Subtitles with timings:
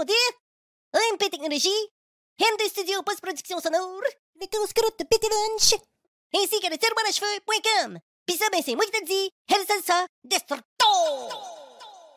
[0.00, 0.14] de
[0.94, 1.68] MP Technologie,
[2.40, 4.00] MD Studio Post-Production Sonore,
[4.40, 5.78] le croûte de Petit Lunch,
[6.34, 7.98] ainsi que le tiroir à cheveux.com.
[8.24, 10.86] Pis ça, ben c'est moi qui te dis, El Salsa Destructo!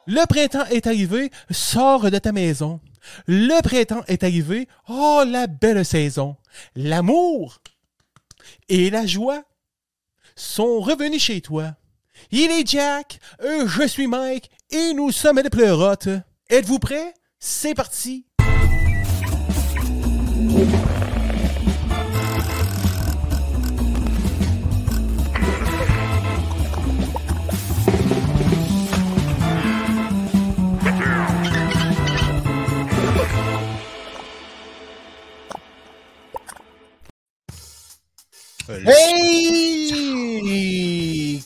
[0.07, 2.79] Le printemps est arrivé, sors de ta maison.
[3.27, 6.37] Le printemps est arrivé, oh la belle saison.
[6.75, 7.57] L'amour
[8.69, 9.43] et la joie
[10.37, 11.75] sont revenus chez toi.
[12.31, 16.07] Il est Jack, je suis Mike et nous sommes des pleurotes.
[16.49, 17.13] Êtes-vous prêts?
[17.47, 18.25] C'est parti!
[38.87, 40.84] Hey!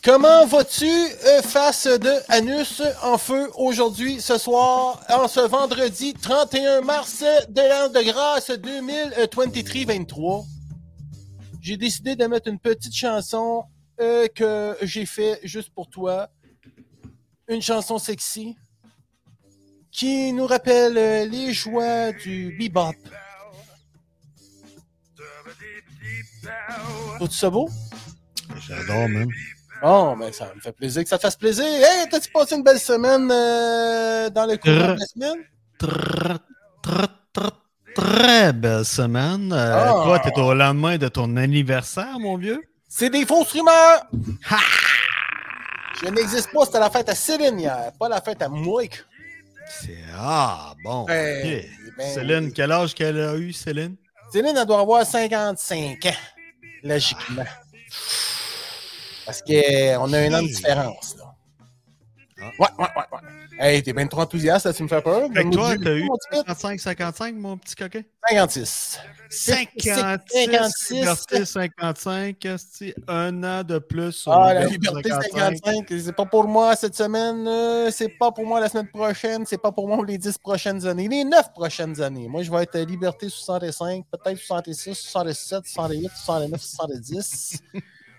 [0.02, 6.81] Comment vas-tu euh, face de Anus en feu aujourd'hui, ce soir, en ce vendredi 31
[6.81, 10.45] mars de l'an de grâce 2023-23?
[11.61, 13.66] J'ai décidé de mettre une petite chanson
[14.00, 16.30] euh, que j'ai fait juste pour toi.
[17.50, 18.55] Une chanson sexy
[19.92, 22.95] qui nous rappelle euh, les joies du bebop.
[27.20, 27.70] Tout ça beau?
[28.66, 29.30] J'adore, même.
[29.81, 31.63] Oh, mais ça me fait plaisir que ça te fasse plaisir.
[31.66, 35.38] Hey, t'as-tu passé une belle semaine euh, dans le cours de la semaine?
[37.95, 39.52] Très, belle semaine.
[39.54, 40.02] Euh, Ah.
[40.04, 42.61] Toi, t'es au lendemain de ton anniversaire, mon vieux?
[42.87, 44.05] C'est des fausses rumeurs!
[46.02, 49.04] Je n'existe pas, c'était la fête à Céline hier, pas la fête à Mike.
[49.81, 49.98] C'est...
[50.17, 51.04] Ah, bon.
[51.05, 51.61] Ben,
[51.98, 53.95] ben, Céline, quel âge qu'elle a eu, Céline?
[54.31, 56.09] Céline, elle doit avoir 55 ans,
[56.83, 57.43] logiquement.
[59.30, 61.36] Parce qu'on a un an de différence, là.
[62.42, 62.45] Ah.
[62.58, 63.20] Ouais, ouais, ouais, ouais.
[63.60, 65.30] Hey, t'es bien trop enthousiaste, là, tu me fais peur.
[65.32, 66.48] Fait que toi, t'as eu petit pit.
[66.48, 68.02] 55-55, mon petit coquin?
[68.28, 69.00] 56.
[69.30, 69.94] 56
[70.34, 70.95] 56.
[70.95, 76.48] liberté 55, esti, un an de plus Ah, la Liberté liberté 55, c'est pas pour
[76.48, 80.04] moi cette semaine, euh, c'est pas pour moi la semaine prochaine, c'est pas pour moi
[80.08, 82.28] les 10 prochaines années, les 9 prochaines années.
[82.28, 87.61] Moi, je vais être à liberté 65, peut-être 66, 67, 68, 69, 70.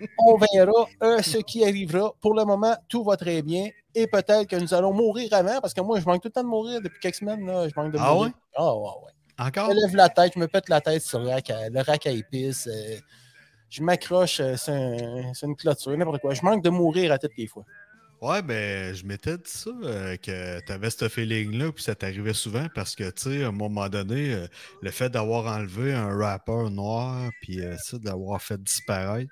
[0.18, 2.12] On verra euh, ce qui arrivera.
[2.20, 3.68] Pour le moment, tout va très bien.
[3.94, 6.42] Et peut-être que nous allons mourir avant, parce que moi, je manque tout le temps
[6.44, 7.44] de mourir depuis quelques semaines.
[7.46, 8.28] Là, je manque de Ah mourir.
[8.28, 8.32] ouais?
[8.56, 9.46] Ah ouais, ouais.
[9.46, 9.70] Encore?
[9.70, 11.80] Je me lève la tête, je me pète la tête sur le rack à, le
[11.80, 12.66] rack à épices.
[12.68, 12.96] euh,
[13.68, 16.34] je m'accroche euh, sur, un- sur une clôture, n'importe quoi.
[16.34, 17.64] Je manque de mourir à toutes les fois.
[18.20, 22.34] Ouais, ben, je m'étais dit ça, euh, que tu avais ce feeling-là, puis ça t'arrivait
[22.34, 24.46] souvent parce que, tu sais, à un moment donné, euh,
[24.82, 29.30] le fait d'avoir enlevé un rappeur noir, puis euh, ça, d'avoir fait disparaître.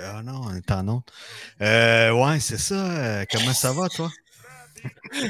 [0.00, 1.02] Ah non, on est en.
[1.60, 2.74] Euh, ouais, c'est ça.
[2.74, 4.10] euh, comment ça va, toi?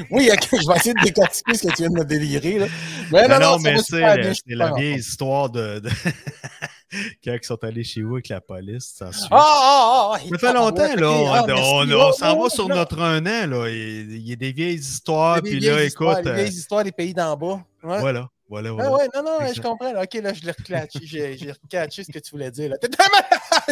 [0.09, 2.59] Oui, je vais essayer de décortiquer ce que tu viens de me délirer.
[2.59, 2.67] Là.
[3.11, 5.79] Mais Non, mais euh, c'est la vieille histoire de.
[5.79, 5.89] de-
[7.23, 9.09] Quand ils sont allés chez vous avec la police, ça.
[9.31, 10.19] Ah, ah, ah!
[10.31, 11.09] Ça fait longtemps, là.
[11.11, 12.75] On, Ah, on- on- Oh, s'en oh, va sur non.
[12.75, 13.67] notre un an, là.
[13.69, 16.25] Il, il y a des vieilles histoires, Les puis vieilles là, histoires, écoute.
[16.25, 17.63] Les euh, vieilles histoires des pays d'en bas.
[17.83, 17.99] Ouais.
[17.99, 18.91] voilà, voilà, Ah voilà.
[18.91, 19.93] ouais, non, non, je comprends.
[19.93, 20.03] là.
[20.03, 20.99] Ok, là, je l'ai reclatché.
[21.05, 22.73] J'ai recatché ce que tu voulais dire.
[22.81, 23.17] T'es tellement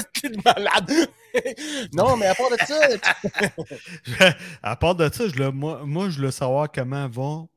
[0.14, 0.92] T'es malade.
[1.94, 2.80] non, mais à part de ça,
[4.64, 7.50] à part de ça, je le- moi, moi, je veux savoir comment vont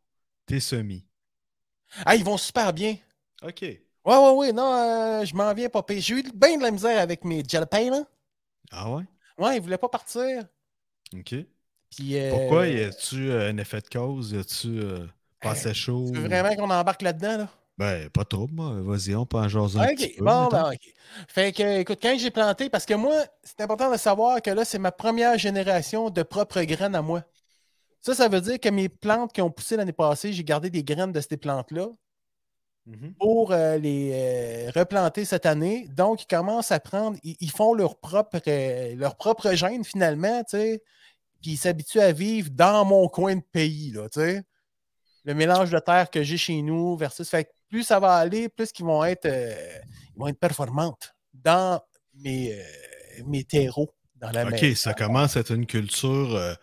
[0.47, 1.05] tes semis.
[2.05, 2.97] ah, ils vont super bien.
[3.43, 3.63] OK.
[3.63, 6.01] Ouais, ouais, ouais, non, euh, je m'en viens pas pire.
[6.01, 8.05] J'ai eu bien de la misère avec mes jalapenos.
[8.71, 9.05] Ah ouais?
[9.39, 10.44] Ouais, ils voulaient pas partir.
[11.15, 11.35] OK.
[11.91, 12.67] Puis, euh, Pourquoi?
[12.67, 14.33] Y a-tu euh, un effet de cause?
[14.33, 14.81] Y a-tu
[15.50, 16.12] assez chaud?
[16.12, 17.49] Tu veux vraiment qu'on embarque là-dedans, là?
[17.79, 18.81] Ben, pas trop, moi.
[18.82, 20.25] Vas-y, on peut en jaser un petit Ok, peu.
[20.25, 20.81] bon, ben, ok.
[21.29, 24.64] Fait que, écoute, quand j'ai planté, parce que moi, c'est important de savoir que là,
[24.64, 27.25] c'est ma première génération de propres graines à moi.
[28.02, 30.85] Ça, ça veut dire que mes plantes qui ont poussé l'année passée, j'ai gardé des
[30.85, 31.88] graines de ces plantes-là
[32.87, 33.14] Mhm.
[33.19, 35.88] pour euh, les euh, replanter cette année.
[35.88, 40.43] Donc, ils commencent à prendre, ils, ils font leur propre, euh, leur propre gène finalement,
[40.44, 40.82] tu sais,
[41.43, 44.43] puis ils s'habituent à vivre dans mon coin de pays, là, tu sais.
[45.25, 47.29] Le mélange de terre que j'ai chez nous versus.
[47.29, 49.55] Fait que plus ça va aller, plus qu'ils vont être, euh,
[50.15, 51.81] ils vont être performantes dans
[52.15, 52.62] mes, euh,
[53.26, 53.91] mes terreaux.
[54.17, 54.75] Dans la OK, maison.
[54.75, 56.35] ça commence à être une culture.
[56.37, 56.55] euh,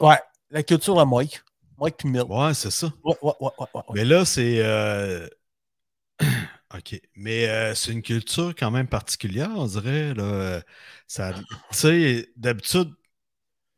[0.00, 0.18] Ouais,
[0.50, 1.42] la culture à Mike.
[1.78, 2.24] Mike puis Mill.
[2.28, 2.92] Ouais, c'est ça.
[3.04, 3.82] Ouais, ouais, ouais.
[3.94, 4.60] Mais là, c'est.
[6.74, 7.00] OK.
[7.16, 10.14] Mais euh, c'est une culture quand même particulière, on dirait.
[10.14, 10.60] Là.
[11.06, 12.92] Ça, tu sais, d'habitude,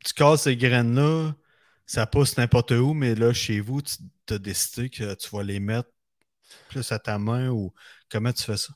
[0.03, 1.33] tu casses ces graines-là,
[1.91, 5.59] ça pousse n'importe où, mais là, chez vous, tu as décidé que tu vas les
[5.59, 5.89] mettre
[6.69, 7.73] plus à ta main ou
[8.09, 8.73] comment tu fais ça?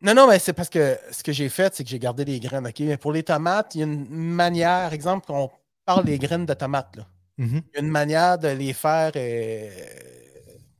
[0.00, 2.40] Non, non, mais c'est parce que ce que j'ai fait, c'est que j'ai gardé les
[2.40, 2.66] graines.
[2.66, 2.80] OK?
[2.80, 5.48] Mais pour les tomates, il y a une manière, exemple, qu'on
[5.84, 6.96] parle des graines de tomates.
[6.96, 7.06] Là.
[7.36, 7.62] Mhm.
[7.72, 9.70] Il y a une manière de les faire euh,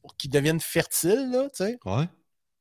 [0.03, 1.79] pour qu'ils deviennent fertiles, là, tu sais.
[1.85, 2.09] Ouais.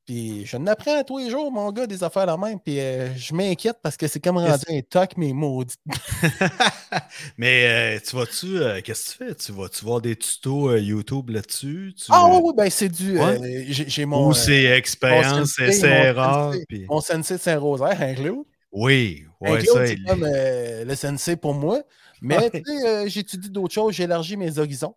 [0.08, 2.60] Puis je n'apprends tous les jours, mon gars, des affaires la même.
[2.62, 5.76] Puis euh, je m'inquiète parce que c'est comme rendu un toc, mais maudit.
[7.38, 9.36] Mais euh, tu vas-tu, euh, qu'est-ce que tu fais?
[9.36, 11.94] Tu vas-tu voir des tutos YouTube là-dessus?
[11.98, 13.20] Tu- Ah oui, oui, ben c'est du.
[13.20, 13.66] Ouais.
[13.68, 14.30] j'ai mon.
[14.30, 16.54] Ou c'est expérience, mon erreur?
[16.90, 18.46] Mon sensei de Saint-Rosaire, Claude.
[18.72, 21.82] Oui, ouais, c'est il- comme le sensei pour moi.
[22.22, 22.50] Mais Ouais.
[22.52, 24.96] tu sais, j'étudie d'autres choses, j'élargis mes horizons.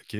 [0.00, 0.16] OK.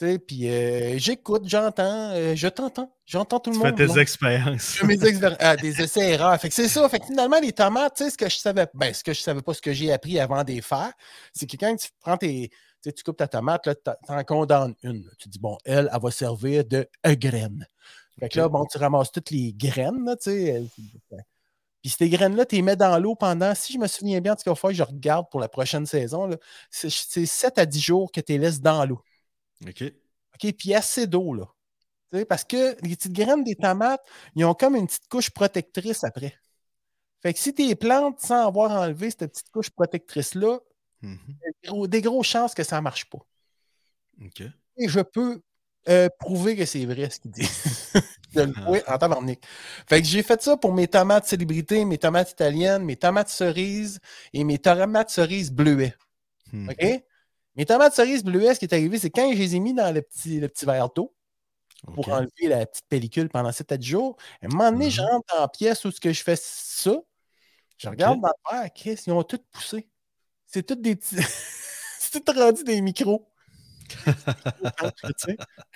[0.00, 2.94] Tu Puis euh, j'écoute, j'entends, euh, je t'entends.
[3.04, 3.76] J'entends tout le Tu fais monde.
[3.94, 4.76] tes expériences.
[4.78, 4.96] Je mes
[5.40, 6.40] ah, des essais erreurs.
[6.40, 6.88] Fait que c'est ça.
[6.88, 9.20] Fait que finalement, les tomates, tu sais, ce que je savais, ben, ce que je
[9.20, 10.92] savais pas, ce que j'ai appris avant de les faire,
[11.34, 12.50] c'est que quand tu prends tes,
[12.82, 15.02] tu tu coupes ta tomate, là, t'en- t'en condamnes une.
[15.04, 15.10] là.
[15.18, 17.66] Tu dis, bon, elle, elle va servir de euh, graine.
[18.18, 20.62] Fait que là, bon, tu ramasses toutes les graines, là, tu sais.
[21.82, 24.36] Puis ces graines-là, tu les mets dans l'eau pendant, si je me souviens bien, en
[24.36, 26.28] tout cas, je regarde pour la prochaine saison,
[26.70, 29.00] c'est 7 à 10 jours que tu les laisses dans l'eau.
[29.66, 29.84] OK.
[30.34, 30.52] OK?
[30.56, 31.46] Puis assez d'eau, là.
[32.28, 34.04] Parce que les petites graines des tomates,
[34.34, 36.34] ils ont comme une petite couche protectrice après.
[37.22, 40.58] Fait que si tu les plantes sans avoir enlevé cette petite couche protectrice-là,
[41.02, 43.20] des gros- des grosses chances que ça ne marche pas.
[44.24, 44.42] OK.
[44.76, 45.40] Et je peux
[45.88, 47.42] euh, prouver que c'est vrai ce qu'il dit.
[48.34, 49.40] de le prouver en tabarnak.
[49.88, 53.98] Fait que j'ai fait ça pour mes tomates célébrités, mes tomates italiennes, mes tomates cerises
[54.32, 55.94] et mes tomates cerises bleuets.
[56.52, 56.70] Hmm.
[56.70, 57.02] OK?
[57.56, 59.92] Mes tomates cerises bleuets, ce qui est arrivé, c'est quand je les ai mis dans
[59.94, 61.14] le petit, le petit verre d'eau,
[61.94, 64.16] pour enlever la petite pellicule pendant 7 à 10 jours.
[64.42, 65.08] À un moment donné, je Mhm.
[65.08, 66.94] rentre dans la pièce où ce que je fais ça.
[67.78, 69.88] Je regarde dans le verre, Chris, ils ont tous poussé.
[70.46, 71.16] C'est tous des petits.
[72.00, 73.28] c'est tout rendu des micros.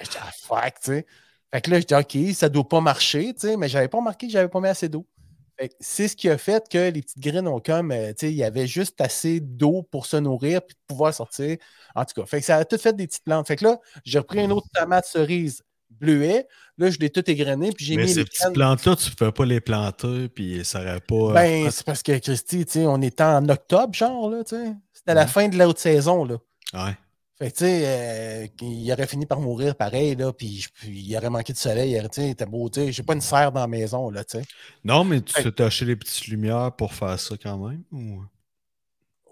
[0.00, 1.06] Je dis, ah, fuck, tu sais.
[1.52, 3.98] Fait que là, je dis, OK, ça doit pas marcher, tu sais, mais j'avais pas
[3.98, 5.06] remarqué que j'avais pas mis assez d'eau.
[5.80, 8.36] C'est ce qui a fait que les petites graines ont comme, euh, tu sais, il
[8.36, 11.56] y avait juste assez d'eau pour se nourrir puis de pouvoir sortir.
[11.94, 13.46] En tout cas, fait que ça a tout fait des petites plantes.
[13.46, 16.46] Fait que là, j'ai repris une autre tomate cerise bleuet.
[16.76, 19.30] Là, je l'ai tout égrené puis j'ai mis ces les petites plantes-là, tu ne peux
[19.30, 21.32] pas les planter, puis ça n'aurait pas.
[21.34, 24.72] Ben, c'est parce que, Christy, tu sais, on était en octobre, genre, là, tu sais.
[24.92, 25.28] C'était à la Mhm.
[25.30, 26.36] fin de la haute saison, là.
[26.74, 26.96] ouais.
[27.38, 31.30] Fait que, tu sais, euh, il aurait fini par mourir pareil, là, puis, il aurait
[31.30, 32.92] manqué de soleil, tu sais, était beau, tu sais.
[32.92, 34.44] J'ai pas une serre dans la maison, là, tu sais.
[34.84, 37.82] Non, mais tu t'es taché les petites lumières pour faire ça quand même?
[37.90, 38.22] ou-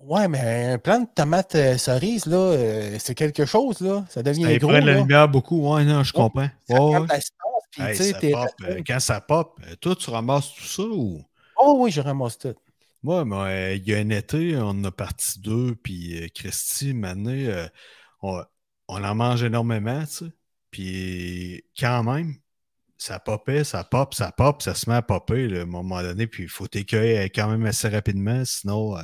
[0.01, 4.05] Ouais, mais un plant de tomate euh, cerise, là, euh, c'est quelque chose, là.
[4.11, 5.73] Ça devient Ça, ils gros, prennent la lumière beaucoup.
[5.73, 6.49] Ouais, non, je comprends.
[6.69, 7.07] Ça ouais.
[7.79, 8.51] Hey, ça pop.
[8.85, 11.23] Quand ça pop, toi, tu ramasses tout ça ou?
[11.57, 12.55] Oh oui, je ramasse tout.
[13.03, 16.95] Moi, mais, euh, il y a un été, on a parti deux, puis euh, Christy,
[16.95, 17.67] maintenant, euh,
[18.23, 18.43] on,
[18.89, 20.33] on en mange énormément, tu sais.
[20.71, 22.37] Puis quand même,
[22.97, 26.01] ça popait, ça pop, ça pop, ça se met à popper là, à un moment
[26.01, 29.03] donné, puis il faut t'écueillir quand même assez rapidement, sinon euh,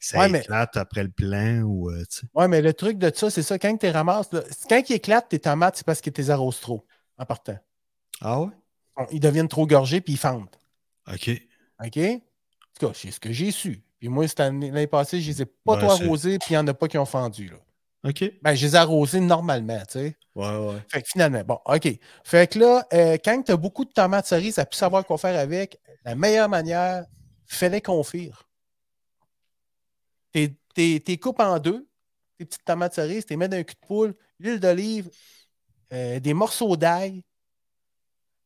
[0.00, 2.02] ça Ouais, mais- éclate après le plan ou euh.
[2.34, 5.28] Ouais, mais le truc de ça, c'est ça, quand tu ramasses, là, quand ils éclatent
[5.28, 6.84] tes tomates, c'est parce que tu les arroses trop,
[7.16, 7.58] en partant.
[8.20, 8.50] Ah ouais?
[9.12, 10.48] Ils deviennent trop gorgés, puis ils fendent.
[11.06, 11.30] OK.
[11.84, 11.98] OK?
[12.76, 13.82] En tout cas, c'est ce que j'ai su.
[13.98, 16.48] Puis moi, cette année- l'année passée, je les ai pas Ben, trop c'est- arrosés, puis
[16.50, 17.48] il n'y en a pas qui ont fendu.
[17.48, 17.56] Là.
[18.10, 18.24] OK.
[18.42, 20.16] Ben, je les ai arrosés normalement, tu sais.
[20.34, 20.82] Ouais, ouais.
[20.90, 21.88] Fait que finalement, bon, OK.
[22.24, 25.16] Fait que là, euh, quand tu as beaucoup de tomates cerises, tu plus savoir quoi
[25.16, 27.04] faire avec, la meilleure manière,
[27.46, 28.46] fais-les confire.
[30.32, 31.88] T'es t'es- t'es coupes en deux,
[32.36, 35.08] tes petites tomates cerises, tu les mets dans un cul de poule, l'huile d'olive,
[35.94, 37.22] euh, des morceaux d'ail.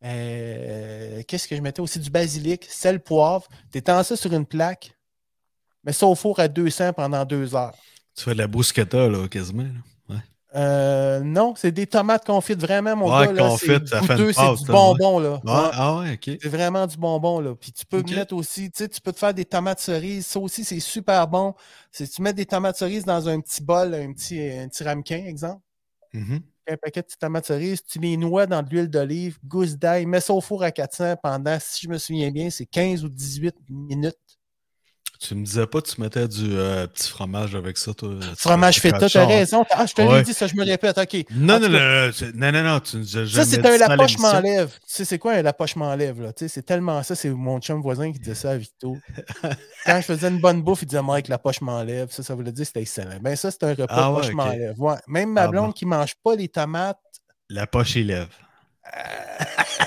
[0.05, 1.99] Euh, Qu'est-ce que je mettais aussi?
[1.99, 3.47] Du basilic, sel, poivre.
[3.73, 4.93] Tu étends ça sur une plaque,
[5.85, 7.75] mets ça au four à 200 pendant deux heures.
[8.17, 9.63] Tu fais de la bruschetta, là, quasiment.
[9.65, 9.71] là.
[10.57, 13.51] Euh, non, c'est des tomates confites vraiment, mon Ouais, gars.
[13.51, 15.41] confites, c'est du bonbon, là.
[15.45, 15.71] Ouais, Ouais.
[15.73, 16.39] Ah ouais, OK.
[16.43, 17.55] C'est vraiment du bonbon, là.
[17.55, 20.27] Puis tu peux mettre aussi, tu sais, tu peux te faire des tomates cerises.
[20.27, 21.55] Ça aussi, c'est super bon.
[21.93, 25.63] Tu mets des tomates cerises dans un petit bol, un petit, un petit ramequin, exemple.
[26.15, 26.41] Mhm.
[26.71, 30.07] Un paquet de petites tomates cerises, tu les noies dans de l'huile d'olive, gousse d'ail,
[30.07, 33.09] mets ça au four à 400 pendant, si je me souviens bien, c'est 15 ou
[33.11, 34.30] 18 minutes.
[35.23, 38.15] Tu me disais pas que tu mettais du euh, petit fromage avec ça, toi?
[38.39, 39.67] Fromage feta, t'as raison.
[39.71, 41.27] Ah, je te l'ai dit, ça, je me répète, OK.
[41.31, 44.17] Non, non, non, non, non, non, non, tu nous as Ça, c'est un la poche
[44.19, 44.71] m'enlève.
[44.71, 46.33] Tu sais, c'est quoi un la poche m'enlève, là?
[46.33, 48.97] Tu sais, c'est tellement ça, c'est mon chum voisin qui disait ça à Vito.
[49.85, 52.11] Quand je faisais une bonne bouffe, il disait, Mike, la poche m'enlève.
[52.11, 53.19] Ça, ça voulait dire que c'était excellent.
[53.21, 54.81] Ben, ça, c'est un repas Ah ouais, m'enlève.
[54.81, 54.97] Ouais.
[55.07, 55.73] Même ma Ah blonde bon.
[55.73, 56.99] qui mange pas les tomates,
[57.51, 58.29] La poche élève.
[58.85, 59.85] sais,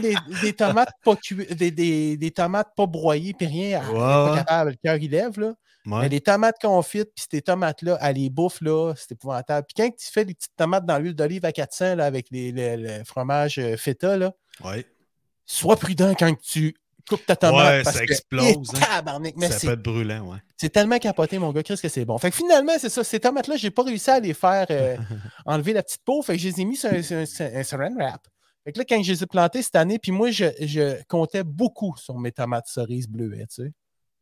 [0.00, 1.14] des, des tomates pas
[1.50, 5.38] des, des, des tomates pas broyées, puis rien, Ouais, pas capable, le cœur, il lève,
[5.40, 5.54] là.
[5.86, 9.66] Mais les tomates confites, puis ces tomates-là, elle les bouffe, là, c'est épouvantable.
[9.66, 12.52] Puis quand tu fais des petites tomates dans l'huile d'olive à 400, là, avec les,
[12.52, 14.32] le, le fromage euh, feta, là,
[14.64, 14.86] Ouais.
[15.44, 16.74] sois prudent quand tu
[17.06, 17.66] coupe ta tomate.
[17.66, 18.80] Ouais, parce ça que- explose, Eh, hein.
[18.96, 20.38] tabarnak, mais ça peut être brûlant, ouais.
[20.56, 22.16] c'est tellement capoté, mon gars, qu'est-ce que c'est bon.
[22.16, 24.96] Fait que finalement, c'est ça, ces tomates-là, j'ai pas réussi à les faire euh,
[25.44, 26.22] enlever la petite peau.
[26.22, 28.26] Fait que je les ai mis sur un, sur un- sur un saran wrap.
[28.64, 31.44] Fait que là, quand je les ai plantés cette année, puis moi, je, je comptais
[31.44, 33.72] beaucoup sur mes tomates cerises bleuets, tu sais.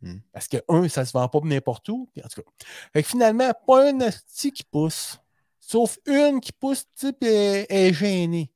[0.03, 0.19] Hmm.
[0.33, 2.11] Parce que, un, ça se vend pas n'importe où.
[2.13, 2.49] puis en tout cas.
[2.93, 5.19] Fait que finalement, pas un petit qui pousse.
[5.61, 8.51] Sauf une qui pousse, tu sais, elle elle est gênée.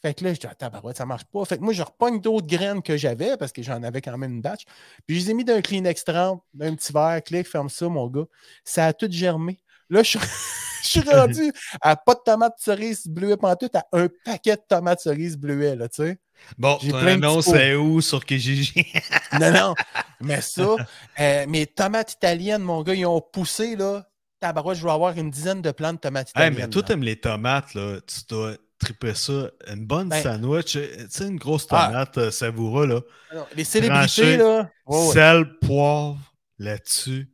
[0.00, 1.44] Fait que là, je dis, attends, bah ça marche pas.
[1.44, 4.34] Fait que moi, je repogne d'autres graines que j'avais parce que j'en avais quand même
[4.34, 4.64] une batch.
[5.06, 8.08] Puis je les ai mis d'un Kleenex 30, d'un petit verre, clic, ferme ça, mon
[8.08, 8.26] gars.
[8.64, 9.58] Ça a tout germé.
[9.92, 10.18] Là, je suis,
[10.82, 15.00] je suis rendu à pas de tomates cerises bleuets pantoute, à un paquet de tomates
[15.00, 16.18] cerises bleuets, là, tu sais.
[16.58, 18.72] Bon, ton annonce est où sur Kijiji?
[19.40, 19.74] Non, non.
[20.20, 20.74] Mais ça,
[21.20, 24.04] euh, mes tomates italiennes, mon gars, ils ont poussé, là.
[24.40, 26.64] Tabarouette, je vais avoir une dizaine de plantes de tomates hey, italiennes.
[26.64, 27.98] mais toi, t'aimes les tomates, là.
[28.06, 29.50] Tu dois triper ça.
[29.72, 30.74] Une bonne Ben- sandwich.
[30.76, 31.86] euh, Tu sais, une grosse Ah.
[31.86, 33.00] tomate euh, savoura, là.
[33.30, 34.68] Ah non, Les célébrités, là.
[34.86, 35.12] ouais.
[35.12, 36.18] Sel, poivre
[36.58, 37.28] là-dessus.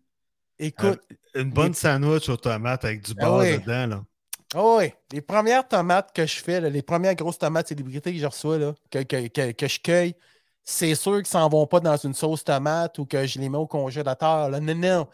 [0.58, 1.00] Écoute,
[1.34, 3.58] Une bonne Les- sandwich aux tomates avec du Ah beurre oui.
[3.58, 4.04] dedans, là.
[4.56, 8.18] Oh oui, les premières tomates que je fais, là, les premières grosses tomates célébrités que
[8.18, 10.14] je reçois, là, que, que- que- que je cueille,
[10.64, 13.58] c'est sûr qu'ils s'en vont pas dans une sauce tomate ou que je les mets
[13.58, 14.48] au congélateur.
[14.50, 14.58] Là.
[14.60, 15.08] Non, non.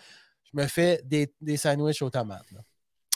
[0.52, 2.50] Je me fais des, des sandwichs aux tomates.
[2.52, 2.60] là.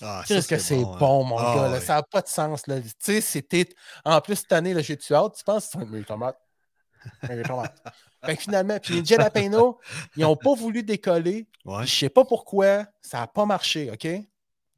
[0.02, 0.96] Ah, Qu'est-ce que c'est hein.
[0.98, 1.68] bon, mon Ah, gars.
[1.68, 1.80] là.
[1.80, 2.66] Ça n'a pas de sens.
[2.66, 2.80] Là.
[2.80, 3.68] Tu sais, c'était.
[4.04, 5.34] En plus, cette année, j'ai tué hâte.
[5.36, 5.68] Tu penses?
[5.70, 6.38] Que c'est mes tomates?
[7.28, 7.80] Mes tomates.
[8.24, 9.78] Fait que finalement, puis les jalapeno,
[10.16, 11.46] ils n'ont pas voulu décoller.
[11.64, 11.86] Ouais.
[11.86, 12.86] Je sais pas pourquoi.
[13.00, 14.08] Ça n'a pas marché, OK?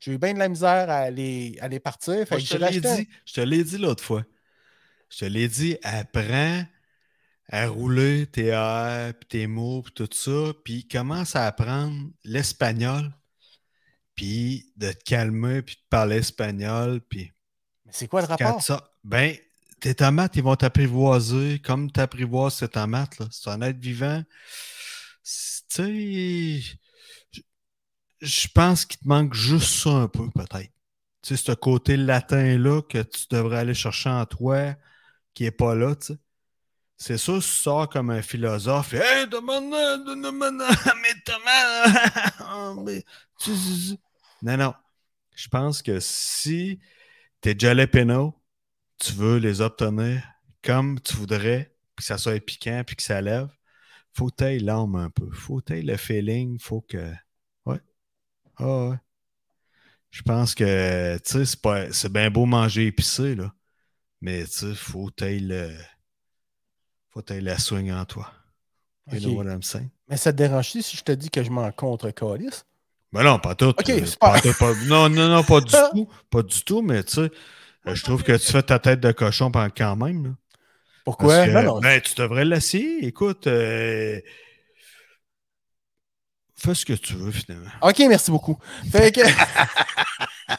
[0.00, 2.14] J'ai eu bien de la misère à les, à les partir.
[2.26, 4.24] Fait Moi, que je te dit, je te l'ai dit l'autre fois.
[5.10, 6.64] Je te l'ai dit, apprends
[7.48, 13.12] à rouler tes R, puis tes mots, puis tout ça, puis commence à apprendre l'espagnol,
[14.14, 17.32] puis de te calmer, puis de parler espagnol, puis
[17.84, 18.62] Mais c'est quoi le rapport?
[18.62, 19.36] ça, ben,
[19.80, 23.26] tes tomates, ils vont t'apprivoiser comme tu apprivoises ces tomates, là.
[23.30, 24.22] C'est un être vivant.
[25.22, 26.76] Tu sais,
[28.20, 30.70] je- pense qu'il te manque juste ça un peu, peut-être.
[31.22, 34.74] Tu sais, ce côté latin-là que tu devrais aller chercher en toi,
[35.34, 36.18] qui n'est pas là, tu sais.
[36.96, 39.26] C'est sûr, tu sors comme un philosophe, Hey,
[41.24, 42.36] tomates.
[42.40, 43.04] Ah, mais
[43.38, 43.50] tu-
[44.42, 44.74] Non, non.
[45.34, 46.78] Je pense que si
[47.40, 48.34] tes jalapeno,
[49.00, 50.22] tu veux les obtenir
[50.62, 53.48] comme tu voudrais, puis que ça soit piquant, puis que ça lève,
[54.14, 55.30] faut que tu l'âme un peu.
[55.32, 57.12] Faut que tu le feeling, faut que.
[57.66, 57.80] Ouais.
[58.58, 58.96] Ah ouais.
[60.10, 63.54] Je pense que, tu sais, c'est pas- c'est bien beau manger épicé, là.
[64.20, 65.70] Mais, tu sais, faut que tu le.
[67.10, 68.32] Faut que la swing en toi.
[69.10, 69.22] You Ok.
[69.22, 69.90] know what I'm saying?
[70.08, 72.64] Mais ça te dérange-tu si je te dis que je m'en contre calice?
[73.12, 73.74] Ben non, pas tout.
[73.76, 74.30] Ok, euh, super.
[74.30, 76.08] pas tout, pas- non, non, non, pas du tout.
[76.30, 77.30] Pas du tout, mais tu sais,
[77.86, 80.24] je trouve que tu fais ta tête de cochon quand même.
[80.24, 80.30] là.
[81.04, 81.46] Pourquoi?
[81.46, 81.80] Que, Non, non.
[81.80, 83.04] ben, tu devrais l'essayer.
[83.06, 84.20] Écoute, euh,
[86.54, 87.70] fais ce que tu veux finalement.
[87.82, 88.58] OK, merci beaucoup.
[88.92, 89.20] Fait que.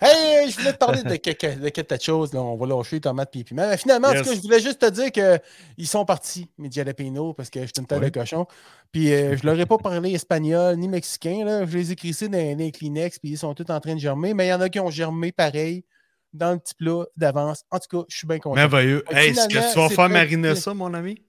[0.00, 2.32] hey, je voulais te parler de quelque, de quelque chose.
[2.32, 2.40] Là.
[2.40, 3.68] On va lâcher tomates et piments.
[3.68, 4.22] Mais finalement, en Yes.
[4.22, 7.66] tout cas, je voulais juste te dire qu'ils sont partis, mes jalapeno, parce que je
[7.66, 8.10] suis une tête Oui.
[8.10, 8.46] de cochon.
[8.90, 11.44] Puis euh, je leur ai pas parlé espagnol ni mexicain.
[11.44, 11.66] Là.
[11.66, 14.00] Je les ai crissés dans, dans les Kleenex, puis ils sont tous en train de
[14.00, 14.32] germer.
[14.34, 15.84] Mais il y en a qui ont germé pareil
[16.32, 17.64] dans le petit plat d'avance.
[17.70, 18.56] En tout cas, je suis bien content.
[18.56, 19.04] Merveilleux.
[19.10, 21.22] Hey, est-ce que tu vas faire mariner ça, mon ami?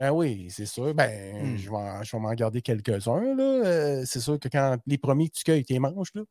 [0.00, 0.92] Ben oui, c'est sûr.
[0.94, 1.56] Ben, Hmm.
[1.56, 3.34] je vais, je vais m'en garder quelques-uns.
[3.36, 3.42] là.
[3.42, 6.08] Euh, c'est sûr que quand les premiers que tu cueilles, tu les manges.
[6.14, 6.22] Là.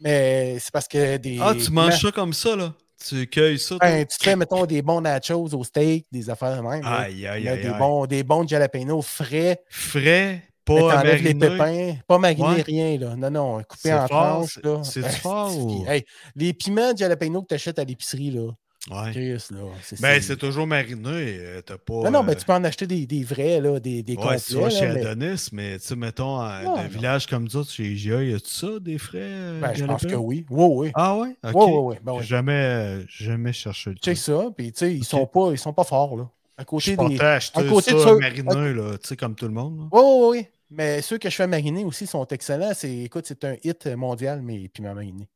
[0.00, 1.38] Mais c'est parce que des.
[1.40, 2.72] Ah, tu manges ça comme ça, là?
[3.08, 3.76] Tu cueilles ça?
[3.80, 6.84] Ben, tu fais, mettons, des bons nachos au steak, des affaires de même.
[6.84, 9.60] Aïe, aïe, aïe, des, bons, des bons jalapeno frais.
[9.68, 11.56] Frais, pas T'enlèves les mariné.
[11.92, 12.00] pépins.
[12.06, 12.62] Pas mariner, Ouais.
[12.62, 12.98] rien.
[12.98, 13.16] Là.
[13.16, 14.58] Non, non, coupé en fort, tranches.
[14.84, 16.04] c'est- Euh, fort ou- Hey,
[16.36, 18.48] les piments de jalapeno que tu achètes à l'épicerie, là.
[18.90, 19.12] Ouais.
[19.12, 19.60] Chris, là.
[19.80, 20.98] c'est- Ben, c'est- toujours mariné.
[21.06, 21.94] euh, T'as pas.
[22.02, 24.38] Non, non, ben, euh, tu peux en acheter des, des vrais, là, des, des Ouais,
[24.38, 24.76] si tu vas complets.
[24.76, 26.88] chez là, mais- Adonis, mais tu sais, mettons, à Non, un non.
[26.88, 29.18] village comme ça, chez IGA, y a-tu ça, des frais?
[29.20, 30.44] euh, Ben, je pense que oui.
[30.50, 30.90] Oui, oui.
[30.94, 31.28] Ah ouais?
[31.44, 31.52] Ok.
[31.54, 31.96] Oui, oui, oui.
[32.02, 32.18] Ben, oui.
[32.22, 35.06] J'ai Jamais, euh, jamais cherché le Check ça, puis tu sais, ils Ok.
[35.06, 36.28] sont pas, ils sont pas forts, là.
[36.56, 37.18] À côté des.
[37.20, 39.88] à côté de ceux- mariné, là, tu sais, comme tout le monde.
[39.92, 40.46] Oui, oui, oui.
[40.70, 42.72] Mais ceux que je fais mariner aussi sont excellents.
[42.74, 45.28] C'est, écoute, c'est un hit mondial, mais piment mariné.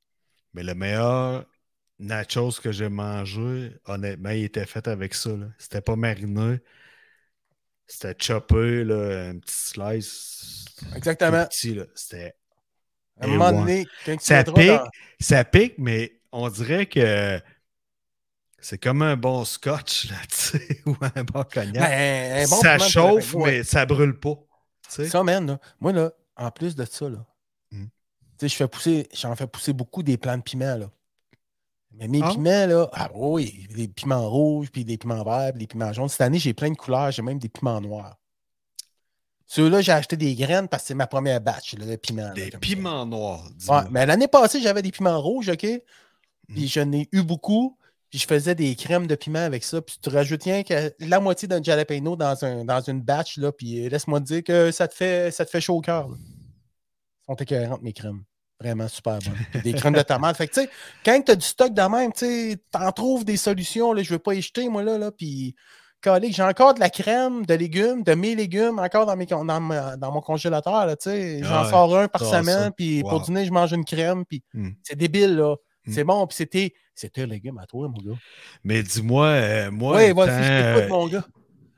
[0.55, 1.45] Mais le meilleur
[1.99, 5.31] nachos que j'ai mangé, honnêtement, il était fait avec ça.
[5.31, 5.47] là.
[5.59, 6.59] C'était pas mariné.
[7.87, 10.65] C'était choppé, là, un petit slice.
[10.95, 11.45] Exactement.
[11.47, 11.85] petit, là.
[11.95, 12.35] C'était
[13.21, 13.87] À un moment donné,
[14.21, 14.89] Ça pique, dans-
[15.21, 17.41] ça pique, mais on dirait que
[18.69, 21.75] c'est comme un bon scotch, là, tu sais, ou un bon cognac.
[21.89, 24.35] Ben, un bon ça de chauffe, mais ça brûle pas.
[24.89, 27.25] Ça, man, là, moi, là, en plus de ça, là,
[27.71, 27.79] tu
[28.41, 30.91] sais, je fais pousser, j'en fais pousser beaucoup des plants de piment, là.
[31.93, 32.31] Mais mes Ah.
[32.33, 36.09] piments, là, ah oui, des piments rouges, puis des piments verts, puis des piments jaunes.
[36.09, 38.19] Cette année, j'ai plein de couleurs, j'ai même des piments noirs.
[39.47, 42.33] Ceux-là, j'ai acheté des graines parce que c'est ma première batch, là, de piments.
[42.35, 45.65] Des piments noirs, Ouais, mais l'année passée, j'avais des piments rouges, OK?
[46.49, 46.55] Mm.
[46.55, 47.76] Puis j'en ai eu beaucoup.
[48.11, 49.81] Puis je faisais des crèmes de piment avec ça.
[49.83, 53.51] Puis tu rajoutes rien que la moitié d'un jalapeno dans, un, dans une batch, là.
[53.53, 56.09] Puis laisse-moi te dire que ça te fait, ça te fait chaud au cœur.
[56.11, 58.23] Ils sont écœurantes, mes crèmes.
[58.61, 59.63] Vraiment super bonnes.
[59.63, 60.37] Des crèmes de tomate.
[60.37, 60.71] Fait que, tu sais,
[61.05, 63.93] quand tu as du stock de même, tu sais, t'en trouves des solutions.
[63.93, 64.97] Là, je veux pas y jeter, moi, là.
[64.97, 65.55] là puis,
[66.31, 69.97] j'ai encore de la crème, de légumes, de mes légumes, encore dans, mes, dans, ma-
[69.97, 71.43] dans mon congélateur, là, tu sais.
[71.43, 72.71] J'en Ouais, sors un par semaine.
[72.77, 74.25] Puis pour dîner, je mange une crème.
[74.25, 74.71] Puis Hmm.
[74.85, 75.57] c'est débile, là.
[75.87, 75.93] Hmm.
[75.93, 76.27] C'est bon.
[76.27, 78.19] Puis c'était, c'était un légume à toi, mon gars.
[78.65, 81.27] Mais dis-moi, euh, moi, Oui, je t'écoute, mon gars.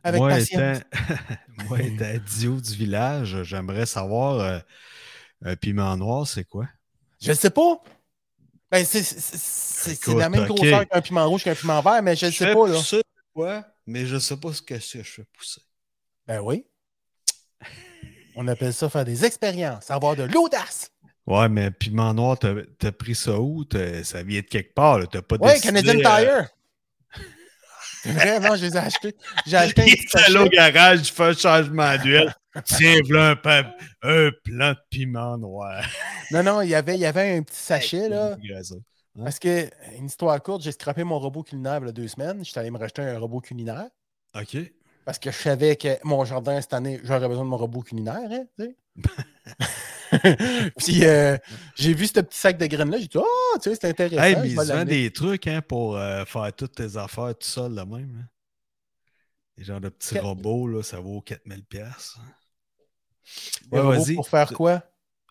[0.04, 0.78] Avec moi, patience.
[0.78, 1.24] étant,
[1.68, 4.58] moi, étant Dio du village, j'aimerais savoir euh,
[5.44, 6.66] un piment noir, c'est quoi?
[7.20, 7.82] Je sais pas.
[8.70, 12.52] Ben, c'est, la même grosseur qu'un piment rouge qu'un piment vert, mais je ne sais
[12.52, 12.76] pas, là.
[12.76, 13.02] pousser
[13.34, 15.62] quoi, mais je sais pas ce que c'est que je fais pousser.
[16.26, 16.66] Ben oui.
[18.36, 20.90] On appelle ça faire des expériences, avoir de l'audace.
[21.28, 23.64] Ouais, mais piment noir, t'as pris ça où?
[23.64, 25.06] T'as- Ça vient de quelque part.
[25.08, 26.48] T'as pas Oui, décidé, Canadian euh, Tire.
[28.02, 29.14] C'est vrai, non, je les ai achetés.
[29.46, 32.34] J'ai acheté un petit au garage, il fait un changement d'huile.
[32.64, 35.84] Tiens, voilà un, pa- un plant de piment noir.
[36.30, 38.36] Non, non, il y avait, il y avait un petit sachet, là.
[38.42, 38.82] Graisseux.
[39.18, 42.44] Parce que, une histoire courte, j'ai scrappé mon robot culinaire il y a deux semaines.
[42.44, 43.86] J'étais allé me racheter un robot culinaire.
[44.38, 44.58] OK.
[45.06, 48.28] Parce que je savais que mon jardin, cette année, j'aurais besoin de mon robot culinaire.
[48.30, 48.66] Hein.
[50.78, 51.36] Puis euh,
[51.76, 52.98] j'ai vu ce petit sac de graines-là.
[52.98, 54.22] J'ai dit, oh, tu sais, c'est intéressant.
[54.22, 57.74] Hey, mais ils vendent des trucs hein, pour euh, faire toutes tes affaires tout seul,
[57.74, 58.16] là même.
[58.22, 58.28] hein.
[59.56, 61.64] Des genres de petits Quatre- robots, là, ça vaut 4000$.
[61.64, 62.20] piastres.
[63.70, 64.14] Des Ouais, vas-y.
[64.14, 64.82] Pour faire quoi?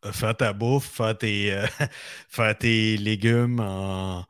[0.06, 1.66] Euh, Faire ta bouffe, faire tes, euh,
[2.30, 4.26] faire tes légumes en, en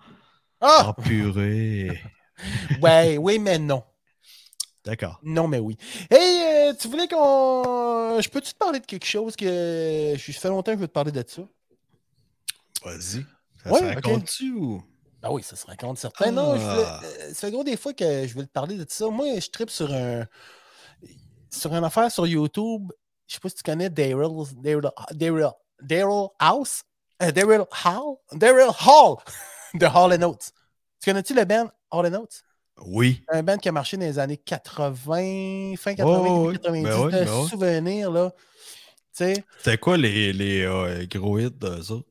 [0.61, 0.93] Ah!
[1.03, 1.99] purée.
[2.81, 3.83] Ouais, oui, mais non.
[4.85, 5.19] D'accord.
[5.23, 5.75] Non, mais oui.
[6.09, 8.19] Hey, tu voulais qu'on.
[8.21, 10.13] Je peux-tu te parler de quelque chose que.
[10.17, 11.41] Je fait longtemps que je veux te parler de ça?
[12.83, 13.25] Vas-y.
[13.63, 14.83] Ça Ouais, se raconte-tu ou?
[15.21, 16.31] Ah oui, ça se raconte certain.
[16.31, 17.01] Non, je voulais- Ah.
[17.03, 19.07] euh, ça fait gros des fois que je veux te parler de ça.
[19.09, 20.25] Moi, je tripe sur un.
[21.49, 22.91] Sur une affaire sur YouTube.
[23.27, 24.29] Je sais pas si tu connais Daryl.
[24.57, 24.89] Daryl.
[25.11, 25.49] Daryl.
[25.81, 26.83] Daryl House?
[27.21, 28.15] Euh, Daryl Hall?
[28.33, 29.17] Daryl Hall.
[29.73, 30.51] de Hall Oates.
[31.01, 32.43] Tu connais-tu le band Hall Oates?
[32.85, 33.23] Oui.
[33.29, 36.83] un band qui a marché dans les années 80, fin 80, Ouais, début ouais, 90,
[36.83, 37.47] ben ouais, de ben ouais.
[37.49, 38.31] souvenirs, là.
[39.15, 42.07] Tu sais, C'était quoi les, les euh, gros hits d'eux autres?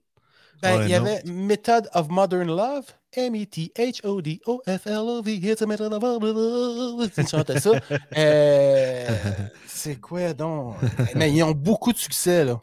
[0.63, 7.11] ben, il y avait Method of Modern Love, M-E-T-H-O-D-O-F-L-O-V, It's a method of modern love.
[7.15, 7.73] Tu chantais ça.
[8.17, 9.07] Euh,
[9.67, 10.77] c'est quoi donc?
[11.15, 12.61] Mais ils ont beaucoup de succès, là.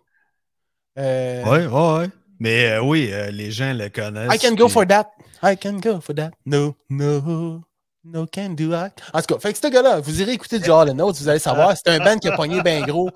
[0.98, 2.10] Euh, Ouais, ouais, ouais.
[2.39, 4.34] Mais euh, oui, les gens le connaissent.
[4.34, 5.12] I can go for that.
[5.42, 6.32] I can go for that.
[6.46, 7.62] No, no,
[8.04, 8.92] no can do that.
[9.13, 11.39] En tout cas, fait que ce gars-là, vous irez écouter du Hall Oates, vous allez
[11.39, 11.76] savoir.
[11.78, 13.10] C'est un band qui a pogné bien gros.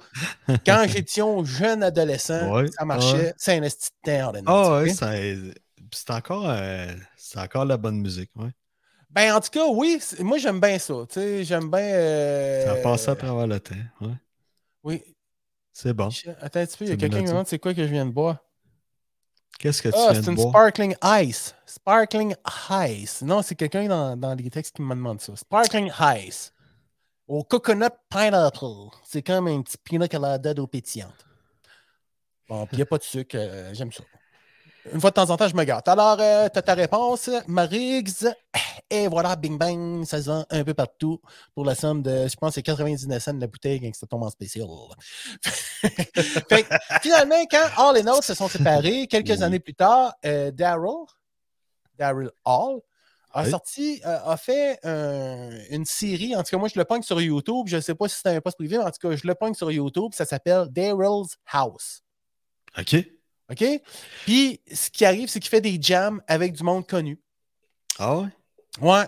[0.66, 3.14] Quand j'étais jeune adolescent, Ouais, ça marchait.
[3.18, 3.34] ouais.
[3.38, 4.94] C'est un esti de Ah ouais,
[5.92, 6.94] c'est encore, euh,
[7.38, 8.30] encore la bonne musique.
[8.36, 8.50] Ouais.
[9.10, 10.94] Ben, en tout cas, oui, moi, j'aime bien ça.
[11.10, 11.80] Tu sais, j'aime bien.
[11.80, 13.76] euh, Ça a passé à travers le temps.
[14.02, 14.14] Ouais.
[14.84, 15.04] Oui.
[15.72, 16.10] C'est bon.
[16.42, 17.92] Attends un petit peu, il y a quelqu'un qui me demande c'est quoi que je
[17.92, 18.38] viens de boire?
[19.60, 20.50] Qu'est-ce que tu Ah, c'est une boire?
[20.52, 21.56] Sparkling Ice.
[21.66, 22.36] Sparkling
[22.88, 23.22] Ice.
[23.22, 25.36] Non, c'est quelqu'un dans, dans les textes qui me demande ça.
[25.36, 25.92] Sparkling
[26.26, 26.54] Ice.
[27.28, 28.96] Au coconut pineapple.
[29.04, 31.26] C'est comme un petit pina colada d'eau pétillante.
[32.48, 33.36] Bon, puis il n'y a pas de sucre.
[33.38, 34.04] euh, J'aime ça.
[34.94, 35.88] Une fois de temps en temps, je me gâte.
[35.90, 38.26] Alors, euh, t'as ta réponse, Mariggs.
[38.90, 41.20] Et voilà, bing bang, ça se vend un peu partout
[41.54, 44.24] pour la somme de, je pense, c'est 99 cents de la bouteille quand ça tombe
[44.24, 44.66] en spécial.
[45.82, 46.66] Fait
[47.02, 49.44] finalement, quand Hall et Oates se sont séparés, quelques Oui.
[49.44, 51.06] années plus tard, euh, Daryl,
[51.98, 52.80] Daryl Hall,
[53.34, 53.50] a Oui.
[53.52, 56.36] sorti, euh, a fait un- une série.
[56.36, 57.66] En tout cas, moi, je le pogne sur YouTube.
[57.68, 59.36] Je ne sais pas si c'est un post privé, mais en tout cas, je le
[59.36, 60.12] pogne sur YouTube.
[60.14, 62.02] Ça s'appelle Daryl's House.
[62.80, 62.96] OK.
[63.52, 63.66] OK?
[64.26, 67.20] Puis, ce qui arrive, c'est qu'il fait des jams avec du monde connu.
[68.00, 68.28] Ah ouais?
[68.82, 69.06] Ouais.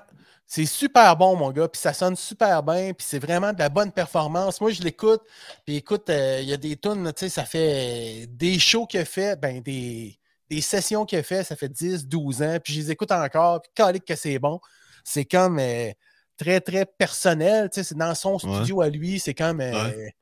[0.52, 1.68] C'est super bon, mon gars.
[1.68, 2.92] Puis ça sonne super bien.
[2.94, 4.60] Puis c'est vraiment de la bonne performance.
[4.62, 5.22] Moi, je l'écoute.
[5.66, 9.00] Puis écoute, euh, il y a des tunes, tu sais, ça fait des shows qu'il
[9.02, 10.18] a fait, ben des,
[10.50, 12.58] des sessions qu'il a fait, ça fait 10, 12 ans.
[12.64, 13.62] Puis je les écoute encore.
[13.62, 14.60] Puis calique que c'est bon.
[15.04, 15.92] C'est comme euh,
[16.36, 17.70] très, très personnel.
[17.72, 19.20] Tu sais, c'est dans son studio à lui.
[19.20, 19.62] C'est comme.
[19.62, 20.14] euh, Ouais.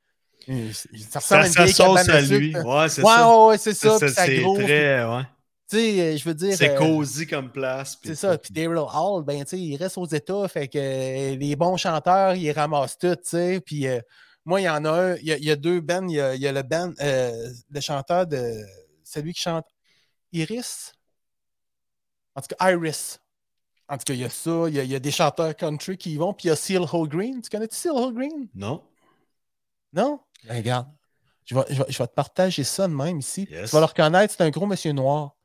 [0.49, 0.71] euh,
[1.09, 2.55] ça ressemble à Ça, une ça sauce à lui.
[2.57, 3.29] Ouais, c'est Ouais, ça.
[3.29, 3.97] ouais, ouais, c'est ça.
[3.99, 4.11] c'est
[4.65, 5.03] très.
[5.05, 5.23] Ouais.
[5.69, 6.55] Tu sais, euh, je veux dire.
[6.55, 7.97] C'est euh, cosy comme place.
[8.01, 8.37] c'est ça.
[8.37, 11.75] Puis Daryl Hall, ben, tu sais, il reste aux États, fait que euh, les bons
[11.75, 13.59] chanteurs, ils ramassent tout, tu sais.
[13.59, 13.99] Puis euh,
[14.45, 16.07] moi, il y en a un, il y a, il y a deux bands.
[16.07, 18.63] Il y a, il y a le band, euh, le chanteur de
[19.03, 19.65] celui qui chante
[20.31, 20.93] Iris?
[22.33, 23.19] En tout cas, Iris.
[23.89, 24.65] En tout cas, il y a ça.
[24.69, 26.33] Il y a, il y a des chanteurs country qui y vont.
[26.33, 27.41] Puis il y a Seal Green.
[27.41, 28.47] Tu connais-tu Seal Green?
[28.55, 28.83] Non.
[29.91, 30.19] Non?
[30.45, 30.87] Ben, regarde.
[31.43, 33.47] Je vais, je, vais, je vais te partager ça de même ici.
[33.49, 33.69] Yes.
[33.69, 34.33] Tu vas le reconnaître.
[34.37, 35.36] C'est un gros monsieur noir.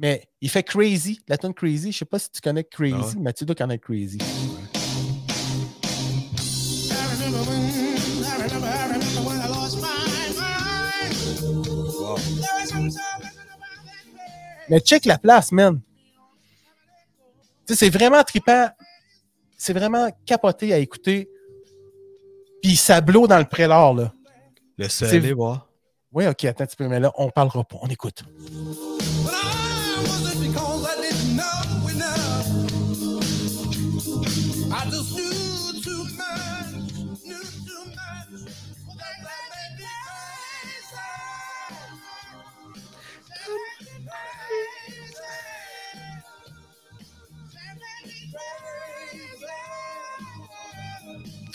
[0.00, 1.20] Mais il fait Crazy.
[1.28, 1.90] La tune Crazy.
[1.92, 3.14] Je sais pas si tu connais Crazy, Ah ouais.
[3.18, 4.18] mais tu dois connaître Crazy.
[14.68, 15.80] Mais check la place, man.
[17.66, 18.68] Tu sais, c'est vraiment trippant.
[19.56, 21.28] C'est vraiment capoté à écouter.
[22.62, 24.12] Puis ça dans le prélat, là.
[24.76, 25.68] Le C'est- aller voir.
[26.12, 27.76] Oui, ok, attends un petit peu, mais là, on parlera pas.
[27.82, 28.24] On écoute.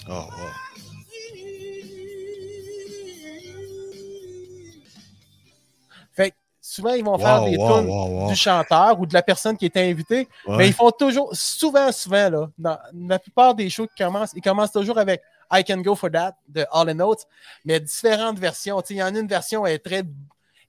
[0.10, 0.30] Oh, wow.
[6.16, 9.58] Fait que souvent, ils vont faire des wow, tunes du chanteur ou de la personne
[9.58, 10.28] qui était invitée.
[10.46, 10.58] Ouais.
[10.58, 14.42] Mais ils font toujours, souvent, souvent, là, dans la plupart des shows qui commencent, ils
[14.42, 17.28] commencent toujours avec I Can Go For That de All and Oates,
[17.64, 18.82] mais différentes versions.
[18.90, 20.04] Il y en a une version, elle est très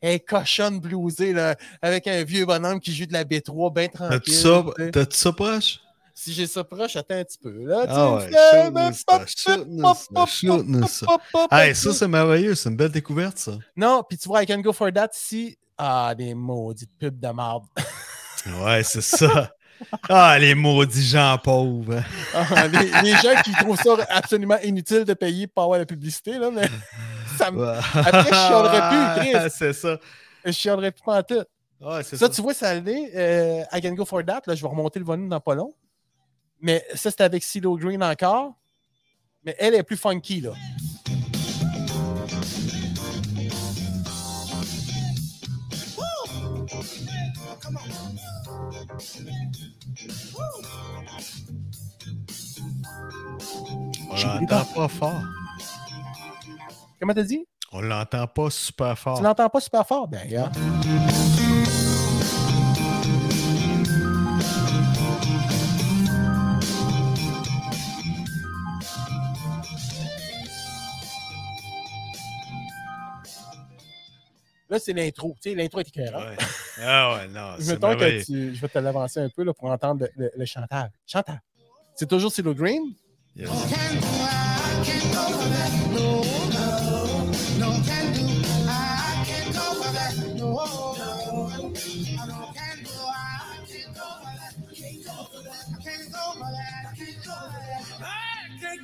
[0.03, 4.21] est cochonne bluesée, là, avec un vieux bonhomme qui joue de la B3 bien tranquille.
[4.23, 5.81] T'as-tu ça, t'as-tu ça proche?
[6.17, 7.51] Si j'ai ça proche, attends un petit peu.
[7.65, 8.31] Là, Ah ouais,
[10.87, 11.07] ça.
[11.51, 12.55] Hey, ça, c'est merveilleux.
[12.55, 13.53] C'est une belle découverte, ça.
[13.77, 15.59] Non, puis tu vois, I Can Go For That ici.
[15.77, 17.65] Ah, des maudites pubs de marde.
[18.63, 19.51] Ouais, c'est ça.
[20.09, 22.01] Ah, les maudits gens pauvres.
[22.33, 26.39] Ah, les, les gens qui trouvent ça absolument inutile de payer pour avoir la publicité,
[26.39, 26.69] là, mais
[27.39, 27.67] ça me.
[27.67, 29.51] Après, je chialerais plus, Chris.
[29.51, 29.99] C'est ça.
[30.45, 31.43] Je chialerais plus en tout.
[31.81, 32.29] Ouais, c'est Ça, ça.
[32.33, 33.11] tu vois, ça allait.
[33.17, 34.43] Euh, I can go for that.
[34.47, 35.75] Là, je vais remonter le volume dans pas long.
[36.65, 38.55] Mais ça, c'était avec CeeLo Green encore.
[39.45, 40.55] Mais elle est plus funky, là.
[54.11, 55.23] On l'entend pas fort.
[56.99, 57.47] Comment t'as dit?
[57.73, 59.19] On l'entend pas super fort.
[59.19, 60.09] Tu l'entends pas super fort?
[60.09, 60.57] Ben, regarde.
[74.71, 75.37] Là, c'est l'intro.
[75.43, 76.25] Tu sais, l'intro est éclairante.
[76.25, 76.37] Ouais.
[76.83, 77.57] Ah ouais, non.
[77.67, 80.45] Mettons que tu, je vais te l'avancer un peu là, pour entendre le, le, le
[80.47, 80.91] chantage.
[81.07, 81.41] Chantage.
[81.95, 82.95] C'est toujours CeeLo Green?
[83.37, 83.49] Yes.
[83.51, 85.75] I can't go for for
[90.15, 90.95] for for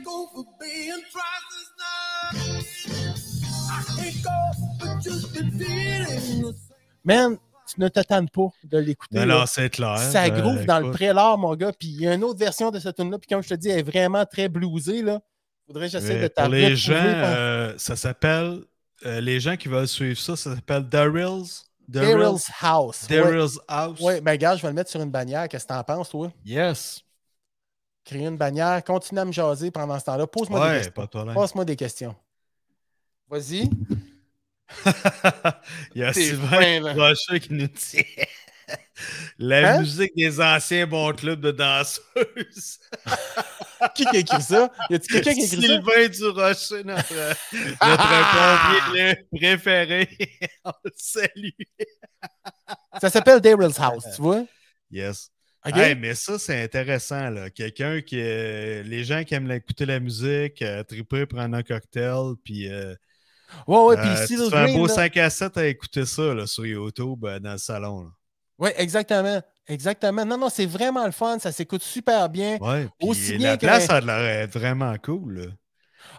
[0.04, 2.30] for for being trusted now.
[3.70, 4.69] I can't go
[7.04, 7.36] Man,
[7.72, 9.18] tu ne t'attends pas de l'écouter.
[9.18, 9.38] Non, là.
[9.40, 9.98] non, c'est clair.
[9.98, 11.72] Ça Euh, groove dans le prélat, mon gars.
[11.72, 13.18] Puis il y a une autre version de cette tune-là.
[13.18, 15.02] Puis comme je te dis, elle est vraiment très bluesée.
[15.02, 15.20] Là.
[15.66, 16.68] Faudrait que j'essaie de Pour t'arrêter.
[16.70, 18.60] les gens, euh, ça s'appelle.
[19.06, 21.66] euh, les gens qui veulent suivre ça, ça s'appelle Daryl's.
[21.88, 23.06] Daryl's House.
[23.08, 23.16] Ouais.
[23.16, 24.00] Daryl's House.
[24.00, 25.48] Ouais, ben gars, je vais le mettre sur une bannière.
[25.48, 26.30] Qu'est-ce que t'en penses, toi?
[26.44, 27.00] Yes.
[28.04, 30.26] Créer une bannière, continue à me jaser pendant ce temps-là.
[30.26, 31.32] Pose-moi des questions.
[31.34, 32.14] Passe-moi des questions.
[33.28, 33.70] Vas-y.
[35.94, 36.48] Il y a Sylvain
[36.82, 36.92] fin.
[36.94, 38.04] Rocher qui nous dit
[39.38, 39.80] La Hein?
[39.80, 42.78] musique des anciens bons clubs de danseuses.
[43.96, 44.70] Qui a écrit ça?
[44.90, 45.62] Y a-tu quelqu'un qui a écrit ça?
[45.62, 47.14] Sylvain Durocher, notre,
[47.82, 50.08] notre pompier préféré.
[50.64, 51.48] On le salue.
[53.00, 54.44] Ça s'appelle Daryl's House, tu vois?
[54.90, 55.30] Yes.
[55.64, 57.30] Hey, mais ça, c'est intéressant.
[57.30, 57.50] là.
[57.50, 58.16] Quelqu'un qui.
[58.20, 62.70] euh, les gens qui aiment écouter la musique, euh, triper, prendre un cocktail, puis.
[62.70, 62.94] euh,
[63.66, 66.66] ouais, ouais, puis euh, un beau là- 5 à 7 à écouter ça là, sur
[66.66, 68.02] YouTube euh, dans le salon.
[68.02, 68.08] là.
[68.58, 69.40] Oui, exactement.
[69.66, 70.24] Exactement.
[70.24, 71.38] Non, non, c'est vraiment le fun.
[71.38, 72.58] Ça s'écoute super bien.
[72.60, 75.34] Ouais, Aussi la bien que- place, ça a l'air vraiment cool.
[75.38, 75.46] là.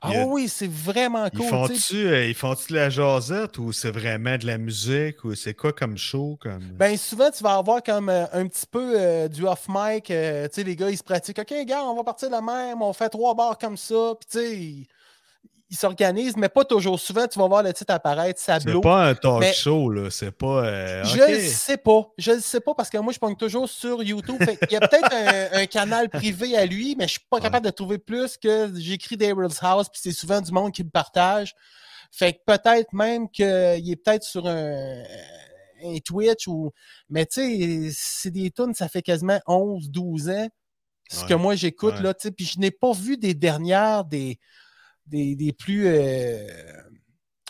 [0.01, 1.45] Ah a- oui, c'est vraiment cool.
[1.47, 5.53] font-tu euh, ils font-tu de la jasette ou c'est vraiment de la musique ou c'est
[5.53, 6.37] quoi comme show?
[6.41, 6.61] Comme...
[6.73, 10.09] Ben souvent, tu vas avoir comme euh, un petit peu euh, du off-mic.
[10.11, 11.39] euh, tu sais, les gars, ils se pratiquent.
[11.39, 14.13] OK, gars, on va partir de la même, on fait trois bars comme ça.
[14.19, 14.87] Puis tu sais,
[15.71, 16.99] ils s'organisent, mais pas toujours.
[16.99, 20.09] Souvent, tu vas voir le titre apparaître, ça c'est pas un talk mais- show, là.
[20.11, 20.65] C'est pas.
[20.65, 22.11] euh, Je le sais pas.
[22.17, 24.35] Je le sais pas parce que moi, je pogne toujours sur YouTube.
[24.69, 27.41] Il y a peut-être un, un canal privé à lui, mais je suis pas Ouais.
[27.43, 30.89] capable de trouver plus que j'écris Daryl's House, puis c'est souvent du monde qui le
[30.89, 31.55] partage.
[32.11, 35.03] Fait que peut-être même qu'il est peut-être sur un,
[35.85, 36.71] un Twitch ou.
[37.09, 40.47] Mais tu sais, c'est des tunes, ça fait quasiment 11, 12 ans.
[41.09, 41.29] Ce Ouais.
[41.29, 42.01] que moi j'écoute, Ouais.
[42.03, 42.31] là, tu sais.
[42.31, 44.37] Puis je n'ai pas vu des dernières, des,
[45.07, 45.87] des, des plus.
[45.87, 46.47] euh,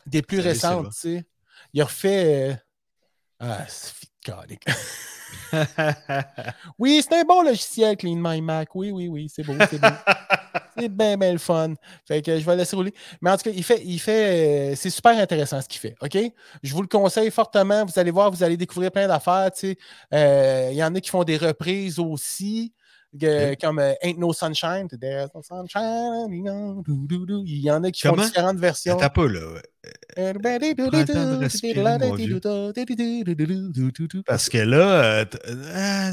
[0.08, 1.26] des plus Salut, récentes, tu sais.
[1.74, 2.52] Il a refait.
[2.52, 2.56] euh,
[3.40, 3.96] Ah, c'est.
[6.80, 8.70] Oui, c'est un bon logiciel, Clean My Mac.
[8.76, 9.88] Oui, oui, oui, c'est beau, c'est beau.
[10.78, 11.74] c'est bien, bien le fun.
[12.08, 12.94] Fait que je vais laisser rouler.
[13.22, 15.96] Mais en tout cas, il fait, il fait, euh, c'est super intéressant ce qu'il fait.
[16.02, 16.18] OK?
[16.64, 17.86] Je vous le conseille fortement.
[17.86, 19.50] Vous allez voir, vous allez découvrir plein d'affaires.
[20.14, 22.74] Euh, Il y en a qui font des reprises aussi.
[23.20, 23.56] Que-.
[23.60, 24.88] Comme euh, Ain't No Sunshine.
[25.00, 26.30] There's no sunshine.
[27.46, 28.18] Il y en a qui Comment?
[28.18, 28.98] font différentes versions.
[28.98, 29.62] T'as pas là.
[34.26, 35.04] Parce que là.
[35.04, 35.26] euh,
[35.74, 36.12] ah,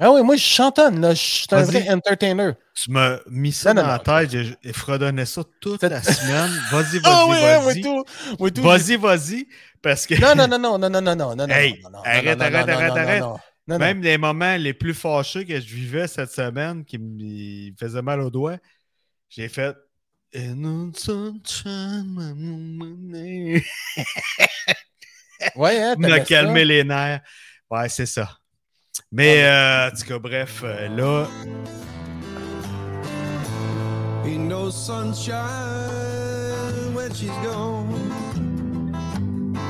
[0.00, 1.14] Ah oui, moi je chantonne, là.
[1.14, 2.52] Je suis un vrai entertainer.
[2.74, 4.20] Tu m'as mis ça Non, non, dans la non.
[4.20, 4.30] tête.
[4.30, 6.50] J'ai j'ai fredonné ça toute la semaine.
[6.70, 7.82] Vas-y, vas-y, Ah oui, hein, vas-y.
[8.38, 8.62] Moi tout.
[8.62, 9.48] Vas-y, vas-y.
[9.82, 11.54] Parce que Non, non, non, non, non, non, non, non, non, non.
[11.54, 13.24] Hey, non, non, arrête, non, arrête, non, arrête, non, arrête.
[13.68, 16.96] Non, non, non, même les moments les plus fâchés que je vivais cette semaine qui
[16.98, 18.56] me faisaient mal aux doigts,
[19.28, 19.76] j'ai fait.
[20.34, 23.62] In the sunshine, my money.
[25.54, 26.20] Ouais, hein, ça?
[26.20, 27.20] calmé les nerfs.
[27.70, 28.38] Ouais, c'est ça.
[29.12, 31.28] Mais, euh, en tout cas, bref, euh, là,
[34.24, 35.34] Ain't no sunshine
[36.94, 37.94] when she's gone.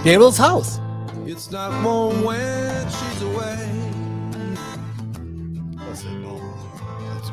[0.05, 0.81] Gable's House.
[1.27, 3.78] It's not warm when she's away.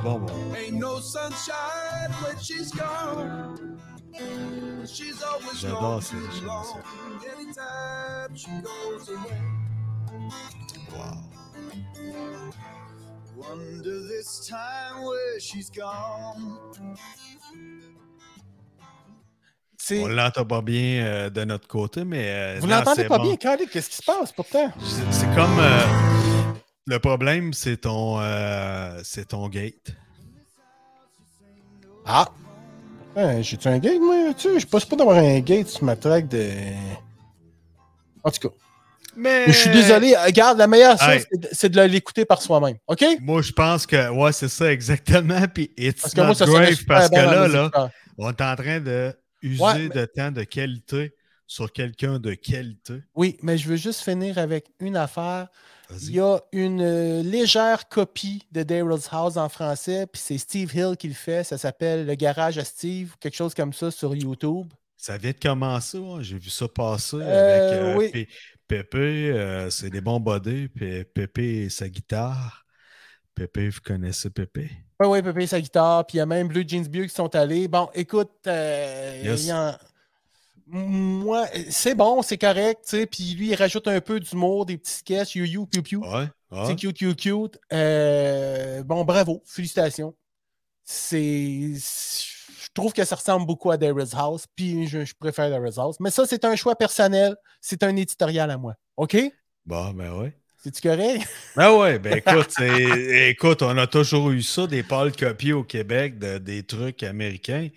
[0.06, 0.56] Bon, bon.
[0.56, 3.78] Ain't no sunshine when she's gone.
[4.86, 6.46] She's always J'adore gone ces too chansons.
[6.46, 7.22] long.
[7.36, 9.42] Anytime she goes away.
[10.96, 11.18] Wow.
[13.36, 16.58] Wonder this time where she's gone.
[19.78, 22.26] C'est- On l'entend pas bien euh, de notre côté, mais.
[22.30, 23.26] euh, Vous non, l'entendez c'est pas bon.
[23.26, 23.70] bien, Calique?
[23.72, 24.72] Qu'est-ce qui se passe pourtant?
[24.80, 25.60] C'est c'est comme.
[25.60, 25.82] euh,
[26.88, 29.94] le problème, c'est ton, euh, c'est ton gate.
[32.06, 32.28] Ah!
[33.16, 34.34] Hein, J'ai-tu un gate, moi?
[34.38, 36.50] Tu sais, je pense pas d'avoir un gate sur ma track de.
[38.24, 38.56] En tout cas,
[39.16, 39.46] Mais.
[39.48, 40.16] je suis désolé.
[40.18, 41.24] Regarde, la meilleure chose, Hey.
[41.54, 42.76] c'est de- l'écouter par soi-même.
[42.88, 43.04] OK?
[43.22, 44.10] Moi, je pense que.
[44.10, 45.42] Ouais, c'est ça, exactement.
[45.54, 47.90] Puis, it's Parce que not moi, ça grave parce que là, là, écouteurs.
[48.18, 51.16] on est en train de user Ouais, mais- de temps de qualité
[51.48, 52.96] sur quelqu'un de qualité.
[53.16, 55.48] Oui, mais je veux juste finir avec une affaire.
[56.02, 60.76] Il y a une euh, légère copie de Daryl's House en français, puis c'est Steve
[60.76, 61.44] Hill qui le fait.
[61.44, 64.68] Ça s'appelle Le Garage à Steve, quelque chose comme ça sur YouTube.
[64.98, 66.24] Ça vient de commencer, ouais.
[66.24, 68.28] j'ai vu ça passer Euh, avec euh, oui.
[68.68, 72.66] Pépé, c'est des bons bodés, puis Pépé et sa guitare.
[73.36, 74.72] Pépé, vous connaissez Pépé?
[75.00, 77.36] Oui, oui, Pépé sa guitare, puis il y a même Blue Jeans Bleu qui sont
[77.36, 77.68] allés.
[77.68, 79.44] Bon, écoute, Yes.
[79.44, 79.76] il y en-
[80.68, 84.78] moi, c'est bon, c'est correct, tu sais, puis lui, il rajoute un peu d'humour, des
[84.78, 85.98] petits sketchs, you, you, piu, piu.
[85.98, 86.28] Ouais.
[86.52, 86.66] ouais.
[86.66, 87.60] C'est cute, cute, cute.
[87.72, 90.16] Euh, bon, bravo, félicitations.
[90.84, 91.74] C'est.
[91.76, 95.98] Je trouve que ça ressemble beaucoup à Daryl's House, puis je, je préfère Daryl's House.
[96.00, 97.36] Mais ça, c'est un choix personnel.
[97.62, 98.76] C'est un éditorial à moi.
[98.98, 99.18] OK?
[99.66, 100.36] Bon, ben ouais.
[100.58, 101.28] C'est-tu correct?
[101.56, 106.18] Ben ouais, ben écoute, écoute, on a toujours eu ça, des pâles copies au Québec
[106.18, 107.70] de, des trucs américains.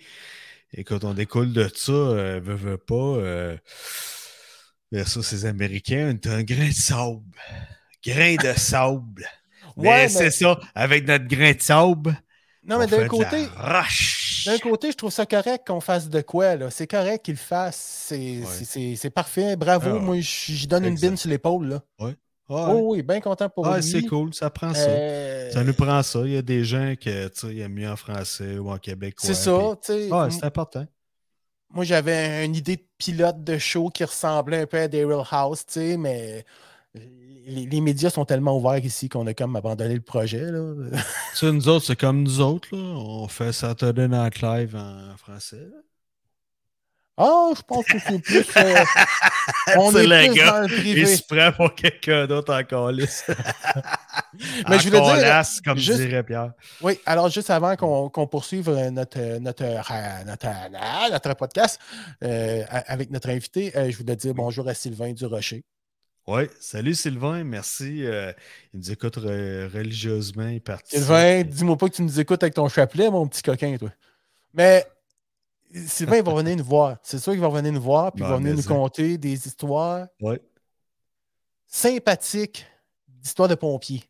[0.73, 2.93] Écoute, on découle de ça, euh, veut, veut pas.
[2.95, 3.57] Euh,
[4.91, 7.23] versus ces Américains, on est un grain de sable.
[8.05, 9.25] Grain de sable.
[9.77, 12.19] mais Ouais, mais- c'est ça, avec notre grain de sable.
[12.63, 13.47] Non, on mais d'un côté,
[14.45, 16.69] d'un côté, je trouve ça correct qu'on fasse de quoi, là.
[16.69, 18.13] C'est correct qu'il fasse.
[18.13, 19.55] C'est parfait.
[19.55, 19.95] Bravo.
[19.95, 19.99] Ah.
[19.99, 21.81] Moi, je je donne une bine sur l'épaule, là.
[21.99, 22.15] Ouais.
[22.49, 23.83] Oh oui, bien content pour Ah, lui.
[23.83, 24.81] c'est cool, ça prend ça.
[24.89, 26.21] Euh, Ça nous prend ça.
[26.25, 29.25] Il y a des gens ils aiment mieux en français ou en québécois.
[29.27, 30.09] C'est ça, sais.
[30.11, 30.85] Ah, c'est important.
[31.71, 35.63] Moi, j'avais une idée de pilote de show qui ressemblait un peu à Daryl House,
[35.67, 36.43] tu sais, mais
[36.95, 40.51] les, les médias sont tellement ouverts ici qu'on a comme abandonné le projet.
[40.51, 40.73] Là.
[41.33, 42.69] Tu sais, nous autres, c'est comme nous autres.
[42.75, 42.79] Là.
[42.81, 45.57] On fait Saturday Night Live en français.
[45.71, 45.77] là.
[47.21, 48.45] Ah, je pense que c'est plus.
[48.55, 48.75] euh,
[49.77, 51.01] on est plus gars, dans le privé.
[51.01, 53.25] Il se prend pour quelqu'un d'autre encore lisse.
[54.69, 56.53] Mais je voulais dire, Colasse, comme juste- dirait Pierre.
[56.81, 60.47] Oui, alors juste avant qu'on poursuive euh, notre, notre, euh, notre,
[61.11, 61.79] notre podcast
[62.23, 65.63] euh, avec notre invité, euh, je voulais dire bonjour à Sylvain Durocher.
[66.27, 68.05] Oui, salut Sylvain, merci.
[68.05, 68.31] euh,
[68.73, 70.61] il nous écoute re- religieusement, il.
[70.85, 73.89] Sylvain, dis-moi pas que tu nous écoutes avec ton chapelet, mon petit coquin, toi.
[74.53, 74.85] Mais
[75.87, 76.97] Sylvain, il va venir nous voir.
[77.03, 78.69] C'est sûr qu'il va venir nous voir, puis il va venir nous ça.
[78.69, 80.41] conter des histoires Ouais.
[81.67, 82.65] sympathiques
[83.07, 84.03] d'histoires de pompiers.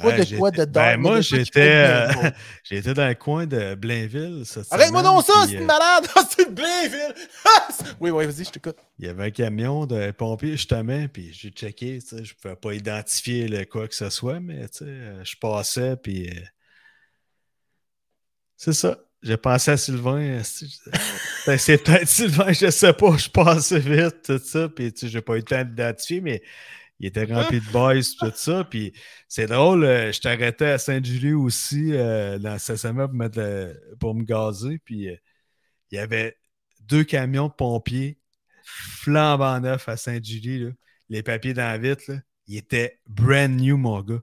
[0.00, 2.30] Toi, de quoi de Ben, moi, j'étais euh,
[2.64, 4.44] j'étais dans le coin de Blainville.
[4.70, 6.06] Arrête-moi donc ça, c'est euh, une malade!
[6.30, 7.14] c'est Blainville!
[8.00, 8.76] oui, oui, vas-y, je t'écoute.
[8.98, 12.72] Il y avait un camion de pompiers, justement, puis j'ai checké, je ne pouvais pas
[12.72, 16.40] identifier le quoi que ce soit, mais euh, je passais, puis euh,
[18.56, 18.96] c'est ça.
[19.22, 20.38] J'ai pensé à Sylvain.
[20.38, 20.78] disais,
[21.46, 25.08] Ben, c'est peut-être Sylvain, je sais pas, je passais vite, tout ça, puis tu sais,
[25.08, 26.42] j'ai pas eu le temps d'identifier, mais
[27.00, 28.92] il était rempli de boys, tout ça, puis
[29.28, 33.08] c'est drôle, euh, je t'arrêtais à Saint-Julie aussi, euh, dans le stationnement
[33.98, 35.16] pour, me gazer, puis euh,
[35.90, 36.36] il y avait
[36.80, 38.18] deux camions de pompiers
[38.64, 40.72] flambant neufs à Saint-Julie,
[41.08, 42.12] les papiers dans la vitre,
[42.46, 44.20] ils étaient brand new, mon gars.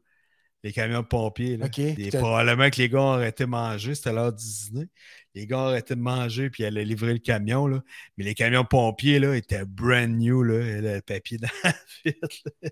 [0.63, 1.55] Les camions de pompiers.
[1.57, 1.67] Là.
[1.67, 4.43] OK, Et puis t'as- probablement que les gars ont arrêté de manger, c'était l'heure du
[4.43, 4.87] dîner.
[5.35, 7.67] Les gars ont arrêté de manger puis ils allaient livrer le camion.
[7.67, 7.81] Là.
[8.17, 10.41] Mais les camions de pompiers là, étaient brand new.
[10.43, 11.69] Là, et le papier dans la
[12.05, 12.11] là.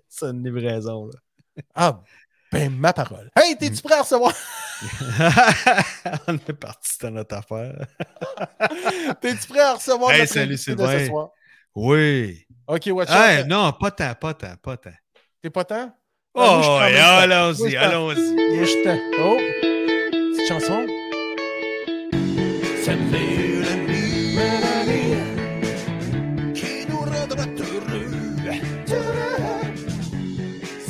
[0.08, 1.06] C'est une livraison.
[1.06, 1.62] Là.
[1.74, 2.02] Ah,
[2.52, 3.30] ben, ma parole.
[3.36, 4.32] Hey, t'es-tu prêt à recevoir?
[6.28, 7.86] On est parti dans notre affaire.
[9.20, 10.98] T'es-tu prêt à recevoir Hey, notre salut, Sylvain.
[10.98, 11.30] ce soir?
[11.74, 12.46] Oui.
[12.66, 13.46] OK, watch Hey, out.
[13.48, 14.90] non, pas tant, pas tant, pas tant.
[15.42, 15.96] T'es pas temps?
[16.38, 16.60] Oh.
[16.62, 18.36] Moi, allons-y, allons-y.
[19.18, 19.38] Oh!
[20.10, 20.86] Petite chanson.
[22.84, 25.16] Cette mélodie, mélodie
[26.52, 28.10] qui nous rendra heureux.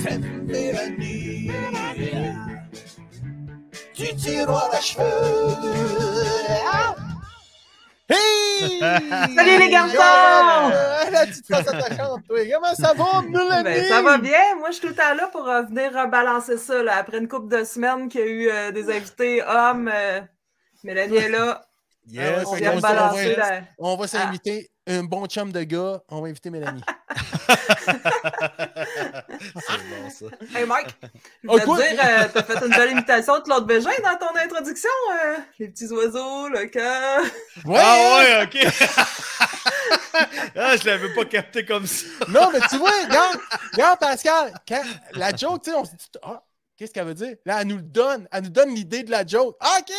[0.03, 1.53] Cette mélodie
[3.97, 6.16] du tiroir à cheveux.
[8.09, 8.79] Hey!
[8.81, 9.97] Salut, les garçons!
[9.99, 12.38] La petite face attaquante, toi.
[12.53, 13.64] Comment ça va, Mélanie?
[13.64, 14.55] Ben, ça va bien.
[14.59, 16.83] Moi, je suis tout le temps là pour euh, venir rebalancer ça.
[16.83, 16.97] Là.
[16.97, 20.21] Après une couple de semaines qu'il y a eu euh, des invités hommes, euh,
[20.85, 21.66] Mélanie est là.
[22.09, 26.01] Yes, on va- la- On va s'inviter un bon chum de gars.
[26.09, 26.83] On va inviter Mélanie.
[28.77, 30.27] C'est bon, ça.
[30.59, 31.09] Hey, Mike, je
[31.49, 34.37] Oh, voulais te dire, euh, t'as fait une belle imitation de Claude Bégin dans ton
[34.37, 34.90] introduction.
[35.25, 37.23] euh, les petits oiseaux, le cœur.
[37.64, 37.81] Ouais!
[37.81, 38.73] Ah ouais, ok.
[40.57, 42.07] ah, je l'avais pas capté comme ça.
[42.29, 43.38] Non, mais tu vois, regarde,
[43.73, 46.42] regarde Pascal, quand la joke, tu sais, on se dit, ah,
[46.77, 47.37] qu'est-ce qu'elle veut dire?
[47.45, 49.57] Là, elle nous le donne, elle nous donne l'idée de la joke.
[49.61, 49.92] Ah, OK!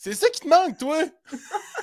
[0.00, 0.96] C'est ça qui te manque, toi!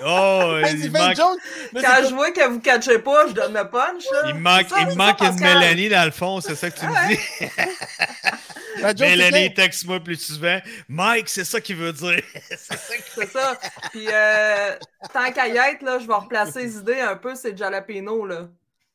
[0.05, 1.35] Oh, il manque, Quand
[1.73, 4.03] c'est je pas- vois que vous ne catchez pas, je donne le punch.
[4.11, 4.23] là.
[4.29, 5.59] il manque, Ça, il ça, manque une Pascal.
[5.59, 7.19] Mélanie dans le fond, c'est ça que tu me dis.
[8.81, 10.59] Joke, c'est Mélanie, texte-moi plus souvent.
[10.89, 12.21] Mike, c'est ça qu'il veut dire.
[12.49, 13.57] c'est ça que- C'est ça.
[13.91, 14.75] Puis, euh,
[15.13, 18.25] tant qu'à y être, là, je vais replacer les idées un peu, c'est le jalapeno,
[18.25, 18.47] là.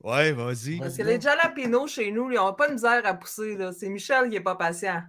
[0.03, 0.79] Ouais, vas-y.
[0.79, 3.71] Parce que les jalapenos chez nous, ils n'ont pas de misère à pousser, là.
[3.79, 5.03] C'est Michel qui n'est pas patient.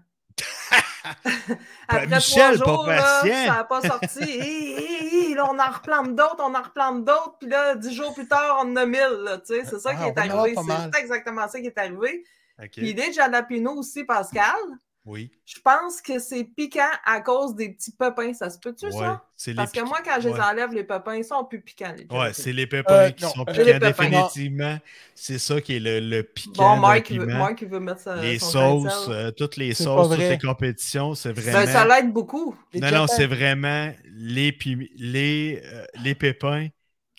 [1.88, 5.34] Après Michel, trois jours, là, ça n'a pas sorti.
[5.36, 7.38] Là, on en replante d'autres, on en replante d'autres.
[7.40, 9.22] Puis là, dix jours plus tard, on en a mille.
[9.24, 9.64] là, tu sais.
[9.66, 10.56] C'est ça Ah, qui est arrivé.
[10.94, 12.24] C'est exactement ça qui est arrivé.
[12.62, 12.70] Ok.
[12.74, 14.56] Puis l'idée de jalapeno aussi, Pascal,
[15.04, 15.32] Oui.
[15.46, 18.34] je pense que c'est piquant à cause des petits pépins.
[18.34, 18.92] Ça se peut-tu, Ouais.
[18.92, 19.24] ça?
[19.36, 20.40] C'est les Parce que moi, quand je les ouais.
[20.40, 21.94] enlève, les pépins, ils sont plus piquants.
[21.98, 24.78] Les Ouais, c'est les pépins Euh, qui non, sont euh, piquants définitivement.
[25.16, 27.26] C'est ça qui est le, le piquant Bon, Mike, il veut.
[27.26, 31.34] Mike, veut mettre sa, les de sauces, euh, toutes les sauces, toutes les compétitions, c'est
[31.34, 31.72] Ben, vraiment...
[31.72, 32.56] ça l'aide beaucoup.
[32.72, 34.56] Les Non, non, c'est vraiment les,
[34.98, 36.68] les, euh, les pépins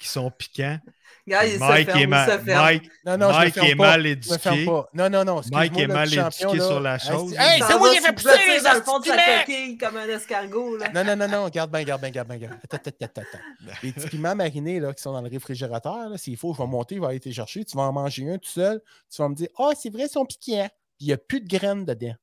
[0.03, 0.79] qui sont piquants.
[1.25, 2.43] Il Mike ferme, est il mal.
[2.45, 4.67] Mike, Non, non, Mike est mal éduqué.
[4.93, 5.41] Non, non, non.
[5.53, 6.67] Mike est mal éduqué là.
[6.67, 7.33] sur la chose.
[7.39, 9.05] Hey, Ça c'est va moi qui ai se fait pousser les dans le fond de
[9.05, 9.45] sa astimets!
[9.47, 10.77] coquille comme un escargot.
[10.79, 10.89] Là.
[10.93, 12.55] Non, non, non, non, garde bien, garde bien, garde bien, garde.
[12.65, 13.75] Attends, attends, attends, attends.
[13.85, 16.97] Les petits piments marinés là, qui sont dans le réfrigérateur, s'il faut, je vais monter,
[16.97, 17.65] je vais aller te chercher.
[17.65, 18.81] Tu vas en manger un tout seul.
[19.09, 20.69] Tu vas me dire, ah, c'est vrai, ils sont piquants.
[20.99, 22.15] Puis il n'y a plus de graines dedans.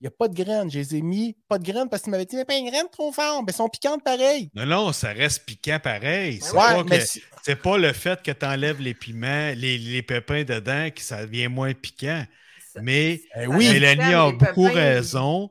[0.00, 0.70] Il n'y a pas de graines.
[0.70, 2.68] Je les ai mis, pas de graines parce que tu m'avais dit, mais pas une
[2.68, 3.42] graine trop fort.
[3.42, 4.50] Mais elles sont piquantes pareil.
[4.54, 6.38] Non, non, ça reste piquant pareil.
[6.42, 7.22] C'est Ouais, pas, si-
[7.78, 11.72] le fait que tu enlèves les piments, les, les pépins dedans, que ça devient moins
[11.72, 12.24] piquant.
[12.74, 13.72] Ça- Mais Eh ça oui.
[13.72, 15.50] Mélanie a beaucoup pépins, raison.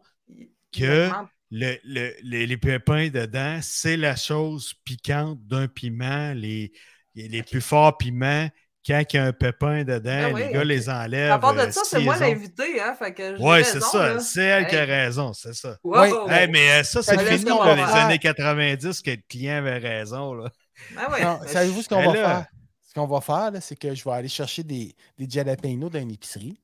[0.71, 1.10] que-.
[1.51, 6.33] Le- le- les, les pépins dedans, c'est la chose piquante d'un piment.
[6.33, 6.71] Les,
[7.15, 8.50] les plus forts piments,
[8.86, 11.31] quand il y a un pépin dedans, Ah oui, les gars les enlèvent.
[11.31, 14.19] À part de euh, ça, c'est moi l'invité, hein, raison, c'est ça.
[14.19, 15.77] C'est elle qui a raison, c'est ça.
[15.83, 16.29] Wow.
[16.29, 17.96] Hey, mais euh, ça, c'est Ça fini dans les faire.
[17.96, 20.33] années 90 que le client avait raison.
[20.33, 20.50] Là.
[20.98, 22.46] Ah Ben, savez-vous ce qu'on Ben va là- faire?
[22.88, 26.12] Ce qu'on va faire, c'est que je vais aller chercher des, des jalapenos dans une
[26.12, 26.60] épicerie,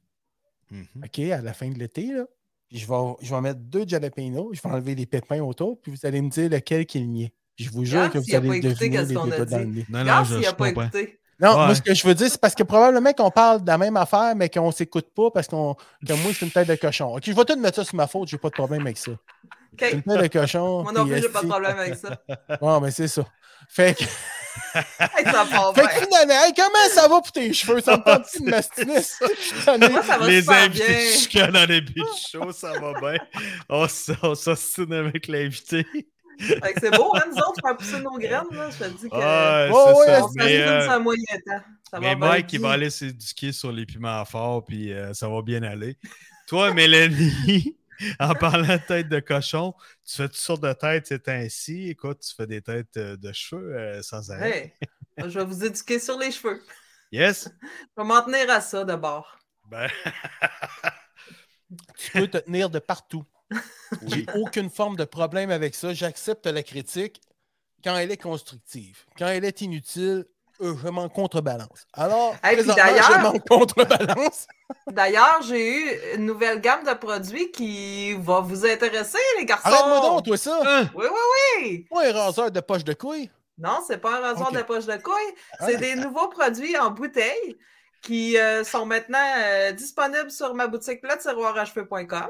[0.70, 0.86] Mhm.
[1.04, 2.24] OK, à la fin de l'été, là.
[2.70, 5.92] Puis je vais, je vais mettre deux jalapenos, je vais enlever les pépins autour, puis
[5.92, 7.28] vous allez me dire lequel qui est le mien.
[7.58, 9.72] Je vous jure que vous allez deviner les qu'on deux dans le dit.
[9.80, 9.86] nez.
[9.90, 10.84] Non, non, je, pas comprends.
[10.84, 11.20] écouté.
[11.42, 11.66] Non, Ouais.
[11.66, 13.98] moi, ce que je veux dire, c'est parce que probablement qu'on parle de la même
[13.98, 15.76] affaire, mais qu'on s'écoute pas parce qu'on,
[16.08, 17.16] que moi, c'est une tête de cochon.
[17.16, 19.12] OK, je vais tout mettre ça sur ma faute, j'ai pas de problème avec ça.
[19.80, 20.84] C'est une tête de cochon.
[20.84, 22.10] Moi non plus, j'ai pas de problème avec ça.
[22.62, 23.24] Bon, mais c'est ça.
[23.70, 24.04] Fait que,
[24.74, 25.88] Hey, ça Fait bien.
[25.88, 27.80] que finalement, hey, comment ça va pour tes cheveux?
[27.82, 29.90] Ça me tente de mastiner.
[29.92, 33.20] Moi, ça va Les super invités chicanent dans les bichos, ça va bien.
[33.70, 35.86] On s'ostine avec l'invité.
[36.80, 38.70] C'est beau, hein, nous autres, faire pousser nos graines, là.
[38.70, 39.16] Je te dis que.
[39.16, 40.26] Ah, c'est ouais, ça.
[40.26, 41.62] on Mais, euh, moyen temps.
[41.92, 42.16] Ça.
[42.16, 45.98] Mike, il va aller s'éduquer sur les piments forts, puis euh, ça va bien aller.
[46.48, 47.78] Toi, Mélanie,
[48.20, 49.74] en parlant de tête de cochon,
[50.06, 51.90] tu fais toutes sortes de têtes ces temps-ci.
[51.90, 54.76] Écoute, tu fais des têtes euh, de cheveux euh, sans arrêt.
[55.18, 56.62] Hey, je vais vous éduquer sur les cheveux.
[57.12, 57.50] Yes?
[57.62, 59.38] Je vais m'en tenir à ça d'abord.
[59.70, 59.90] Ben,
[61.98, 63.24] Tu peux te tenir de partout.
[64.08, 65.94] J'ai aucune forme de problème avec ça.
[65.94, 67.22] J'accepte la critique
[67.84, 69.00] quand elle est constructive.
[69.18, 70.26] Quand elle est inutile,
[70.62, 71.88] euh, je m'en contrebalance.
[71.94, 74.48] Alors, Hey, je m'en contrebalance.
[74.88, 79.68] D'ailleurs, j'ai eu une nouvelle gamme de produits qui va vous intéresser, les garçons.
[79.68, 80.62] Arrête-moi donc, toi, ça.
[80.64, 80.90] Hein?
[80.96, 81.86] Oui, oui, oui.
[81.90, 83.30] Pas un raseur de poche de couilles.
[83.58, 85.36] Non, c'est pas un rasoir de poche de couille.
[85.60, 85.68] Ah.
[85.68, 87.58] C'est des nouveaux produits en bouteille
[88.02, 92.30] qui euh, sont maintenant euh, disponibles sur ma boutique letiroiracheveux.com.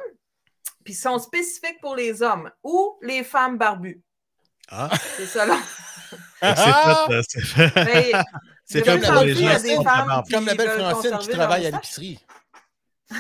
[0.83, 4.01] Puis sont spécifiques pour les hommes ou les femmes barbues.
[4.69, 5.57] Ah, C'est ça là.
[6.11, 7.05] c'est Ah!
[7.07, 7.71] fait, euh, c'est fait.
[7.85, 8.11] Mais
[8.65, 9.55] C'est comme en pour la les plus, il y gens.
[9.55, 10.25] a des qui ont femmes la barbe.
[10.27, 12.19] qui Comme la belle Francine qui travaille à l'épicerie.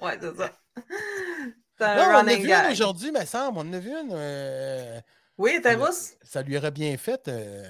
[0.00, 0.50] Ouais, c'est ça.
[1.80, 3.58] Non, on en a vu une aujourd'hui, me semble.
[3.58, 4.10] On en a vu une.
[4.12, 5.00] euh,
[5.38, 6.14] Oui, t'es rousse?
[6.22, 7.64] ça lui aurait bien fait euh,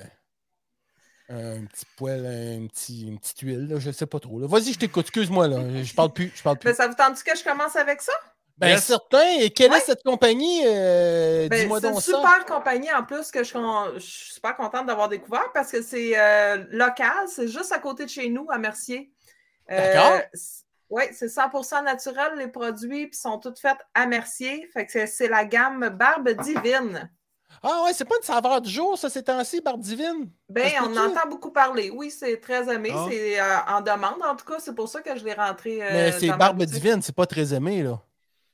[1.28, 4.40] un petit poil, un petit, une petite huile, là, je sais pas trop.
[4.40, 4.46] là.
[4.48, 5.82] Vas-y, je t'écoute, excuse-moi, là.
[5.82, 6.32] Je parle plus.
[6.34, 6.68] Je parle plus.
[6.68, 8.12] Mais ça vous tente que je commence avec ça?
[8.60, 8.84] Ben, Yes.
[8.84, 9.26] certain.
[9.40, 9.78] Et quelle Ouais.
[9.78, 10.62] est cette compagnie?
[10.66, 12.00] Euh, Ben, Dis-moi c'est une ça.
[12.02, 13.54] super compagnie en plus que je,
[13.94, 18.04] je suis super contente d'avoir découvert parce que c'est euh, local, c'est juste à côté
[18.04, 19.10] de chez nous, à Mercier.
[19.68, 20.20] D'accord.
[20.90, 24.68] oui, c'est 100% naturel les produits, puis sont toutes faites à Mercier.
[24.72, 27.08] Fait que c'est- la gamme Barbe Divine.
[27.62, 30.30] Ah ouais, c'est pas une saveur du jour, ça, ces temps-ci, Barbe Divine?
[30.48, 31.90] Ben, on entend beaucoup parler.
[31.94, 32.90] Oui, c'est très aimé.
[32.94, 33.06] Ah.
[33.10, 34.58] C'est euh, en demande, en tout cas.
[34.60, 35.82] C'est pour ça que je l'ai rentré.
[35.82, 36.62] euh, Mais c'est Barbe.
[36.64, 38.00] Divine, c'est pas très aimé, là.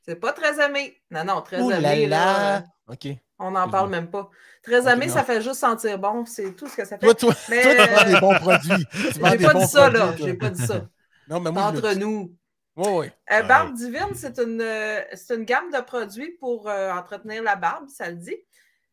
[0.07, 1.01] C'est pas très aimé.
[1.11, 2.07] Non, non, très là aimé.
[2.07, 2.57] là, là.
[2.59, 3.09] euh, OK.
[3.39, 4.31] on n'en parle même pas.
[4.63, 5.15] Très Ok, aimé, non.
[5.15, 6.25] ça fait juste sentir bon.
[6.27, 7.07] C'est tout ce que ça fait.
[7.07, 8.87] Toi, toi, Mais, toi, tu euh, des bons produits.
[8.93, 10.15] J'ai pas bons dit ça, là.
[10.17, 10.83] J'ai pas dit ça.
[11.29, 12.37] Non, mais moi, je Entre nous.
[12.77, 13.13] Ouais.
[13.33, 13.43] Euh, Ouais.
[13.43, 15.01] Barbe Divine, c'est une, euh,
[15.31, 18.37] une gamme de produits pour euh, entretenir la barbe, ça le dit.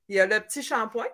[0.10, 1.06] Il y a le petit shampoing.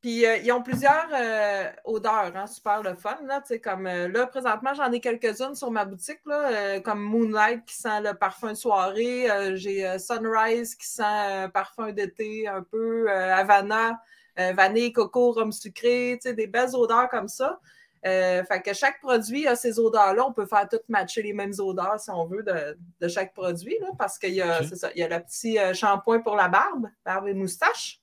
[0.00, 3.18] Puis euh, ils ont plusieurs euh, odeurs, hein, super le fun.
[3.26, 7.74] Là, comme euh, là, présentement, j'en ai quelques-unes sur ma boutique, là, comme Moonlight qui
[7.74, 9.26] sent le parfum de soirée.
[9.56, 13.10] J'ai Sunrise qui sent parfum d'été un peu.
[13.10, 14.00] Havana,
[14.36, 17.58] vanille, coco, rhum sucré, des belles odeurs comme ça.
[18.04, 20.24] Fait que chaque produit a ces odeurs-là.
[20.26, 23.76] On peut faire tout matcher les mêmes odeurs si on veut de, de chaque produit,
[23.80, 24.66] là, parce qu'il y a, Ok.
[24.68, 28.00] c'est ça, il y a le petit shampoing pour la barbe, barbe et moustache.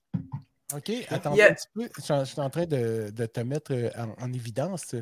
[0.74, 1.90] OK, attends Il un petit peu.
[1.98, 4.96] Je, suis- je suis en train de, de te mettre euh, en, en évidence.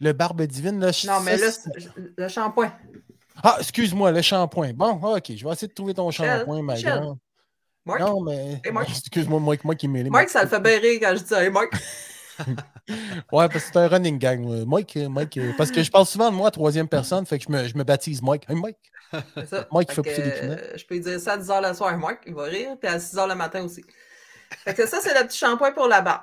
[0.00, 0.92] Le Barbe Divine, là.
[0.92, 1.48] je- Non, mais là,
[2.16, 2.72] le shampoing.
[3.42, 4.72] Ah, excuse-moi, le shampoing.
[4.72, 6.74] Bon, OK, je vais essayer de trouver ton shampoing, ma.
[7.86, 8.60] Marc, Non, mais.
[8.64, 8.88] Hey, Marc.
[8.98, 10.08] Excuse-moi, moi, moi qui mêlé.
[10.08, 11.42] Mike, ça le fait bien rire quand je dis ça.
[11.44, 11.70] Hey, Mike.
[13.32, 14.40] Ouais, parce que c'est un running gang.
[14.40, 14.64] moi.
[14.66, 17.38] Mike, euh, Mike, euh, parce que je parle souvent de moi à troisième personne, fait
[17.38, 18.44] que je me, je me baptise Mike.
[18.50, 18.76] Hey, Mike.
[19.48, 19.66] Ça.
[19.72, 21.74] Mike qui Fait fait pousser des euh, Je peux lui dire ça à 10h le
[21.74, 23.84] soir, Mike, il va rire, puis à 6h le matin aussi.
[24.64, 26.22] Fait que ça, c'est le petit shampoing pour la barbe.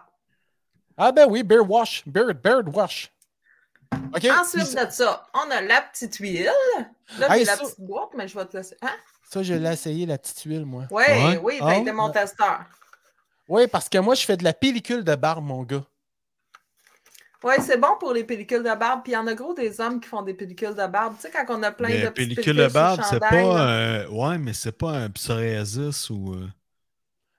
[0.98, 2.04] Ah, ben oui, Beard Wash.
[2.06, 3.12] Beard, beard Wash.
[4.16, 4.26] OK.
[4.26, 6.52] Ensuite de ça, on a la petite huile.
[7.20, 8.78] Là, Hey, j'ai la ça- petite boîte, mais je vais te laisser.
[8.82, 8.92] Hein?
[9.30, 10.84] Ça, je l'ai essayé, la petite huile, moi.
[10.92, 11.38] Oui, Ouais.
[11.42, 12.12] oui, Ah, t'as été mon ouais.
[12.14, 12.62] testeur.
[13.48, 15.84] Oui, parce que moi, je fais de la pellicule de barbe, mon gars.
[17.44, 19.02] Oui, c'est bon pour les pellicules de barbe.
[19.04, 21.16] Puis il y en a gros des hommes qui font des pellicules de barbe.
[21.16, 23.32] Tu sais, quand on a plein de Mais petites pellicule de barbe, c'est pas.
[23.32, 26.34] un- Ouais, mais c'est pas un psoriasis ou.
[26.36, 26.48] euh,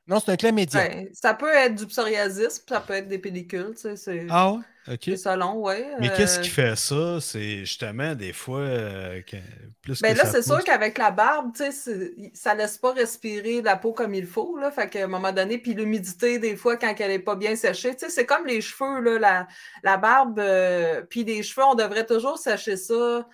[0.08, 0.80] Non, c'est un chlamydia.
[0.80, 3.72] Ouais, ça peut être du psoriasis, ça peut être des pellicules.
[3.74, 4.58] Tu sais, c'est Ah ouais?
[4.88, 5.00] Ok.
[5.04, 5.74] c'est selon, oui.
[6.00, 7.20] Mais qu'est-ce qui fait ça?
[7.20, 9.36] C'est justement des fois euh, que-
[9.80, 12.92] plus Ben que là, ça c'est sûr qu'avec la barbe, tu sais, ça laisse pas
[12.92, 14.72] respirer la peau comme il faut, là.
[14.72, 17.92] Fait qu'à un moment donné, puis l'humidité, des fois, quand elle est pas bien séchée,
[17.94, 19.48] tu sais, c'est comme les cheveux, là, la,
[19.84, 23.28] la barbe, euh, puis les cheveux, on devrait toujours sécher ça,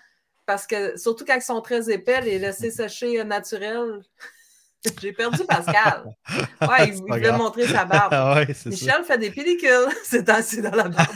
[0.45, 4.01] parce que, surtout quand ils sont très épais, les laisser sécher euh, naturel.
[5.01, 6.03] J'ai perdu Pascal.
[6.61, 7.37] Ouais, il, voulait grave.
[7.37, 8.13] montrer sa barbe.
[8.13, 8.69] Ah ouais, c'est ça.
[8.69, 11.15] Michel fait des pellicules, c'est ainsi dans la barbe.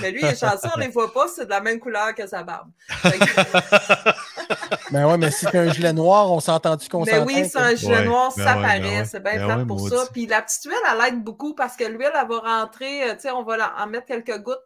[0.00, 2.26] Mais lui, il est chanceux, on les voit pas, c'est de la même couleur que
[2.26, 2.70] sa barbe.
[3.02, 4.12] Que-
[4.92, 7.26] Ben ouais, mais si t'as un gilet noir, on s'entend-tu qu'on Mais s'entend?
[7.26, 9.58] oui, c'est un gilet Ouais, noir, ben ça ouais, paraît, ben c'est bien Ben plate
[9.58, 10.06] ouais, pour ça.
[10.12, 13.22] Puis la petite huile, elle aide beaucoup parce que l'huile, elle va rentrer, euh, tu
[13.22, 14.58] sais, on va en mettre quelques gouttes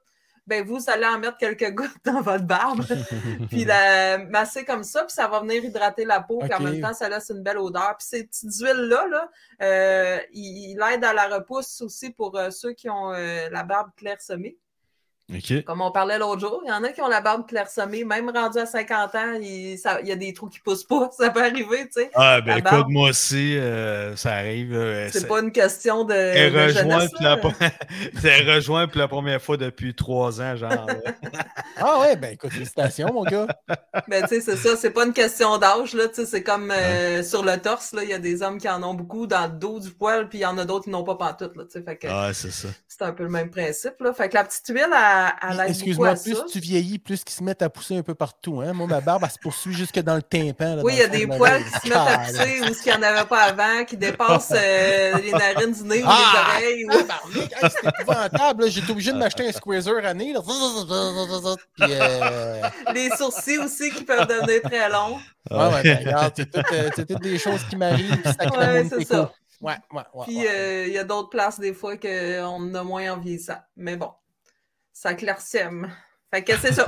[0.46, 2.84] ben vous allez en mettre quelques gouttes dans votre barbe,
[3.50, 6.80] puis la masser comme ça, puis ça va venir hydrater la peau, puis en même
[6.80, 7.96] temps, ça laisse une belle odeur.
[7.98, 9.30] Puis ces petites huiles-là, là,
[9.62, 13.62] euh, il, il aide à la repousse aussi pour euh, ceux qui ont euh, la
[13.62, 14.58] barbe clairsemée.
[15.62, 18.30] Comme on parlait l'autre jour, il y en a qui ont la barbe clairsemée, même
[18.30, 21.30] rendu à 50 ans, il, ça- il y a des trous qui poussent pas, ça
[21.30, 22.10] peut arriver, tu sais.
[22.14, 24.74] Ah, ben écoute, moi aussi, euh, ça arrive.
[24.74, 27.36] euh, C'est pas une question de, Elle rejoint, la...
[28.54, 30.86] Rejoint pour la première fois depuis trois ans, genre.
[31.82, 33.46] Ah ouais, ben écoute, félicitations, mon gars.
[34.06, 36.70] Ben, tu sais, c'est ça, c'est pas une question d'âge, là, tu sais, c'est comme
[36.70, 39.44] euh, sur le torse, là, il y a des hommes qui en ont beaucoup dans
[39.46, 41.64] le dos du poil, puis il y en a d'autres qui n'ont pas pantoute, là,
[41.72, 42.68] tu sais, Ah, c'est ça.
[42.86, 44.12] c'est un peu le même principe, là.
[44.12, 44.92] Fait que la petite huile, elle,
[45.42, 46.44] elle Excuse-moi, à plus ça.
[46.50, 48.60] tu vieillis, plus qu'ils se mettent à pousser un peu partout.
[48.60, 48.72] Hein?
[48.72, 50.76] Moi, ma barbe, elle se poursuit jusque dans le tympan.
[50.76, 52.82] là, Oui, il y a des de poils qui se mettent à pousser ou ce
[52.82, 56.32] qu'il n'y en avait pas avant, qui dépassent euh, les narines du nez ou Ah!
[56.60, 56.84] les oreilles.
[56.84, 58.70] ou- Tabarnak, hey, C'est épouvantable.
[58.70, 60.00] J'étais obligé de m'acheter un squeezer.
[60.02, 60.14] Là.
[60.14, 62.60] Puis, euh...
[62.94, 65.18] Les sourcils aussi qui peuvent devenir très longs.
[65.50, 68.22] ouais, ouais, ben, regarde, c'est euh, c'est toutes des choses qui m'arrivent.
[68.24, 69.32] ça mon c'est ça.
[69.60, 70.24] Ouais, ouais, ouais.
[70.26, 70.48] Puis ouais.
[70.50, 73.58] euh, il y a d'autres places des fois qu'on a moins en vieillissant.
[73.76, 74.10] Mais bon,
[75.00, 75.90] ça clairsème.
[76.30, 76.84] Fait que c'est ça.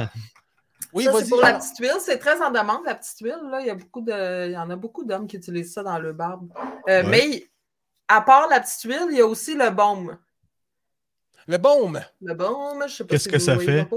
[0.92, 1.22] oui, ça, vas-y.
[1.22, 1.96] c'est pour la petite huile.
[1.98, 3.40] C'est très en demande, la petite huile.
[3.50, 3.60] Là.
[3.62, 4.48] Il, y a beaucoup de...
[4.48, 6.52] il y en a beaucoup d'hommes qui utilisent ça dans le barbe.
[6.88, 7.08] Euh, Ouais.
[7.08, 7.50] Mais
[8.08, 10.18] à part la petite huile, il y a aussi le baume.
[11.48, 12.02] Le baume.
[12.20, 13.88] Le baume, je sais pas Qu'est-ce si que vous ça voyez fait?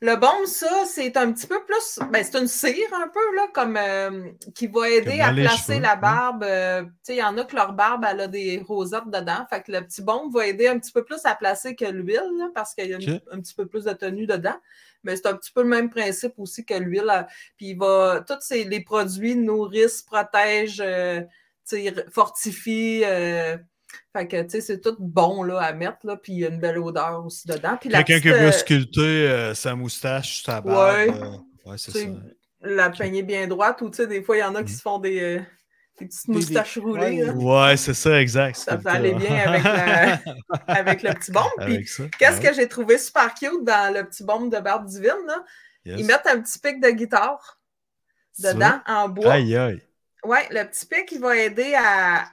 [0.00, 1.98] Le baume, ça, c'est un petit peu plus.
[2.10, 5.80] Ben, c'est une cire un peu, là, comme euh, qui va aider à placer cheveux,
[5.82, 6.42] la barbe.
[6.42, 9.46] euh, tu sais, il y en a que leur barbe, elle a des rosettes dedans.
[9.48, 12.20] Fait que le petit baume va aider un petit peu plus à placer que l'huile,
[12.38, 14.56] là, parce qu'il y a une- un petit peu plus de tenue dedans.
[15.02, 17.08] Mais c'est un petit peu le même principe aussi que l'huile.
[17.10, 17.22] euh,
[17.56, 18.22] Puis il va.
[18.28, 21.20] Tous ces, les produits nourrissent, protègent, euh,
[21.66, 23.02] tu sais, fortifient.
[24.16, 26.48] Fait que, tu sais, c'est tout bon là, à mettre, là, puis il y a
[26.48, 27.76] une belle odeur aussi dedans.
[27.76, 30.94] Quelqu'un qui veut sculpter euh, sa moustache, sa barbe.
[30.96, 31.10] Ouais.
[31.14, 31.98] euh, ouais, c'est ça.
[32.62, 34.76] la peignée bien droite, ou tu sais, des fois, il y en a qui Mhm.
[34.76, 35.38] se font des, euh,
[36.00, 37.30] des petites Des- des- moustaches roulées.
[37.30, 38.56] ouais, c'est ça, exact.
[38.56, 40.18] Ça peut aller bien avec, la-
[40.66, 41.32] avec le petit.
[41.60, 42.04] Puis, ça.
[42.18, 42.48] qu'est-ce ouais.
[42.48, 45.26] que j'ai trouvé super cute dans le petit baume de barbe divine?
[45.26, 45.44] Là?
[45.84, 46.00] Yes.
[46.00, 47.60] Ils mettent un petit pic de guitare
[48.32, 48.52] Ça?
[48.54, 49.34] dedans, en bois.
[49.34, 49.82] Aïe, aïe.
[50.24, 52.24] Ouais, le petit pic, il va aider à,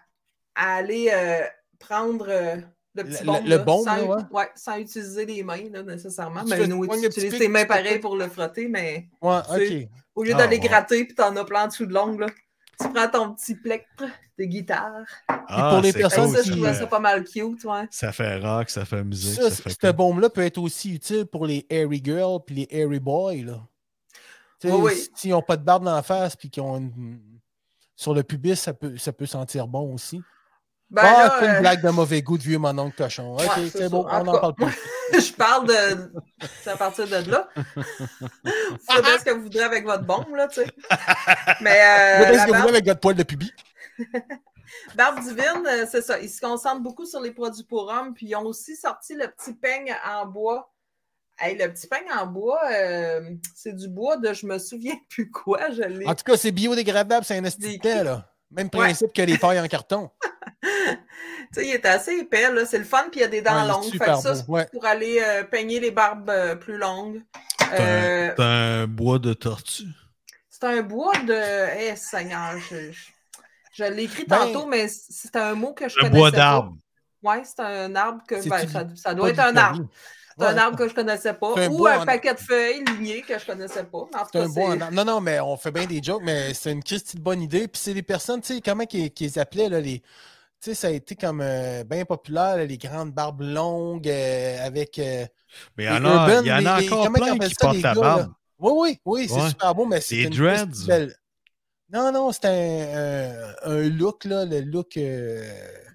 [0.55, 1.41] à aller euh,
[1.79, 2.55] prendre euh,
[2.95, 3.35] le petit Le- baume.
[3.43, 4.23] le- le là, baume, sans, là, ouais.
[4.31, 6.43] ouais, sans utiliser les mains, là, nécessairement.
[6.43, 9.07] Tu Mais nous, tu utilises tes mains tu fais pareil pas- pour le frotter, mais
[9.21, 10.67] Ouais, au lieu Ah, d'aller ouais.
[10.67, 12.27] gratter puis t'en as plein en dessous de l'ongle,
[12.79, 14.03] tu prends ton petit plectre
[14.37, 15.03] de guitare.
[15.27, 17.87] Ah, pour les c'est personnes cool, ça, je qui- trouvais ça pas mal cute, ouais.
[17.91, 19.35] Ça fait rock, ça fait musique.
[19.41, 19.91] Ça, Ça, fait ce cool.
[19.93, 23.35] baume-là peut être aussi utile pour les airy girls puis les airy boys.
[23.43, 23.59] Là.
[24.65, 24.93] Oui.
[25.15, 27.19] S'ils n'ont pas de barbe dans la face puis qu'ils ont une...
[27.95, 30.21] Sur le pubis, ça peut, ça peut sentir bon aussi.
[30.89, 33.33] Ben là, c'est une euh, blague de mauvais goût de vieux mon oncle cochon.
[33.33, 34.65] Ok, Ouais, c'est bon, on n'en parle plus.
[35.13, 36.11] je parle de.
[36.61, 37.47] C'est à partir de là.
[37.55, 37.83] Vous
[38.91, 40.67] faites bien ce que vous voudrez avec votre bombe, là, tu sais.
[41.61, 43.51] Mais euh, Vous faites ce que vous voulez avec votre poil de pubis?
[44.95, 46.19] barbe divine, euh, c'est ça.
[46.19, 49.27] Ils se concentrent beaucoup sur les produits pour hommes, puis ils ont aussi sorti le
[49.27, 50.71] petit peigne en bois.
[51.39, 55.31] Hey, le petit peigne en bois, euh, c'est du bois de je me souviens plus
[55.31, 55.71] quoi.
[55.71, 56.05] Je l'ai.
[56.05, 58.29] En tout cas, c'est biodégradable, c'est un Des estiquet, là.
[58.55, 60.09] Même principe que les pailles en carton.
[61.53, 62.65] Tu sais, il est assez épais, là.
[62.65, 63.91] C'est le fun, puis il y a des dents Ouais, longues.
[63.91, 64.65] Fait que ça, beau, c'est ouais.
[64.71, 67.21] pour aller euh, peigner les barbes euh, plus longues.
[67.59, 69.83] C'est Euh, un- c'est un bois de tortue.
[70.49, 71.77] C'est un bois de.
[71.79, 73.09] Eh, Seigneur, je, je,
[73.73, 76.75] je l'ai écrit Ben, tantôt, mais c'est un mot que je Un connaissais bois d'arbre.
[77.21, 78.49] Oui, c'est un arbre que.
[78.49, 79.87] Ben, du- ça, ça doit Pas être un arbre.
[80.37, 81.53] C'est un arbre que je connaissais pas.
[81.69, 84.05] Ou un en- paquet de feuilles lignées que je connaissais pas.
[84.31, 84.91] C'est un c'est- arbre.
[84.91, 87.67] Non, non, mais on fait bien des jokes, mais c'est une Christie de bonne idée.
[87.67, 89.99] Puis c'est des personnes, tu sais, comment qu'ils les appelaient, là, les.
[89.99, 94.65] Tu sais, ça a été comme euh, bien populaire, là, les grandes barbes longues euh,
[94.65, 94.97] avec.
[94.97, 95.25] euh,
[95.77, 97.55] Mais il y en a, y en a les- encore comment ils plein appellent qui
[97.55, 98.19] ça, portent les la gars, barbe.
[98.21, 98.29] là?
[98.59, 99.49] Oui, oui, oui, c'est Ouais.
[99.49, 100.85] super beau, mais c'est Des dreads.
[100.87, 101.15] Belle-
[101.91, 102.51] Non, non, c'est un,
[103.67, 104.95] un, un look, là, le look.
[104.97, 105.43] euh,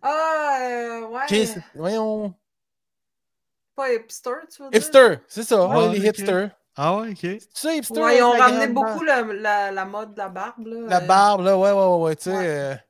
[0.02, 1.48] Ah, euh, ouais.
[1.74, 2.34] Voyons.
[3.78, 4.78] Pas hipster, tu veux dire?
[4.80, 6.50] Hipster, c'est ça, Ouais, ouais, les hipsters.
[6.76, 7.18] Ah ouais, ok.
[7.20, 8.00] Tu sais, hipster.
[8.00, 10.66] Ouais, ils ont ramené beaucoup la, la, la mode de la barbe.
[10.66, 10.76] Là.
[10.88, 12.80] La Euh, barbe, là, ouais, ouais, ouais, ouais, tu sais.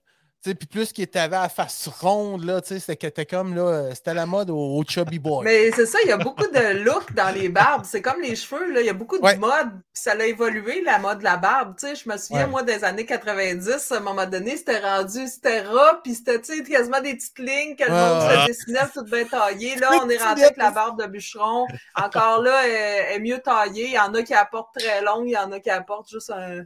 [0.45, 4.25] Puis plus qu'il avait à la face ronde, là, c'était comme, là, euh, c'était la
[4.25, 5.45] mode au, au chubby boy.
[5.45, 7.85] Mais c'est ça, il y a beaucoup de looks dans les barbes.
[7.85, 8.81] C'est comme les cheveux, là.
[8.81, 9.37] Il y a beaucoup de Ouais.
[9.37, 9.71] mode.
[9.93, 11.75] Puis ça a évolué, la mode de la barbe.
[11.79, 12.51] Tu sais, je me souviens, Ouais.
[12.51, 16.57] moi, des années 90, à un moment donné, c'était rendu, c'était ras, puis c'était, tu
[16.57, 19.75] sais, quasiment des petites lignes que le monde se dessinait, tout bien taillé.
[19.77, 21.67] Là, on est rendu avec la barbe de bûcheron.
[21.97, 22.71] Encore là, elle,
[23.11, 23.87] elle est mieux taillée.
[23.87, 26.31] Il y en a qui apportent très longue, il y en a qui apportent juste
[26.31, 26.63] un...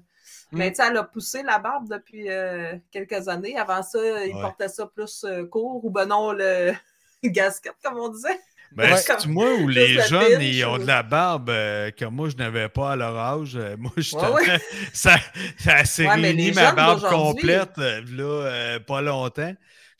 [0.52, 0.58] Mm.
[0.58, 3.56] Mais tu sais, elle a poussé la barbe depuis euh, quelques années.
[3.62, 4.40] Avant ça, ils Ouais.
[4.42, 6.72] portaient ça plus euh, court, ou ben non, le
[7.24, 8.38] gasket, comme on disait.
[8.72, 12.04] Ben, c'est moi où Juste les jeunes, ils ont ou- de la barbe euh, que
[12.06, 13.54] moi, je n'avais pas à leur âge?
[13.56, 14.58] Euh, moi, justement, Ouais,
[14.92, 15.16] ça,
[15.58, 19.52] ça s'est Ouais, ma barbe complète, là, euh, pas longtemps.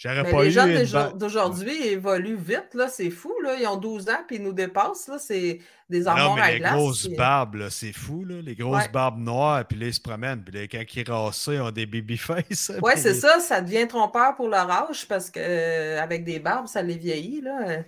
[0.02, 3.54] J'aurais pas les eu jeunes d'aujourd'hui évoluent vite, là, c'est fou, là.
[3.60, 5.18] Ils ont 12 ans puis ils nous dépassent, là.
[5.18, 6.72] C'est des Non, armoires mais à les glace.
[6.74, 8.40] grosses puis- barbes, là, c'est fou, là.
[8.42, 8.88] Les grosses Ouais.
[8.92, 10.42] barbes noires, puis là, ils se promènent.
[10.42, 12.42] Puis là, quand ils rassent, ils ont des babyface.
[12.82, 16.38] Puis c'est les- ça, ça devient trompeur pour leur âge parce que euh, avec des
[16.40, 17.60] barbes, ça les vieillit, là.
[17.68, 17.82] euh.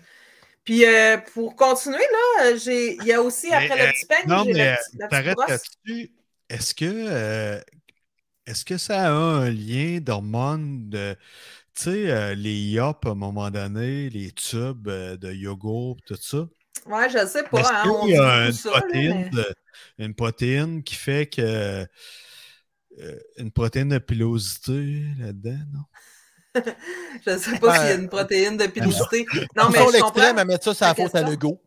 [0.64, 3.92] Puis euh, pour continuer, là, euh, j'ai il y a aussi, Mais, après euh, le
[3.92, 6.10] petit peigne, Non, j'ai mais euh, t'arrêtes là-dessus.
[6.48, 7.60] Est-ce que, euh,
[8.46, 11.16] est-ce que ça a un lien d'hormones de.
[11.76, 16.16] Tu sais, euh, les yop à un moment donné, les tubes euh, de yogourt, tout
[16.20, 16.46] ça.
[16.86, 19.54] Ouais, je sais pas, hein, on y a une ça, là, protéine, mais- de-
[19.98, 21.40] une protéine qui fait que.
[21.42, 21.86] euh,
[23.38, 25.82] une protéine de pilosité là-dedans, non?
[27.26, 29.26] Je sais pas Ben, s'il y a une protéine de pilosité.
[29.56, 30.36] Non, mais Poussons je l'extrême comprends.
[30.38, 31.22] à mettre ça, c'est la faute à.
[31.28, 31.60] Lego.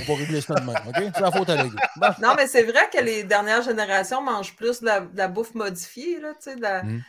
[0.00, 0.96] On va régler ça de même, OK?
[1.14, 1.76] C'est la faute à Lego.
[2.00, 2.08] Bon.
[2.20, 5.54] Non, mais c'est vrai que les dernières générations mangent plus de la, de la bouffe
[5.54, 7.04] modifiée, là, tu sais, de la- Mm.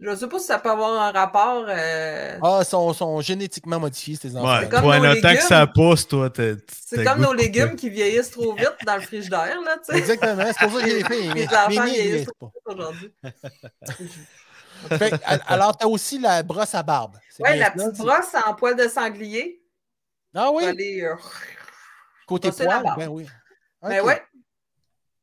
[0.00, 1.64] Je sais pas si ça peut avoir un rapport.
[1.68, 4.58] euh, Ah, ils sont, sont génétiquement modifiés, ces enfants.
[4.60, 5.48] Ouais, comme nos le temps que légumes.
[5.48, 6.30] ça pousse, toi.
[6.34, 10.44] C'est comme nos légumes qui vieillissent trop vite dans le frigidaire, là, tu sais, Exactement,
[10.46, 11.22] c'est pour ça que j'ai fait.
[11.34, 12.28] Les enfants mais vieillissent
[12.66, 13.12] aujourd'hui.
[15.46, 17.16] Alors, tu as aussi la brosse à barbe.
[17.42, 19.60] Bien la petite brosse en poil de sanglier.
[20.34, 21.14] Ah oui, aller, euh,
[22.26, 23.26] côté poil, ben oui.
[23.82, 24.22] Ben ouais.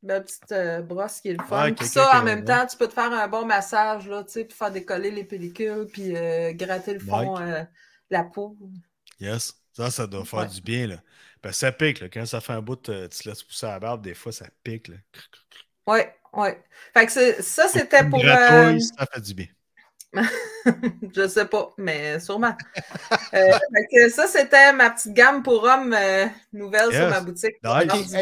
[0.04, 1.72] La petite euh, brosse qui est le fun.
[1.72, 2.44] Puis ça, en même ouais.
[2.44, 5.24] temps, tu peux te faire un bon massage, là, tu sais, puis faire décoller les
[5.24, 7.62] pellicules, puis euh, gratter le fond, euh,
[8.10, 8.56] la peau.
[9.20, 9.54] Yes.
[9.72, 10.46] Ça, ça doit faire Ouais.
[10.48, 10.96] du bien, là.
[11.42, 12.08] Ben, ça pique, là.
[12.08, 14.88] Quand ça fait un bout, tu te laisses pousser la barbe, des fois, ça pique,
[14.88, 14.96] là.
[15.86, 16.62] Ouais, ouais.
[16.94, 18.20] Fait que ça, c'était pour.
[18.20, 19.46] Gratouille, ça fait du bien.
[21.16, 22.54] je sais pas, mais sûrement.
[23.34, 23.50] Euh,
[23.90, 27.56] que ça, c'était ma petite gamme pour hommes euh, nouvelle sur ma boutique.
[27.94, 28.12] Nice.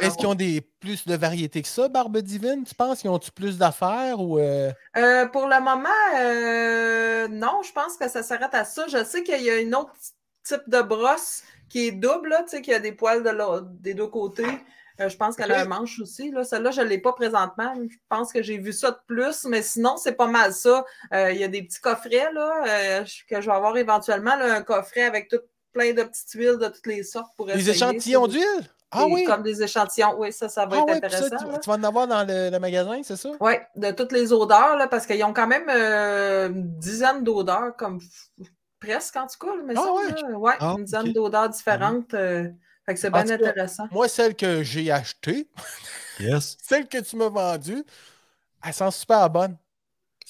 [0.00, 3.04] Est-ce qu'ils ont des plus de variétés que ça, Barbe Divine, tu penses?
[3.04, 4.38] Ils ont-tu plus d'affaires ou.
[4.38, 8.86] euh, Euh, pour le moment, euh, non, je pense que ça s'arrête à ça.
[8.88, 9.92] Je sais qu'il y a une autre
[10.44, 13.66] type de brosse qui est double, là, tu sais, qui a des poils de l'autre-
[13.80, 14.46] des deux côtés.
[15.02, 16.30] Euh, je pense qu'elle a un manche aussi.
[16.30, 16.44] Là.
[16.44, 17.74] Celle-là, je ne l'ai pas présentement.
[17.88, 20.84] Je pense que j'ai vu ça de plus, mais sinon, c'est pas mal ça.
[21.12, 24.54] Euh, il y a des petits coffrets là, euh, que je vais avoir éventuellement, là,
[24.54, 25.40] un coffret avec tout,
[25.72, 27.70] plein de petites huiles de toutes les sortes pour Des essayer.
[27.70, 28.70] échantillons C'est- d'huile?
[28.94, 29.24] Ah oui!
[29.24, 30.14] Comme des échantillons.
[30.18, 31.58] Oui, ça, ça va Ah être oui, puis ça, intéressant.
[31.62, 33.30] tu, vas en avoir dans le, le magasin, c'est ça?
[33.40, 37.74] Oui, de toutes les odeurs, là, parce qu'ils ont quand même euh, une dizaine d'odeurs,
[37.76, 38.00] comme
[38.80, 40.08] presque en tout cas, mais Ah ça, ouais?
[40.30, 42.12] là, ouais, Ah, une dizaine d'odeurs différentes.
[42.12, 42.48] euh,
[42.86, 43.88] fait que c'est En bien cas, intéressant.
[43.90, 45.48] Moi, celle que j'ai achetée,
[46.18, 46.56] Yes.
[46.62, 47.84] celle que tu m'as vendue,
[48.64, 49.56] elle sent super bonne.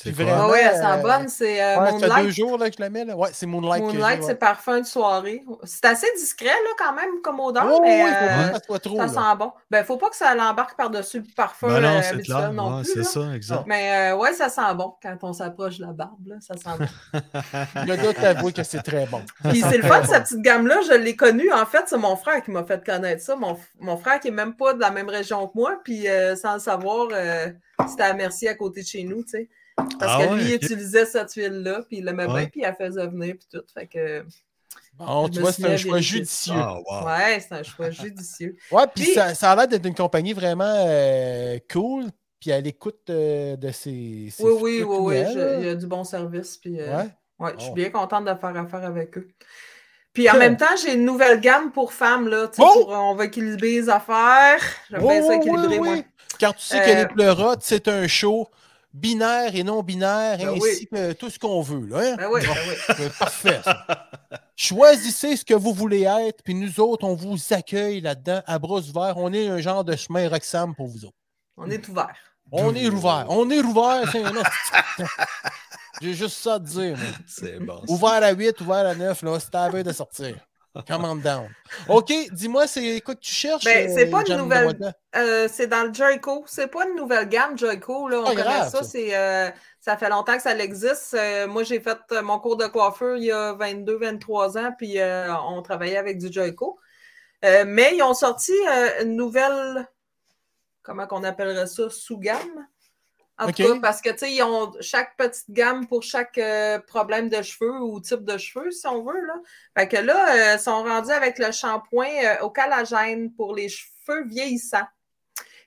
[0.02, 0.24] C'est quoi?
[0.28, 2.30] Ah vraiment, oui, elle sent euh, bonne, c'est euh, ouais, ça fait deux Moonlight.
[2.30, 3.04] jours là, que je la mets.
[3.04, 3.16] Là.
[3.16, 3.82] Ouais, c'est Moonlight.
[3.84, 4.26] Moonlight, ouais.
[4.26, 5.44] c'est parfum de soirée.
[5.64, 8.54] C'est assez discret, là, quand même, comme odeur, Oh, mais oui, faut pas euh, que
[8.54, 8.96] ça soit trop.
[8.96, 9.08] ça là.
[9.12, 9.52] sent bon.
[9.70, 12.52] Ben, faut pas que ça l'embarque par-dessus le parfum Ben non, euh, c'est habituel clair.
[12.52, 12.92] non Ouais, plus.
[12.92, 13.04] c'est là.
[13.04, 13.62] ça, exact.
[13.66, 16.78] Mais euh, ouais, ça sent bon quand on s'approche de la barbe, là, ça sent
[16.78, 17.20] bon.
[17.86, 19.22] Je dois t'avouer que c'est très bon.
[19.50, 20.06] Puis sent c'est le fun, bon.
[20.08, 21.52] cette petite gamme-là, je l'ai connue.
[21.52, 23.36] En fait, c'est mon frère qui m'a fait connaître ça.
[23.36, 26.34] Mon, mon frère qui est même pas de la même région que moi, puis euh,
[26.36, 27.48] sans le savoir, euh,
[27.88, 29.48] c'était à Mercier à côté de chez nous, tu sais.
[29.76, 32.40] Parce Ah que ouais, lui, il utilisait cette huile-là, puis il l'aimait Ouais.
[32.40, 33.64] bien, puis il la faisait venir, puis tout.
[33.72, 34.24] Fait que,
[34.94, 36.52] Bon, Je tu vois, c'est un à choix judicieux.
[36.56, 37.06] Ah, wow.
[37.06, 38.56] ouais, c'est un choix judicieux.
[38.70, 42.04] Ouais, puis Puis- ça, ça a l'air d'être une compagnie vraiment euh, cool,
[42.38, 44.28] puis elle écoute euh, de ses.
[44.30, 47.08] ses Oui, oui, oui, oui, je- il y a du bon service, puis euh, Ouais.
[47.38, 47.74] ouais, je suis Oh.
[47.74, 49.28] bien contente de faire affaire avec eux.
[50.12, 52.84] Puis en même temps, j'ai une nouvelle gamme pour femmes, là, tu sais, Oh!
[52.84, 54.60] pour, on va équilibrer les affaires.
[54.90, 55.92] J'aime bien ça Oui, équilibrer, oui, moi.
[55.94, 56.04] oui.
[56.38, 58.46] Car tu sais Euh, que les pleurotes, c'est un show
[58.94, 60.88] binaire et non binaire, Ben ainsi oui.
[60.92, 61.86] que tout ce qu'on veut.
[61.86, 62.16] Là, hein?
[62.16, 62.94] Ben oui, Bon, ben oui.
[62.96, 63.60] c'est parfait.
[63.64, 63.86] ça.
[64.56, 68.78] Choisissez ce que vous voulez être, puis nous autres, on vous accueille là-dedans à bras
[68.80, 69.14] ouverts.
[69.16, 71.16] On est un genre de chemin Roxham pour vous autres.
[71.56, 72.14] On est ouvert.
[72.50, 73.26] On est ouvert.
[73.28, 74.32] On est ouvert, c'est un
[76.00, 76.98] J'ai juste ça à te dire.
[77.26, 77.80] C'est bon.
[77.88, 80.36] Ouvert à 8, ouvert à 9, là, c'est à veille de sortir.
[80.88, 81.48] Command down.
[81.88, 83.64] OK, dis-moi, c'est quoi que tu cherches?
[83.64, 84.94] Ben, c'est euh, pas une Jeanne nouvelle- Demoiselle?
[85.16, 86.44] Euh, c'est dans le Joyco.
[86.46, 88.08] C'est pas une nouvelle gamme, Joyco.
[88.08, 88.82] Là, on connaît grave, ça.
[88.82, 89.50] c'est, euh,
[89.80, 91.12] ça fait longtemps que ça existe.
[91.14, 94.98] Euh, moi, j'ai fait euh, mon cours de coiffeur il y a 22-23 ans, puis
[94.98, 96.78] euh, on travaillait avec du Joyco.
[97.44, 99.86] Euh, mais ils ont sorti euh, une nouvelle,
[100.82, 102.66] comment qu'on appellerait ça, sous-gamme?
[103.38, 106.78] En tout cas, parce que, tu sais, ils ont chaque petite gamme pour chaque euh,
[106.78, 109.34] problème de cheveux ou type de cheveux, si on veut, là.
[109.76, 113.68] Fait que là, euh, ils sont rendus avec le shampoing euh, au collagène pour les
[113.68, 114.86] cheveux vieillissants.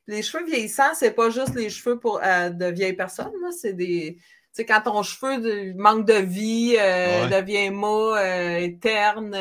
[0.07, 4.15] Les cheveux vieillissants, c'est pas juste les cheveux pour de vieilles personnes, là, c'est des.
[4.19, 7.27] Tu sais, quand ton cheveu de- manque de vie, Ouais.
[7.29, 9.35] devient euh, terne,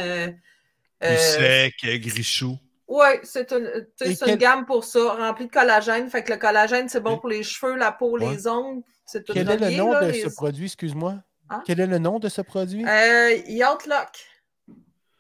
[1.01, 2.59] sec, grichou.
[2.97, 6.09] Oui, c'est une, c'est une gamme pour ça, remplie de collagène.
[6.09, 8.31] Fait que le collagène, c'est bon pour les cheveux, la peau, Ouais.
[8.31, 8.83] les ongles.
[9.05, 11.17] C'est tout Quel est le nom là, de les- ce produit, excuse-moi?
[11.51, 11.63] Hein?
[11.67, 12.85] Quel est le nom de ce produit?
[12.87, 14.77] Euh, Yacht Lock.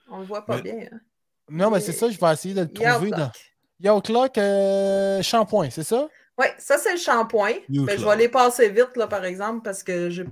[0.09, 0.87] On le voit pas Mais- bien.
[0.93, 1.01] hein.
[1.51, 3.11] non, mais c'est ça, je vais essayer de le Yacht trouver.
[3.11, 3.19] Dans...
[3.19, 3.33] Lock.
[3.81, 6.07] Yacht Lock euh, shampoing, c'est ça?
[6.39, 7.55] Oui, ça, c'est le shampoing.
[7.69, 8.11] Yacht Mais je Lock.
[8.13, 10.25] vais les passer vite, là, par exemple, parce que j'ai.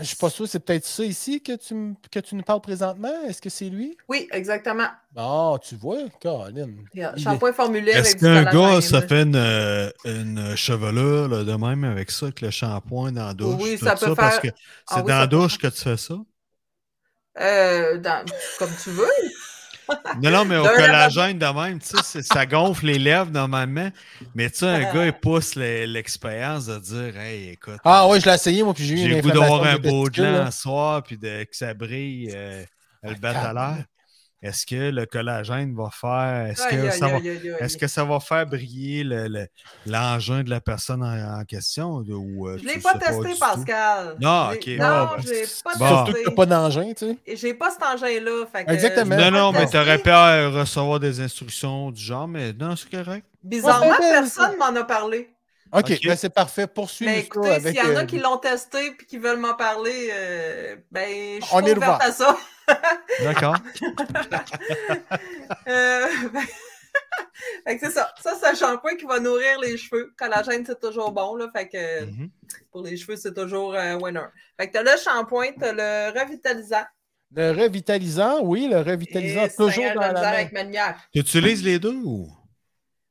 [0.00, 2.60] Je suis pas sûr, c'est peut-être ça ici que tu, m- que tu nous parles
[2.60, 3.12] présentement.
[3.28, 3.96] Est-ce que c'est lui?
[4.08, 4.88] Oui, exactement.
[5.16, 6.68] Ah, tu vois, Colin.
[6.94, 11.28] Il y a Il Shampoing formulé Est-ce qu'un gars, ça fait une, euh, une chevelure
[11.28, 13.60] là, de même avec ça, avec le shampoing dans la douche?
[13.62, 14.48] Oui, tout ça peut Parce faire- que
[14.88, 16.14] Ah c'est oui, dans la peut douche que tu fais ça?
[17.38, 18.24] Euh, dans-
[18.58, 19.06] Comme tu veux.
[20.22, 23.90] Non, non, mais au collagène de même, tu sais, ça gonfle les lèvres normalement.
[24.34, 28.20] Mais tu sais, un gars, il pousse le- l'expérience de dire Hey, écoute, Ah ouais,
[28.20, 31.02] je l'ai essayé, moi, puis j'ai eu j'ai goût d'avoir un beau gland ce soir,
[31.02, 32.64] puis de, que ça brille, euh,
[33.02, 33.84] le bat à l'air.
[34.42, 36.46] Est-ce que le collagène va faire.
[36.46, 39.46] Est-ce que, aïe, ça va, aïe, est-ce que ça va faire briller le- le-
[39.84, 42.02] l'engin de la personne en, en question?
[42.08, 43.34] Ou, euh, Je tu l'ai pas testé?
[43.38, 44.16] Pascal.
[44.18, 44.64] Non, Je ok.
[44.64, 45.86] l'ai- Bon, Non, ben, j'ai pas bon.
[45.88, 46.24] Surtout que testé.
[46.24, 47.36] t'as pas d'engin, tu sais.
[47.36, 48.46] J'ai pas cet engin-là.
[48.50, 49.16] fait que Exactement.
[49.18, 49.78] je l'ai Non, non, mais testé.
[49.78, 53.26] t'aurais pu euh, recevoir des instructions du genre, mais non, c'est correct.
[53.42, 55.28] Bizarrement, Ouais, ben, personne m'en a parlé.
[55.72, 56.66] OK, ben c'est parfait.
[56.76, 59.54] Mais ça écoutez, s'il y en a euh, qui l'ont testé et qui veulent m'en
[59.54, 61.98] parler, euh, ben, je suis est ouverte ouvert.
[62.00, 62.36] à ça.
[63.22, 63.56] D'accord.
[65.68, 66.42] Euh, ben,
[67.66, 68.12] fait que c'est ça.
[68.20, 70.12] Ça, c'est un shampoing qui va nourrir les cheveux.
[70.18, 71.36] Collagène, c'est toujours bon.
[71.36, 72.30] Là, fait que Mhm.
[72.70, 74.24] pour les cheveux, c'est toujours un winner.
[74.58, 76.84] Fait que t'as le shampoing, t'as le revitalisant.
[77.32, 80.22] Le revitalisant, oui, le revitalisant, Et toujours dans la main.
[80.22, 80.52] avec.
[81.12, 82.28] Tu utilises les deux ou?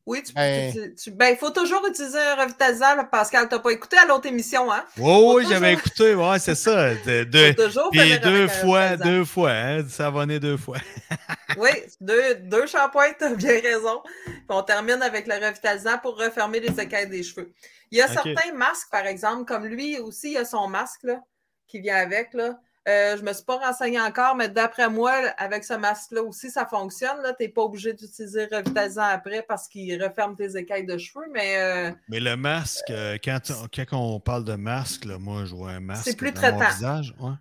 [0.05, 3.47] Oui, tu, Ben- tu- tu- ben, il faut toujours utiliser un revitalisant, Pascal.
[3.47, 4.83] T'as pas écouté à l'autre émission, hein?
[4.99, 6.95] Oh, oui, j'avais écouté, ouais, c'est ça.
[7.05, 10.77] De, de- Faut toujours deux fois, deux fois, hein, savonner deux fois.
[11.57, 11.69] Oui,
[11.99, 14.01] deux, deux shampoings, t'as bien raison.
[14.25, 17.51] Puis on termine avec le revitalisant pour refermer les écailles des cheveux.
[17.91, 21.19] Il y a certains masques, par exemple, comme lui aussi, il a son masque là,
[21.67, 22.33] qui vient avec.
[22.33, 22.59] Là.
[22.89, 26.49] Euh, je ne me suis pas renseignée encore, mais d'après moi, avec ce masque-là aussi,
[26.49, 27.17] ça fonctionne.
[27.37, 31.57] Tu n'es pas obligé d'utiliser revitalisant après parce qu'il referme tes écailles de cheveux, mais
[31.57, 33.39] euh, Mais le masque, euh, quand,
[33.75, 36.57] quand on parle de masque, là, moi, je vois un masque C'est plus dans mon
[36.57, 36.73] traitant.
[36.73, 37.13] visage.
[37.19, 37.33] Ouais.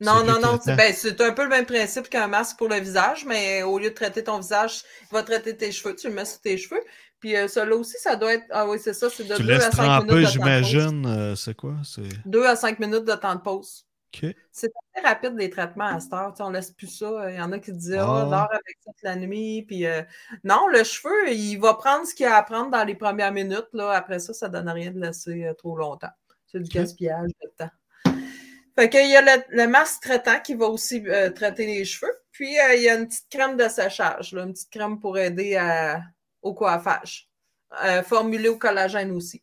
[0.00, 0.58] non, non, non.
[0.62, 3.78] C'est ben, c'est un peu le même principe qu'un masque pour le visage, mais au
[3.78, 5.94] lieu de traiter ton visage, il va traiter tes cheveux.
[5.94, 6.82] Tu le mets sur tes cheveux.
[7.20, 8.44] Puis euh, celui-là aussi, ça doit être.
[8.50, 11.06] Ah oui, c'est ça, c'est de Tu 2 à laisses 5 minutes tremper, j'imagine.
[11.06, 11.76] euh, c'est quoi?
[11.84, 12.02] C'est?
[12.26, 13.86] 2 à 5 minutes de temps de pause.
[14.50, 16.34] C'est très rapide les traitements à cette heure.
[16.40, 17.30] On laisse plus ça.
[17.30, 18.26] Il y en a qui disent Ah.
[18.30, 19.62] Dors avec ça toute la nuit.
[19.66, 20.02] Puis euh,
[20.44, 23.68] non, le cheveu, il va prendre ce qu'il a à prendre dans les premières minutes.
[23.72, 23.90] Là.
[23.92, 26.10] Après ça, ça ne donne rien de laisser euh, trop longtemps.
[26.46, 27.70] C'est du gaspillage de temps.
[28.78, 32.12] Fait qu'il y a le, le masque traitant qui va aussi euh, traiter les cheveux.
[32.30, 35.56] Puis il y a une petite crème de séchage, là, une petite crème pour aider
[35.56, 36.00] à-
[36.40, 37.28] au coiffage.
[38.04, 39.42] Formulée au collagène aussi.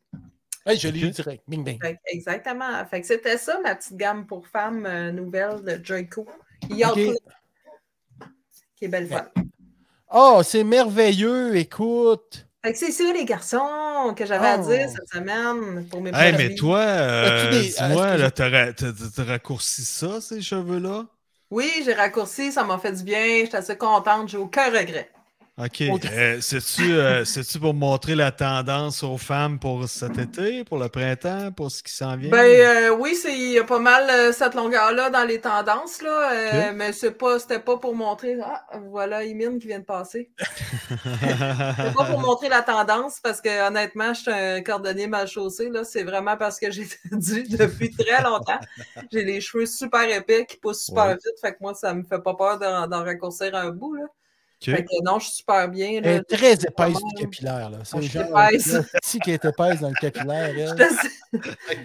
[0.69, 1.43] Hey, je l'ai eu direct.
[1.47, 1.79] Bing, bing.
[1.81, 2.85] Fait exactement.
[2.85, 6.27] Fait que c'était ça, ma petite gamme pour femmes euh, nouvelle de Draco.
[6.69, 7.03] Yacht Ok.
[7.03, 7.15] Club,
[8.75, 9.25] Qui est belle fun.
[10.13, 12.45] Oh, c'est merveilleux, écoute.
[12.63, 14.67] Fait que c'est ça, les garçons, que j'avais à Oh.
[14.67, 19.83] dire cette semaine pour mes Hey, mais toi, euh, des- dis-moi, là, t'as ra- raccourci
[19.85, 21.05] ça, ces cheveux-là?
[21.49, 23.25] Oui, j'ai raccourci, ça m'a fait du bien.
[23.43, 25.09] J'étais assez contente, j'ai aucun regret.
[25.59, 25.81] OK.
[25.81, 27.23] Euh, C'est-tu euh,
[27.59, 31.91] pour montrer la tendance aux femmes pour cet été, pour le printemps, pour ce qui
[31.93, 32.29] s'en vient?
[32.29, 36.01] Ben euh, oui, c'est il y a pas mal euh, cette longueur-là dans les tendances,
[36.01, 38.37] là, euh, mais c'est pas, c'était pas pour montrer.
[38.41, 40.31] Ah, voilà Imine qui vient de passer.
[40.79, 45.69] C'est pas pour montrer la tendance parce que honnêtement, je suis un cordonnier mal chaussé.
[45.69, 45.83] Là.
[45.83, 48.59] C'est vraiment parce que j'ai dû depuis très longtemps.
[49.11, 51.13] J'ai les cheveux super épais qui poussent super Ouais.
[51.13, 51.39] vite.
[51.41, 53.95] Fait que moi, ça me fait pas peur d'en d'en raccourcir un bout.
[53.95, 54.03] Là.
[54.61, 55.89] Fait que non, je suis super bien.
[55.97, 56.11] Elle Là.
[56.15, 57.69] est très épaisse du capillaire.
[57.69, 57.77] Là.
[57.83, 58.75] C'est suis genre épaisse.
[59.01, 60.51] petit qui est épaisse dans le capillaire.
[60.53, 61.09] Je elle.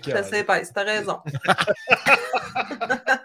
[0.06, 1.18] je te sais épaisse, t'as raison.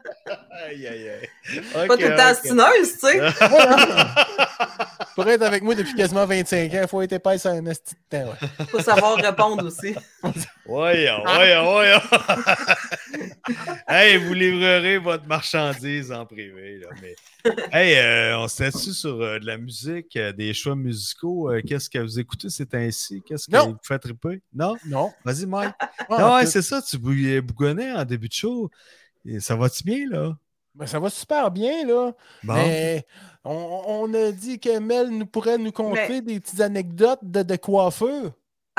[0.70, 1.62] Aïe, aïe, aïe.
[1.88, 3.20] Pas tout le temps stineuse, tu sais.
[5.16, 7.96] Pour être avec moi depuis quasiment 25 ans, il faut être épaisse à un esti
[7.96, 8.30] de temps.
[8.32, 8.66] ouais.
[8.68, 9.96] Faut savoir répondre aussi.
[10.66, 12.00] Voyons, voyons, voyons.
[13.88, 16.78] hey, vous livrerez votre marchandise en privé.
[16.80, 17.16] Là, mais...
[17.72, 21.52] Hey, euh, on s'était dessus sur euh, de la musique, euh, des choix musicaux?
[21.52, 23.22] Euh, Qu'est-ce que vous écoutez c'est ainsi?
[23.26, 23.70] Qu'est-ce que Non.
[23.72, 24.42] vous faites triper?
[24.54, 24.76] Non?
[24.86, 25.12] Non.
[25.26, 25.74] Vas-y, Mike.
[25.80, 28.70] Ah, non, ouais, c'est ça, tu bou- bougonnais en début de show.
[29.26, 30.38] Et ça va-tu bien, là?
[30.80, 32.12] Ben, ça va super bien, là.
[32.44, 32.54] Bon.
[32.54, 33.06] Mais
[33.44, 37.44] on, on a dit que Mel nous pourrait nous conter Mais- des petites anecdotes de,
[37.44, 38.32] de coiffeur.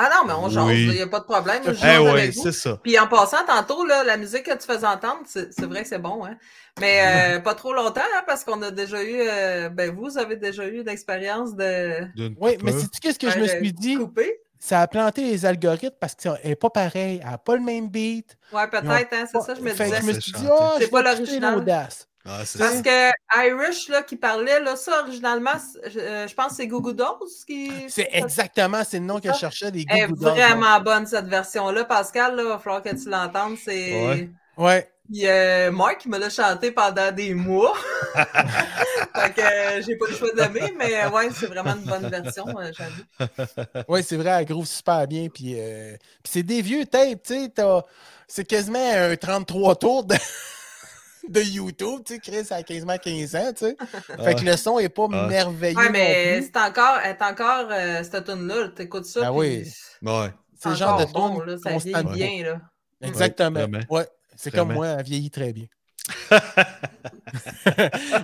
[0.03, 0.85] Ah non, mais on jase, Oui.
[0.87, 1.63] il n'y a pas de problème.
[1.63, 2.43] Je Eh ouais, avec vous.
[2.43, 2.79] c'est ça.
[2.83, 5.99] Puis en passant, tantôt, là, la musique que tu faisais entendre, c'est vrai que c'est
[5.99, 6.39] bon, hein?
[6.81, 10.37] Mais euh, pas trop longtemps, hein, parce qu'on a déjà eu, euh, ben vous avez
[10.37, 12.07] déjà eu l'expérience de
[12.41, 13.97] Oui, mais sais-tu qu'est-ce que je me suis dit?
[13.97, 14.41] couper.
[14.63, 17.89] Ça a planté les algorithmes parce qu'elle n'est pas pareille, elle n'a pas le même
[17.89, 18.37] beat.
[18.53, 20.01] Ouais, peut-être, hein, c'est ça, je me Fait disais.
[20.03, 21.55] je me suis dit, ah, C'est je pas l'original.
[21.55, 22.07] l'audace.
[22.27, 22.83] Ah, Parce ça.
[22.83, 23.11] que
[23.49, 25.53] Irish, là, qui parlait, là, ça, originalement,
[25.89, 27.09] je, euh, je pense que c'est Google Dolls
[27.47, 27.73] qui.
[27.89, 30.35] C'est exactement, c'est le nom que je cherchais, des Elle est Goo Goo Dolls.
[30.35, 31.87] vraiment bonne, cette version-là.
[31.87, 33.57] Pascal, là, il va falloir que tu l'entendes.
[33.65, 34.07] C'est.
[34.07, 34.31] Ouais.
[34.59, 34.91] Ouais.
[35.13, 35.71] Puis, euh,
[36.05, 37.75] il me l'a chanté pendant des mois.
[38.15, 42.09] fait que euh, j'ai pas le choix d'aimer, mais euh, ouais, c'est vraiment une bonne
[42.09, 43.85] version, euh, j'avoue.
[43.89, 45.29] Oui, c'est vrai, elle groove super bien.
[45.29, 47.49] Puis, euh, puis c'est des vieux tapes, tu sais.
[47.55, 47.85] t'as-
[48.29, 50.15] C'est quasiment un 33 tours de,
[51.29, 52.21] de YouTube, tu sais.
[52.21, 53.77] Chris a quasiment 15 ans, tu sais.
[54.25, 55.27] Fait que le son est pas Ah.
[55.27, 55.77] merveilleux.
[55.77, 58.69] Ouais, mais c'est encore, est encore euh, cette tune-là.
[58.77, 59.23] T'écoutes ça.
[59.25, 59.65] Ah oui.
[60.03, 60.31] Ouais.
[60.57, 62.05] c'est le genre de encore bon, tune là, ça vieillit
[62.39, 62.61] bien, là.
[63.03, 63.67] Exactement.
[63.91, 64.07] Ouais,
[64.41, 65.67] c'est comme moi, elle vieillit très bien.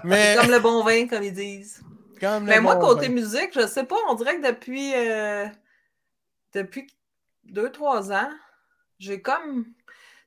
[0.05, 1.85] mais Comme le bon vin, comme ils disent.
[2.21, 3.09] comme Mais moi, bon côté vin.
[3.09, 5.47] musique, je sais pas, on dirait que depuis, euh,
[6.55, 6.87] depuis
[7.45, 8.31] deux, trois ans,
[8.99, 9.67] j'ai comme.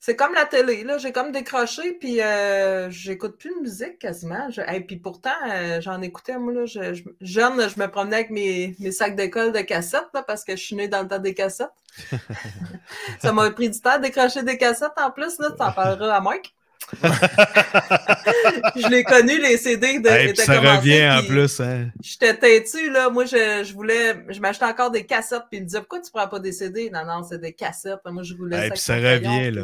[0.01, 0.97] C'est comme la télé, là.
[0.97, 4.49] J'ai comme décroché, puis euh, j'écoute plus de musique quasiment.
[4.49, 6.65] Je- Et puis pourtant, euh, j'en écoutais, moi, là.
[6.65, 10.45] Je, je- jeune, je me promenais avec mes, mes sacs d'école de cassettes, là, parce
[10.45, 11.67] que je suis née dans le temps des cassettes.
[13.21, 15.49] Ça m'a pris du temps de décrocher des cassettes en plus, là.
[15.57, 16.55] Tu en parleras à Mike.
[18.75, 21.89] je l'ai connu, les CD de Hey, ça revient en plus, hein.
[22.01, 23.09] J'étais têtue, là.
[23.09, 24.15] Moi, je, je voulais.
[24.29, 26.89] Je m'achetais encore des cassettes, puis il me disait Pourquoi tu prends pas des CD
[26.89, 27.99] Non, non, c'est des cassettes.
[28.05, 28.73] Moi, je voulais Hey, ça.
[28.73, 29.63] puis ça revient, là.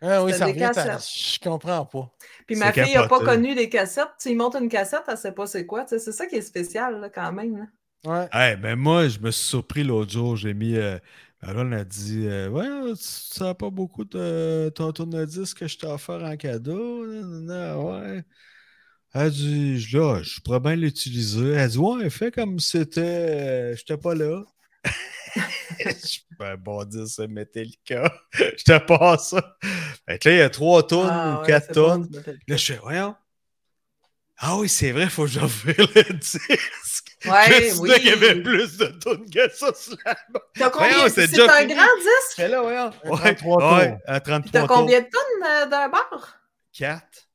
[0.00, 0.70] Ah oui, ça des revient.
[0.74, 1.08] ça- cassettes.
[1.12, 2.10] Je comprends pas.
[2.46, 4.06] Puis ma fille n'a pas connu les cassettes.
[4.18, 5.84] Tu sais, il monte une cassette, elle sait pas c'est quoi.
[5.88, 7.56] C'est ça qui est spécial, là, quand même.
[7.56, 7.64] là.
[8.04, 8.28] Ouais.
[8.32, 10.36] Hey, ben moi, je me suis surpris l'autre jour.
[10.36, 10.76] J'ai mis.
[10.76, 10.98] Euh,
[11.42, 15.86] Aaron a dit euh, Ouais, tu sais pas beaucoup de ton tourne-disque que je t'ai
[15.86, 17.04] offert en cadeau.
[17.06, 18.22] Non, non, ouais.
[19.14, 21.52] Elle dit Là, je pourrais bien l'utiliser.
[21.54, 23.00] Elle dit Ouais, fais comme si c'était.
[23.00, 24.42] euh, J'étais pas là.
[25.78, 28.12] je ben, bon dire c'est Metallica.
[28.32, 29.56] J'étais pas à ça.
[30.08, 32.08] Fait que là, il y a trois tonnes Ah, ou ouais, quatre c'est bon, tonnes.
[32.10, 32.40] m'appelles.
[32.48, 33.16] Là, je fais, voyons.
[34.40, 37.18] Ah oui, c'est vrai, faut que j'ouvre le disque.
[37.24, 37.90] Ouais, je me oui.
[37.90, 40.42] suis qu'il y avait plus de tunes que ça sur l'album.
[40.56, 41.66] T'as combien c'est un fini.
[41.66, 42.38] grand disque?
[42.38, 42.92] Là, voyons.
[43.04, 43.98] Un Ouais, 33 ouais, tours.
[44.06, 46.40] à Puis 33 t'as combien de tonnes euh, d'un bar
[46.72, 47.28] 4.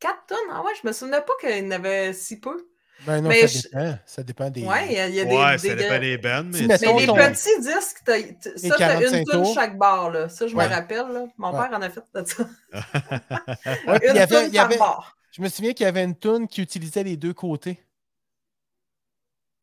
[0.00, 0.38] Quatre tonnes.
[0.50, 2.66] Ah ouais, je me souvenais pas qu'il y en avait si peu.
[3.04, 3.98] Ben non, Mais ça je- dépend.
[4.06, 4.64] Ça dépend des.
[4.64, 5.68] Ouais, il y a, a Ouais, des.
[5.68, 6.76] ça des- dépend des bands, Si, mais...
[6.80, 9.54] Mais les ton- petits disques, t'as- t- ça, t'as 45 une toune tours.
[9.54, 10.28] chaque bar, là.
[10.28, 10.66] Ça, je Ouais.
[10.66, 11.26] me rappelle, là.
[11.36, 11.68] Mon Ouais.
[11.68, 12.48] père en a fait de ça.
[12.72, 15.16] Puis il Une y avait- toune il y par avait- bar.
[15.30, 17.78] Je me souviens qu'il y avait une tune qui utilisait les deux côtés.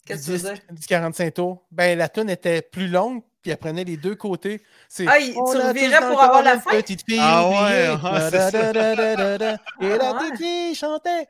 [0.05, 0.61] Qu'est-ce que tu veux dire?
[0.71, 1.65] du 45 tours.
[1.71, 4.61] Ben, la tune était plus longue, puis elle prenait les deux côtés.
[4.89, 6.71] C'est, Ah, il- On tu a revirais pour avoir la fin?
[6.71, 8.51] Petite fille Ah ouais, ah, c'est ça.
[8.51, 9.57] Da-da-da-da-da-da.
[9.81, 11.27] Et la Ah petite fille chantait.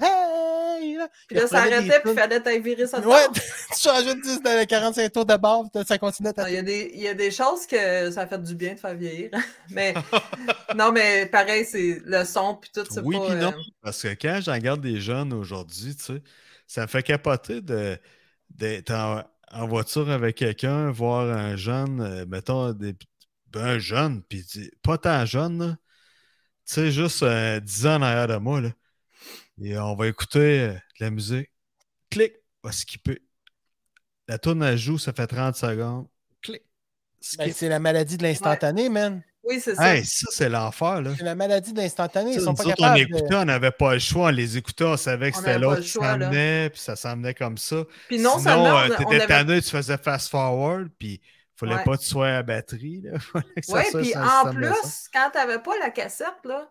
[0.00, 0.98] Hey!
[1.26, 4.20] Puis là, ça arrêtait, puis il fallait t'aille virer ça de Ouais, tu changeais de
[4.20, 7.00] disque dans les 45 tours de barre, puis ça continuait Il y, a des, il
[7.02, 9.30] y a des choses que ça fait du bien de faire vieillir.
[9.70, 9.94] mais
[10.76, 13.26] non, mais pareil, c'est le son puis tout, c'est Oui, pas.
[13.26, 13.48] puis non.
[13.48, 16.22] euh, Parce que quand j'en regarde des jeunes aujourd'hui, tu sais,
[16.66, 17.98] ça me fait capoter de,
[18.50, 18.90] d'être
[19.52, 22.94] en, voiture avec quelqu'un, voir un jeune, euh, mettons, des,
[23.48, 24.44] ben, un jeune, puis
[24.82, 25.76] pas tant jeune,
[26.66, 28.70] tu sais, juste euh, 10 ans en arrière de moi, là.
[29.60, 31.50] Et on va écouter euh, de la musique.
[32.10, 33.22] Clic, on va skipper.
[34.28, 36.08] La tourne elle joue, ça fait 30 secondes.
[36.42, 36.62] Clic,
[37.38, 39.22] Ben, c'est la maladie de l'instantané, man.
[39.48, 39.94] Oui, c'est ça.
[39.96, 41.10] hey, ça, c'est l'enfer, là.
[41.16, 42.32] C'est la maladie de l'instantané.
[42.32, 43.00] Ils Tu sont pas autres, on capables.
[43.00, 44.26] écoutait, de- on n'avait pas le choix.
[44.26, 47.76] On les écoutait, on savait que c'était l'autre qui s'emmenait, puis ça s'emmenait comme ça.
[48.08, 48.78] Puis non Sinon, seulement.
[48.78, 51.20] euh, t'étais avait- tanné, tu faisais fast-forward, puis il
[51.56, 51.84] fallait Ouais.
[51.84, 53.04] pas que tu sois à batterie.
[53.32, 53.44] Fallait
[53.94, 56.68] Oui, puis en plus, quand t'avais pas la cassette, là,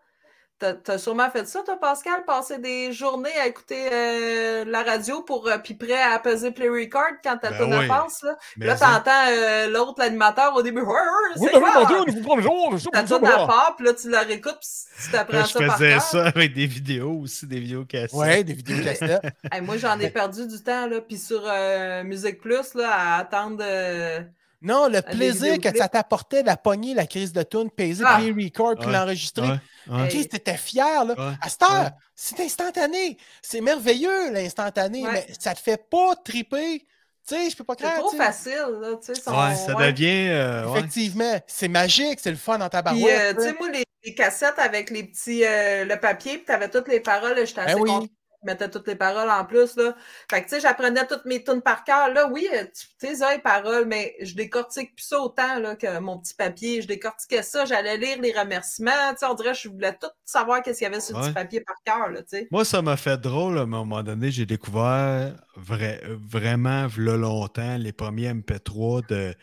[0.59, 5.21] t'as as sûrement fait ça, toi, Pascal, passer des journées à écouter euh, la radio
[5.21, 7.87] pour euh, puis prêt à peser play record quand ta Ben oui.
[7.87, 8.35] passe, là.
[8.57, 12.89] Mais là, t'entends euh, l'autre, l'animateur, au début, mon Dieu, nous vous bonjour, je suis
[12.89, 15.51] Ta pour tourne ça, à part, puis là, tu la réécoutes, puis tu t'apprends je
[15.51, 18.13] ça par faisais ça avec des vidéos aussi, des vidéos cassettes.
[18.13, 19.21] Ouais, des vidéos cassettes.
[19.51, 23.17] Hey, moi, j'en ai perdu du temps, là, puis sur euh, Musique Plus, là, à
[23.19, 23.59] attendre...
[23.61, 24.21] euh,
[24.61, 28.17] Non, le plaisir que ça t'apportait la pognée, la crise de tune, peser, Ah!
[28.17, 29.47] puis les record, puis l'enregistrer.
[29.47, 29.59] Ouais,
[29.89, 30.07] ouais.
[30.09, 31.13] Chris, t'étais fier, là.
[31.17, 31.35] Ouais.
[31.41, 31.89] À cette heure, Ouais.
[32.15, 33.17] c'est instantané.
[33.41, 35.11] C'est merveilleux, l'instantané, Ouais.
[35.13, 36.85] mais ça te fait pas triper.
[37.27, 37.99] Tu sais, je peux pas C'est croire.
[37.99, 38.23] trop tu sais.
[38.23, 39.21] facile, là, tu sais.
[39.21, 39.91] son- Ouais, ça ouais.
[39.91, 40.29] devient.
[40.29, 40.79] euh, ouais.
[40.79, 43.35] Effectivement, c'est magique, c'est le fun dans ta Puis, barouette.
[43.37, 46.69] euh, tu sais, moi, les, les cassettes avec les petits, euh, le papier, puis t'avais
[46.69, 48.09] toutes les paroles, j'étais assez Ben oui.
[48.43, 49.75] Mettait toutes les paroles en plus.
[49.75, 49.95] Là.
[50.29, 52.13] Fait que, tu sais, j'apprenais toutes mes tunes par cœur.
[52.13, 55.75] Là, oui, euh, tu sais, ça, les paroles, mais je décortique plus ça autant là,
[55.75, 56.81] que mon petit papier.
[56.81, 58.91] Je décortiquais ça, j'allais lire les remerciements.
[59.11, 61.21] Tu sais, on dirait que je voulais tout savoir qu'est-ce qu'il y avait sur le
[61.23, 61.27] Ouais.
[61.29, 62.47] petit papier par cœur, là, tu sais.
[62.51, 63.57] Moi, ça m'a fait drôle.
[63.57, 69.33] À un moment donné, j'ai découvert vrai- vraiment, v'là longtemps, les premiers MP3 de,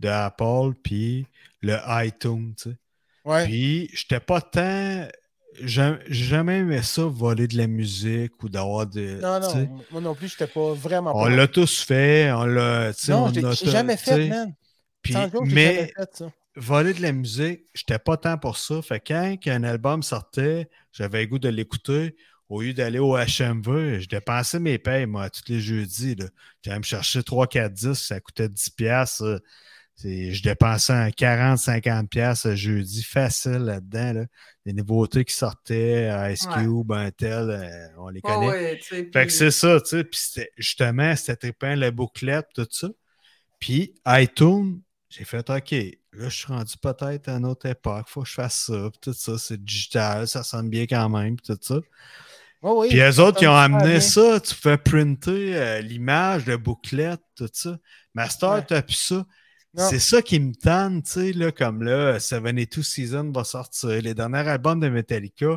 [0.00, 1.26] de Apple, puis
[1.62, 2.76] le iTunes, tu sais.
[3.24, 3.44] Ouais.
[3.44, 5.06] Puis, j'étais pas tant.
[5.60, 9.20] J'ai jamais aimé ça, voler de la musique ou d'avoir de.
[9.20, 12.92] Non, non, moi non plus, j'étais pas vraiment On l'a tous fait, on l'a.
[13.08, 14.54] Non, tout- jamais fait, man.
[15.02, 15.14] Puis,
[15.46, 16.32] mais fait ça.
[16.56, 18.80] voler de la musique, j'étais pas tant pour ça.
[18.82, 22.16] Fait que quand un album sortait, j'avais le goût de l'écouter.
[22.48, 26.16] Au lieu d'aller au HMV, je dépensais mes payes, moi, tous les jeudis.
[26.62, 28.70] J'allais me chercher 3-4 disques, ça coûtait 10$.
[28.76, 29.38] piastres, ça.
[29.38, 29.42] C'est-
[30.02, 34.12] Je dépensais un 40-50$ piastres jeudi facile là-dedans.
[34.20, 34.24] Là.
[34.66, 36.64] Les nouveautés qui sortaient, Ice Ouais.
[36.64, 38.48] Cube, un tel, euh, on les Ouais, connaît.
[38.48, 40.04] ouais, tu sais, Fait puis- que c'est ça, tu sais.
[40.04, 40.20] Puis
[40.56, 42.88] justement, c'était trippant, la bouclette, tout ça.
[43.60, 48.22] Puis iTunes, j'ai fait OK, là, je suis rendu peut-être à une autre époque, faut
[48.22, 51.54] que je fasse ça, puis tout ça, c'est digital, ça sonne bien quand même, puis
[51.54, 51.76] tout ça.
[52.62, 56.56] Ouais, oui, Puis eux autres, ils ont amené ça, tu pouvais printer euh, l'image de
[56.56, 57.78] bouclette, tout ça.
[58.14, 58.64] Master, Ouais.
[58.66, 59.24] t'as plus ça.
[59.76, 63.88] C'est ça qui me tente, tu sais, là, comme là, 72 Season va sortir.
[63.88, 65.56] Les derniers albums de Metallica,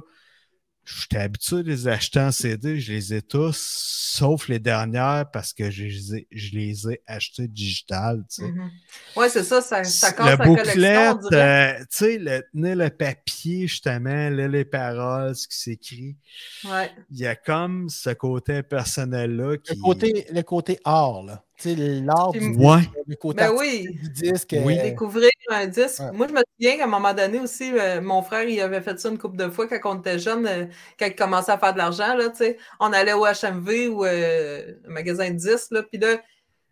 [0.85, 5.51] j'étais habitué de les acheter en CD, je les ai tous, sauf les dernières parce
[5.51, 8.51] que je les ai, je les ai achetés digital, tu sais.
[8.51, 8.71] Mhm.
[9.17, 14.29] Ouais, c'est ça, ça, ça Le la bouclette, euh, tu sais, le, le papier, justement,
[14.29, 16.17] là, les paroles, ce qui s'écrit.
[16.63, 16.91] Ouais.
[17.09, 19.75] Il y a comme ce côté personnel-là qui.
[19.75, 21.44] Le côté, le côté art, là.
[21.63, 22.81] L'art du Ouais.
[23.19, 23.87] côté Ben oui.
[23.91, 24.55] du disque.
[24.63, 24.77] Oui.
[24.77, 25.99] euh, Découvrir un disque.
[26.01, 26.11] Ouais.
[26.11, 28.99] Moi, je me souviens qu'à un moment donné aussi, euh, mon frère, il avait fait
[28.99, 30.65] ça une couple de fois quand on était jeune, euh,
[30.99, 32.57] quand il commençait à faire de l'argent, là, tu sais.
[32.79, 36.17] On allait au HMV ou euh, un magasin de disques, là, puis là,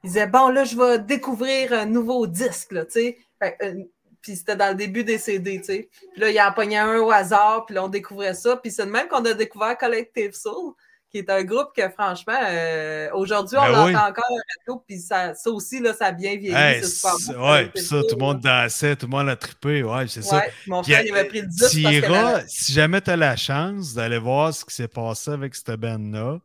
[0.04, 2.84] il disait, bon, là, je vais découvrir un nouveau disque, là.
[2.90, 3.58] Fait
[4.22, 5.90] Puis c'était dans le début des CD, tu sais.
[6.12, 8.58] Puis là, il en pognait un au hasard, puis là, on découvrait ça.
[8.58, 10.74] Puis c'est de même qu'on a découvert Collective Soul,
[11.14, 13.96] qui est un groupe que, franchement, euh, aujourd'hui, on Ben l'entend oui.
[13.96, 16.56] encore à la radio, puis ça, ça aussi, là, ça a bien vieilli.
[16.56, 20.24] Hey, Collective puis ça, tout le monde dansait, tout le monde a trippé, ouais, c'est
[20.24, 20.44] ça.
[20.66, 23.12] Mon frère, il avait pris le 10 parce tu que iras, la- si jamais tu
[23.12, 26.40] as la chance d'aller voir ce qui s'est passé avec cette band-là,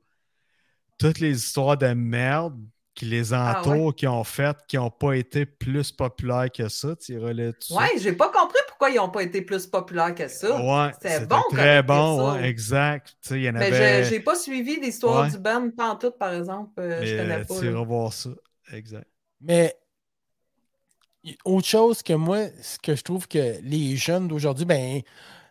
[0.99, 2.59] toutes les histoires de merde
[2.99, 6.96] qui les Ah entourent, qui ont fait, qui n'ont pas été plus populaires que ça,
[6.96, 7.72] tu iras là-dessus.
[7.72, 10.61] Ouais, j'ai pas compris pourquoi ils n'ont pas été plus populaires que ça.
[10.61, 13.16] Ouais, C'était bon, très bon, ouais, exact.
[13.22, 14.05] Tu sais, il y en Mais avait...
[14.05, 15.30] je j'ai pas suivi l'histoire Ouais.
[15.30, 16.72] du band pantoute, par exemple.
[16.80, 17.55] euh, je mais, connais euh, pas.
[17.59, 17.70] tu là.
[17.70, 18.30] iras voir ça,
[18.72, 19.07] exact.
[19.40, 19.76] Mais
[21.44, 25.03] autre chose que moi, ce que je trouve que les jeunes d'aujourd'hui, ben,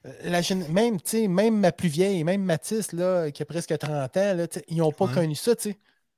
[0.06, 3.46] euh, la jeune- même, tu sais, même ma plus vieille, même Mathis, là, qui a
[3.46, 5.14] presque 30 ans, là, ils n'ont pas Ouais.
[5.14, 5.78] connu ça, tu sais.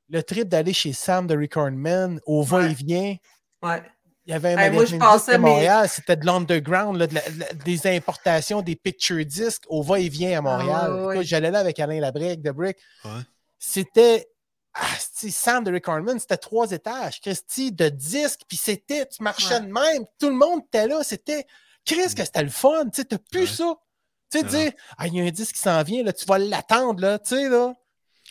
[0.10, 3.16] Le trip d'aller chez Sam de Recordman, au va-et-vient,
[3.62, 3.84] Ouais.
[4.26, 7.88] il y avait un Hey, moi, je à Montréal, c'était de l'underground, de de des
[7.96, 10.92] importations, des picture disques au va-et-vient à Montréal.
[10.92, 12.78] Ah, ouais, J'allais là avec Alain Labrec de Brick.
[13.06, 13.12] Ouais.
[13.60, 14.28] C'était.
[14.74, 19.56] Ah, c'est Sam de Recordman, c'était trois étages, Christy, de disques, puis c'était, tu marchais
[19.56, 19.62] Ouais.
[19.62, 21.46] de même, tout le monde était là, c'était.
[21.86, 23.46] Chris, que c'était le fun, tu sais, t'as plus Ouais.
[23.48, 23.76] ça.
[24.32, 26.38] Tu sais, dire, ah, il y a un disque qui s'en vient, là, tu vas
[26.38, 27.74] l'attendre, là, tu sais, là.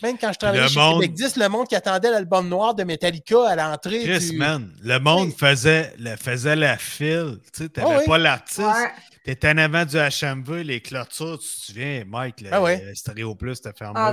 [0.03, 2.75] Même quand je travaillais le chez monde- Québec 10, le monde qui attendait l'album noir
[2.75, 4.03] de Metallica à l'entrée.
[4.05, 5.35] Chris, du- man, le monde Oui.
[5.39, 7.39] faisait, le, faisait la file.
[7.53, 8.05] Tu sais, t'avais oui.
[8.07, 8.59] pas l'artiste.
[8.61, 8.91] Ouais.
[9.25, 12.83] T'étais en avant du HMV, les clôtures, tu te souviens, Mike, le, Ah ouais.
[12.83, 13.95] le Stéréo Plus, t'as fermé.
[13.97, 14.13] Ah,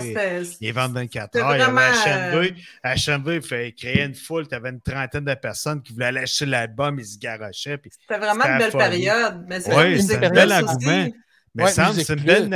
[0.60, 2.56] les ventes 24 c'était heures, il y avait vraiment, HMV.
[2.84, 7.06] HMV fait créer une foule, t'avais une trentaine de personnes qui voulaient acheter l'album, ils
[7.06, 7.80] se garochaient.
[7.90, 8.84] C'était vraiment une belle folie.
[8.84, 9.46] période.
[9.48, 10.64] Mais c'est Ouais, la musique c'était un plus bel aussi.
[10.64, 11.08] engouement.
[11.58, 12.50] Mais Ouais, c'est une belle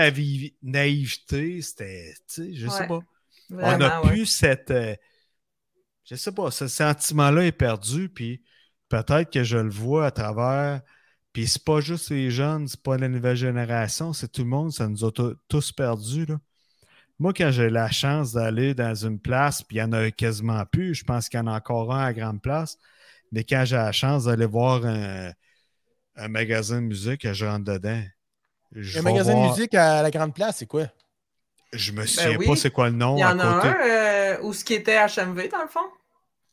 [0.61, 1.61] naïveté.
[1.61, 2.99] C'était, tu sais, je sais Ouais.
[3.52, 4.10] On n'a ouais.
[4.10, 4.72] plus cette.
[4.72, 4.95] euh,
[6.06, 8.41] je sais pas, ce sentiment-là est perdu, puis
[8.89, 10.82] peut-être que je le vois à travers.
[11.34, 14.72] Puis c'est pas juste les jeunes, c'est pas la nouvelle génération, c'est tout le monde,
[14.72, 16.26] ça nous a to- tous perdus.
[16.26, 16.39] Là.
[17.20, 20.66] Moi, quand j'ai la chance d'aller dans une place, puis il y en a quasiment
[20.66, 22.78] plus, je pense qu'il y en a encore un à grande place,
[23.32, 25.32] mais quand j'ai la chance d'aller voir un,
[26.16, 28.02] un magasin de musique, je rentre dedans.
[28.72, 30.88] Je vais magasin voir- de musique à la Grande Place, c'est quoi?
[31.74, 32.47] Je me souviens oui.
[32.47, 33.15] pas c'est quoi le nom.
[33.15, 33.67] Il y à en a côté.
[33.67, 35.86] un euh, où ce qui était HMV, dans le fond.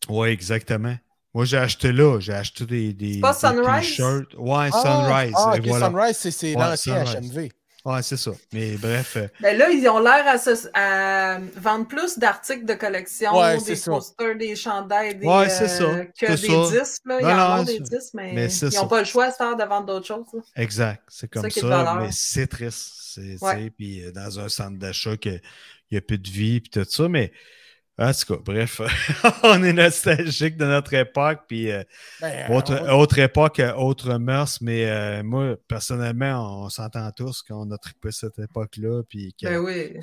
[0.08, 0.94] Oui, exactement.
[1.34, 2.18] Moi, j'ai acheté là.
[2.20, 3.80] J'ai acheté des, des, pas des Sunrise?
[3.86, 4.34] t-shirts.
[4.36, 5.34] Ouais, Ah, Sunrise.
[5.36, 5.86] Ah, voilà.
[5.88, 7.04] Sunrise, c'est c'est Ouais, l'ancien.
[7.04, 7.48] HMV.
[7.84, 8.32] Ouais, c'est ça.
[8.52, 12.74] Mais bref, euh, Ben là, ils ont l'air à, se- à vendre plus d'articles de
[12.74, 13.92] collection, Ouais, des c'est ça.
[13.92, 16.04] posters, des chandails, des, Ouais, c'est euh, ça.
[16.06, 16.80] que C'est des ça.
[16.80, 17.02] disques.
[17.04, 17.18] Là.
[17.20, 18.82] Ils Non, en non, vendent des disques, mais, mais c'est ils ça.
[18.82, 20.26] n'ont pas le choix à cette heure de vendre d'autres choses.
[20.32, 20.40] là.
[20.56, 21.02] exact.
[21.06, 21.96] C'est comme ça ça.
[22.00, 22.92] mais c'est triste.
[23.40, 23.70] Ouais.
[23.70, 25.40] Puis euh, dans un centre d'achat que-
[25.92, 27.32] n'y a plus de vie, puis tout ça, mais
[27.98, 28.80] en tout cas, bref,
[29.44, 31.82] on est nostalgique de notre époque, puis euh,
[32.20, 37.42] Ben, autre, on- autre époque, euh, autre mœurs, mais euh, moi, personnellement, on s'entend tous
[37.42, 39.92] qu'on a trippé cette époque-là, puis que- Ben oui.
[39.94, 40.02] Tu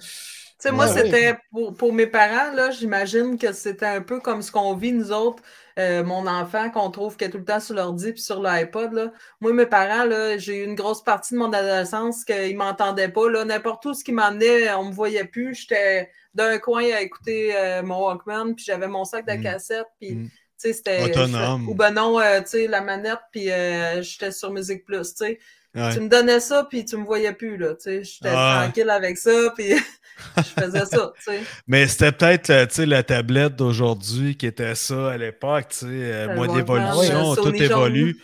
[0.69, 4.51] sais, moi, c'était pour, pour mes parents, là, j'imagine que c'était un peu comme ce
[4.51, 5.43] qu'on vit, nous autres,
[5.79, 8.93] euh, mon enfant, qu'on trouve qui est tout le temps sur l'ordi puis sur l'iPod.
[8.93, 9.11] Là.
[9.41, 13.29] Moi, mes parents, là, j'ai eu une grosse partie de mon adolescence qu'ils m'entendaient pas.
[13.29, 13.43] Là.
[13.45, 15.55] N'importe où ce qui m'emmenait, on me voyait plus.
[15.55, 19.41] J'étais d'un coin à écouter euh, mon Walkman, puis j'avais mon sac de Mm.
[19.43, 20.25] cassettes, puis Mm.
[20.27, 21.03] tu sais, c'était...
[21.03, 21.67] Autonome.
[21.69, 25.25] Ou ben non, euh, tu sais, la manette, puis euh, j'étais sur Musique Plus, tu
[25.25, 25.39] sais.
[25.75, 25.93] Ouais.
[25.93, 28.03] Tu me donnais ça, puis tu me voyais plus, là, tu sais.
[28.03, 28.61] J'étais Ah.
[28.63, 29.69] tranquille avec ça, puis
[30.37, 31.39] je faisais ça, tu sais.
[31.67, 35.77] Mais c'était peut-être euh, tu sais, la tablette d'aujourd'hui qui était ça à l'époque, tu
[35.77, 38.17] sais, euh, d'évolution, tout évolue.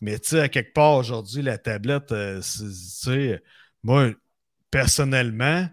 [0.00, 3.42] Mais tu sais, à quelque part aujourd'hui, la tablette, euh, tu sais,
[3.82, 4.10] moi,
[4.70, 5.68] personnellement,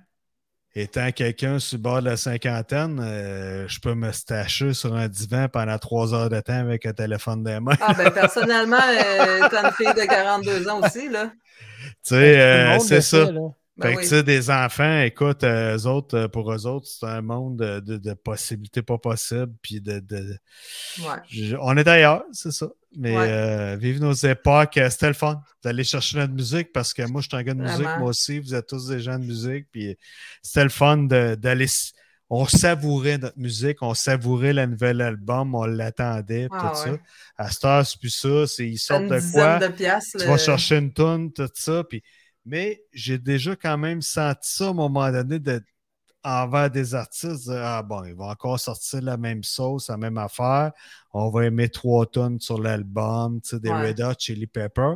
[0.76, 5.08] étant quelqu'un sur le bord de la cinquantaine, euh, je peux me stacher sur un
[5.08, 7.78] divan pendant trois heures de temps avec un téléphone dans les mains.
[7.80, 11.32] Ah, ben, personnellement, euh, t'as une fille de 42 ans aussi, là.
[11.86, 13.26] Tu sais, le euh, c'est ça.
[13.28, 13.34] fait.
[13.76, 16.86] Ben fait que, tu sais, des enfants, écoute, euh, eux autres, euh, pour eux autres,
[16.88, 20.38] c'est un monde de, de- de possibilités pas possibles, puis de, de-
[21.00, 21.18] Ouais.
[21.28, 22.68] je- on est ailleurs, c'est ça.
[22.96, 23.28] Mais Ouais.
[23.30, 27.22] euh, vivre nos époques, euh, c'était le fun d'aller chercher notre musique parce que moi,
[27.22, 29.66] je suis un gars de musique, moi aussi, vous êtes tous des gens de musique,
[29.72, 29.98] puis
[30.42, 31.66] c'était le fun d'aller.
[32.30, 36.98] On savourait notre musique, on savourait le nouvel album, on l'attendait, Ah tout ouais.
[36.98, 37.04] ça.
[37.38, 39.60] À cette heure, c'est plus ça, c'est ils sortent de quoi?
[39.60, 40.18] de piastres.
[40.18, 40.32] tu là.
[40.32, 41.84] vas chercher une tonne, tout ça.
[41.84, 42.02] Puis...
[42.46, 45.62] Mais j'ai déjà quand même senti ça à un moment donné de...
[46.24, 47.50] envers des artistes.
[47.54, 50.72] ah bon, ils vont encore sortir la même sauce, la même affaire.
[51.12, 53.90] On va aimer trois tonnes sur l'album, tu sais, des Ouais.
[53.90, 54.96] Red Hot Chili Pepper.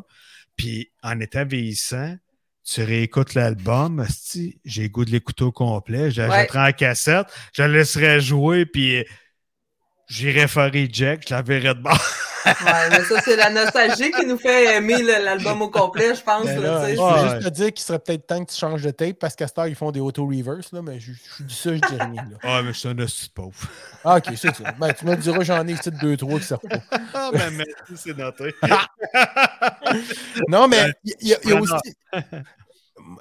[0.56, 2.16] Puis en étant vieillissant,
[2.64, 4.06] tu réécoutes l'album,
[4.66, 9.06] j'ai goût de l'écouter au complet, j'achèterai en cassette, je le laisserai jouer, puis
[10.08, 12.00] j'irai faire Jack, je la verrai de bord.
[12.46, 16.46] Ouais, mais ça, c'est la nostalgie qui nous fait aimer l'album au complet, je pense.
[16.46, 17.10] Ben là, là, je Ouais.
[17.20, 19.48] voulais juste te dire qu'il serait peut-être temps que tu changes de tape parce qu'à
[19.48, 22.14] cette heure, ils font des auto-reverse, là, mais je, je dis ça, je dis rien.
[22.32, 22.38] Là.
[22.44, 23.54] Ah, mais je suis un hostie de pauvre.
[24.06, 24.64] Ah, ok, c'est ça.
[24.80, 26.80] Ben, tu me diras, j'en ai ici deux, trois qui sortent pas.
[27.14, 28.56] Ah, ben merci, c'est noté.
[30.48, 31.74] Non, mais il y, a- il y a aussi.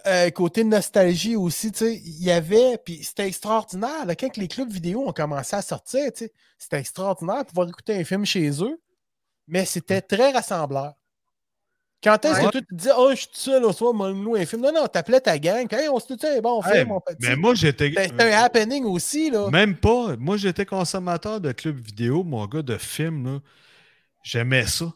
[0.07, 4.49] Euh, côté nostalgie aussi, tu sais, il y avait, puis c'était extraordinaire, là, quand les
[4.49, 8.25] clubs vidéo ont commencé à sortir, tu sais, c'était extraordinaire de pouvoir écouter un film
[8.25, 8.81] chez eux,
[9.49, 10.95] mais c'était très rassembleur.
[12.05, 12.47] Quand est-ce Ouais.
[12.51, 14.63] que tu te dis, oh, je suis tout seul au soir, mon nous un film?
[14.63, 17.17] Non, non, t'appelais ta gang, hey, on se dit, un bon Hey, film, on fait
[17.21, 17.89] mais moi, j'étais.
[17.91, 19.51] C'était un happening aussi, là.
[19.51, 20.15] Même pas.
[20.17, 23.27] Moi, j'étais consommateur de clubs vidéo, mon gars, de films.
[23.35, 23.39] là.
[24.23, 24.93] J'aimais ça.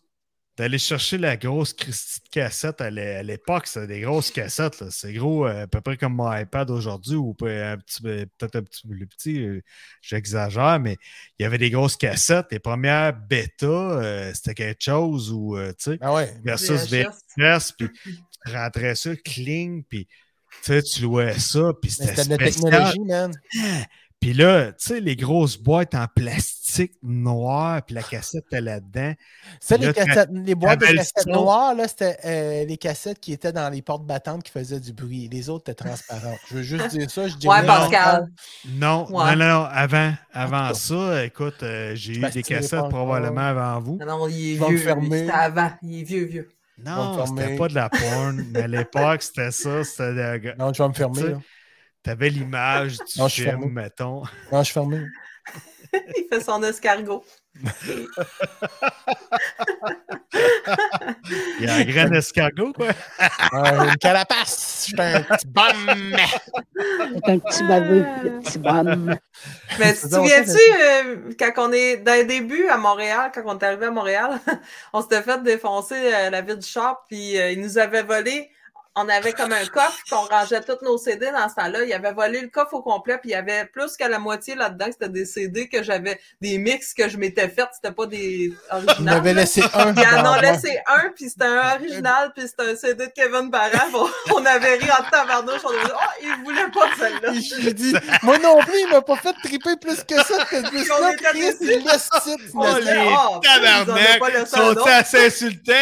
[0.60, 4.84] D'aller chercher la grosse Christie de cassette à l'é- à l'époque, c'était des grosses cassettes.
[4.90, 8.90] C'est gros, euh, à peu près comme mon iPad aujourd'hui, ou peut-être un petit peu
[8.94, 9.42] plus petit.
[9.42, 9.62] euh,
[10.02, 10.98] J'exagère, mais
[11.38, 12.48] il y avait des grosses cassettes.
[12.50, 16.30] Les premières bêta, euh, c'était quelque chose où, euh, tu sais, Ah ouais.
[16.44, 17.72] versus VHS.
[17.78, 20.06] Puis tu rentrais ça, cling, puis
[20.62, 23.32] tu louais ça, puis c'était C'était de la technologie, man.
[24.20, 29.14] Puis là, tu sais, les grosses boîtes en plastique noir, puis la cassette était là-dedans.
[29.60, 31.30] Ça, Là, les, t'as- cassettes, les boîtes de cassettes son.
[31.30, 34.92] noires, là, c'était euh, les cassettes qui étaient dans les portes battantes qui faisaient du
[34.92, 35.28] bruit.
[35.32, 36.38] Les autres étaient transparentes.
[36.50, 37.28] Je veux juste dire ça.
[37.28, 38.26] Je dis Ouais, Pascal.
[38.68, 39.36] Non, Ouais.
[39.36, 43.80] non, non, non, avant, avant ça, écoute, euh, j'ai eu des tu cassettes probablement avant
[43.80, 43.98] vous.
[44.00, 44.76] Non, non, il est vieux.
[44.76, 45.70] C'était avant.
[45.82, 46.48] Il est vieux, vieux.
[46.84, 50.82] Non, c'était pas de la porn, mais à l'époque, c'était ça, c'était de- Non, je
[50.82, 51.36] vais me fermer.
[52.02, 54.22] T'avais l'image du Non, je film, mettons.
[54.50, 55.06] Non, je suis fermé.
[55.92, 57.24] Il fait son escargot.
[61.58, 62.88] Il y a un grand escargot, quoi.
[63.52, 64.86] Une carapace.
[64.88, 66.16] Je suis un petit bum.
[67.24, 69.16] Un petit bavé, le petit bum.
[69.78, 73.58] Mais tu te souviens-tu, euh, quand on est dans les débuts à Montréal, quand on
[73.58, 74.38] est arrivé à Montréal,
[74.92, 78.50] on s'était fait défoncer euh, la ville du Char, puis euh, ils nous avaient volé.
[79.02, 81.84] On avait comme un coffre qu'on rangeait tous nos CD dans ce temps-là.
[81.84, 84.54] Il avait volé le coffre au complet, puis il y avait plus que la moitié
[84.54, 84.88] là-dedans.
[84.92, 87.66] C'était des CD que j'avais, des mix que je m'étais fait.
[87.72, 88.18] C'était pas des
[88.52, 89.10] Il originaux.
[89.14, 89.94] m'avait laissé un.
[89.94, 90.40] Ils en moi.
[90.42, 93.86] laissé un, puis c'était un original, puis c'était un CD de Kevin Barra.
[93.90, 95.62] Bon, on avait ri en tabarnouche.
[95.64, 97.32] On avait dit, oh, il voulait pas celle-là.
[97.62, 101.12] J'ai dit, moi non plus, il m'a pas fait triper plus que ça, On disque-là.
[101.12, 102.44] était Chris, il laisse titre.
[102.54, 105.72] Oh, les tabarnak sont assez insultants.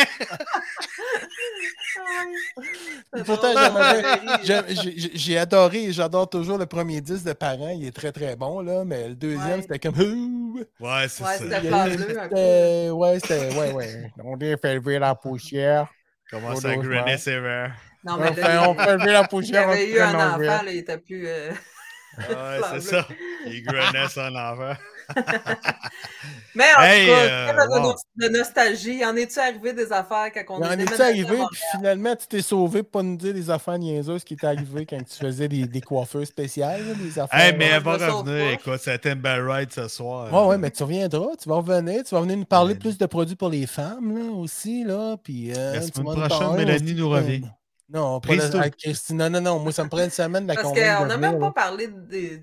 [3.24, 4.02] Pourtant, avait
[5.14, 7.68] J'ai adoré et j'adore toujours le premier disque de Parents.
[7.70, 9.62] Il est très très bon, là, mais le deuxième, Ouais.
[9.62, 9.98] c'était comme.
[9.98, 10.60] Ouh!
[10.80, 11.38] Ouais, c'est Ouais, ça.
[11.38, 11.98] c'était Il-.
[11.98, 12.90] C'était.
[12.90, 13.54] Ouais, c'était.
[13.58, 14.12] Ouais, ouais.
[14.24, 15.88] On dit fait lever la poussière.
[16.30, 17.18] Commence Au à dos, grainer ouais.
[17.18, 17.74] sévère.
[18.04, 19.68] Non, mais Enfin, on fait lever la il poussière.
[19.68, 21.26] avait on eu un enfant, là, il était plus.
[21.26, 21.50] euh,
[22.18, 23.06] Ouais, c'est ça.
[23.46, 24.76] Il grenasse en enfer.
[26.54, 27.94] Mais en Hey, tout cas, euh, de, wow.
[28.16, 29.04] de nostalgie.
[29.04, 32.42] En est-tu arrivé des affaires quand on en est à arrivé, puis finalement, tu t'es
[32.42, 35.66] sauvé pour pas nous dire des affaires niaiseuses qui étaient arrivées quand tu faisais des,
[35.66, 37.38] des coiffeurs spéciales, là, des affaires.
[37.40, 38.50] Hey, mais elle va revenir.
[38.52, 40.32] Écoute, ça a été un bel ride ce soir.
[40.32, 42.78] Ouais, ouais, mais tu reviendras, tu vas revenir, tu vas venir nous parler Ouais.
[42.80, 45.52] plus de produits pour les femmes, là, aussi, là, puis...
[45.56, 47.42] euh, La tu semaine prochaine, parler Mélanie aussi nous revient.
[47.90, 48.68] Non, pas la...
[48.70, 49.16] Christine.
[49.16, 51.38] Non, non, non, moi, ça me prend une semaine de la Parce qu'on n'a même
[51.38, 52.42] pas parlé de-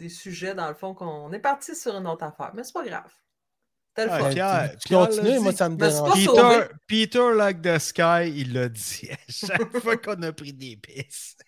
[0.00, 2.50] des sujets, dans le fond, qu'on est parti sur une autre affaire.
[2.54, 3.10] Mais c'est pas grave.
[3.96, 4.30] C'était le Ah, fun.
[4.30, 6.14] Pierre- l'a moi, ça me dérange.
[6.14, 6.74] Peter.
[6.86, 11.40] Peter like the sky, il l'a dit à chaque fois qu'on a pris des pistes.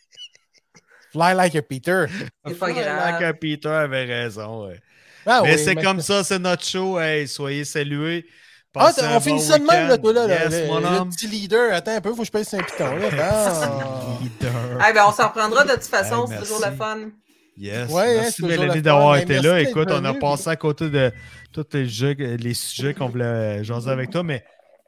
[1.12, 2.06] Fly like a Peter.
[2.46, 3.12] C'est pas Fly grave.
[3.12, 4.66] Like a Peter avait raison.
[4.68, 4.80] ouais.
[5.26, 6.98] Ah, mais oui, c'est comme ça, c'est notre show.
[6.98, 8.26] Hey, soyez salués.
[8.74, 10.86] Ah, t'as- on finit ça de même, là, toi, là, le, Yes, le- mon le
[10.86, 11.10] homme.
[11.10, 11.72] petit leader.
[11.74, 13.10] Attends un peu, faut que je pèse un piton, là.
[14.22, 14.78] Leader.
[14.80, 17.10] Ah, ben, on s'en reprendra de toute façon, Hey, c'est toujours le fun.
[17.58, 17.90] Yes.
[17.90, 19.60] Ouais, hein, merci Mélanie d'avoir été Hey, là.
[19.60, 21.12] Écoute, on a passé à côté de
[21.52, 24.42] tous les, jeux, les sujets qu'on voulait jaser avec toi, mais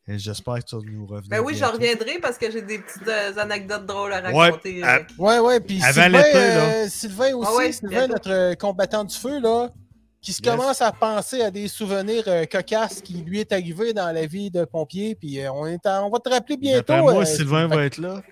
[0.09, 1.29] euh, j'espère que tu vas nous revenir.
[1.29, 1.75] Ben oui, je bientôt.
[1.75, 4.83] reviendrai parce que j'ai des petites euh, anecdotes drôles à Ouais, raconter.
[4.83, 5.01] à- euh.
[5.19, 9.41] Ouais, ouais, puis Sylvain, euh, Sylvain aussi, Ah ouais, Sylvain, notre euh, combattant du feu,
[9.41, 9.69] là,
[10.23, 10.51] qui se Yes.
[10.55, 14.51] commence à penser à des souvenirs euh, cocasses qui lui est arrivé dans la vie
[14.51, 16.95] de pompier, puis euh, on, est en- on va te rappeler bientôt.
[16.97, 18.23] Moi, euh, Sylvain va être là.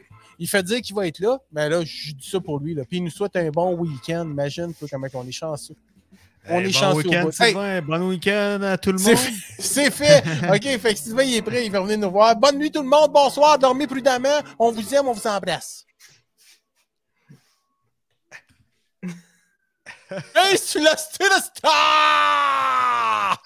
[0.43, 2.83] Il fait dire qu'il va être là, mais là, je dis ça pour lui, là.
[2.85, 5.77] puis il nous souhaite un bon week-end, imagine toi, comment on est chanceux.
[6.49, 7.31] On Hey, est bon chanceux week-end, bout.
[7.31, 7.81] Sylvain.
[7.83, 9.19] Bon week-end à tout le C'est monde.
[9.21, 9.33] fait.
[9.63, 10.25] C'est fait.
[10.53, 11.65] OK, fait que Sylvain, il est prêt.
[11.65, 12.35] Il va venir nous voir.
[12.35, 13.13] Bonne nuit, tout le monde.
[13.13, 13.57] Bonsoir.
[13.57, 14.41] Dormez prudemment.
[14.59, 15.07] On vous aime.
[15.07, 15.87] On vous embrasse.
[20.11, 23.41] hey, tu l'as, tu l'as, star!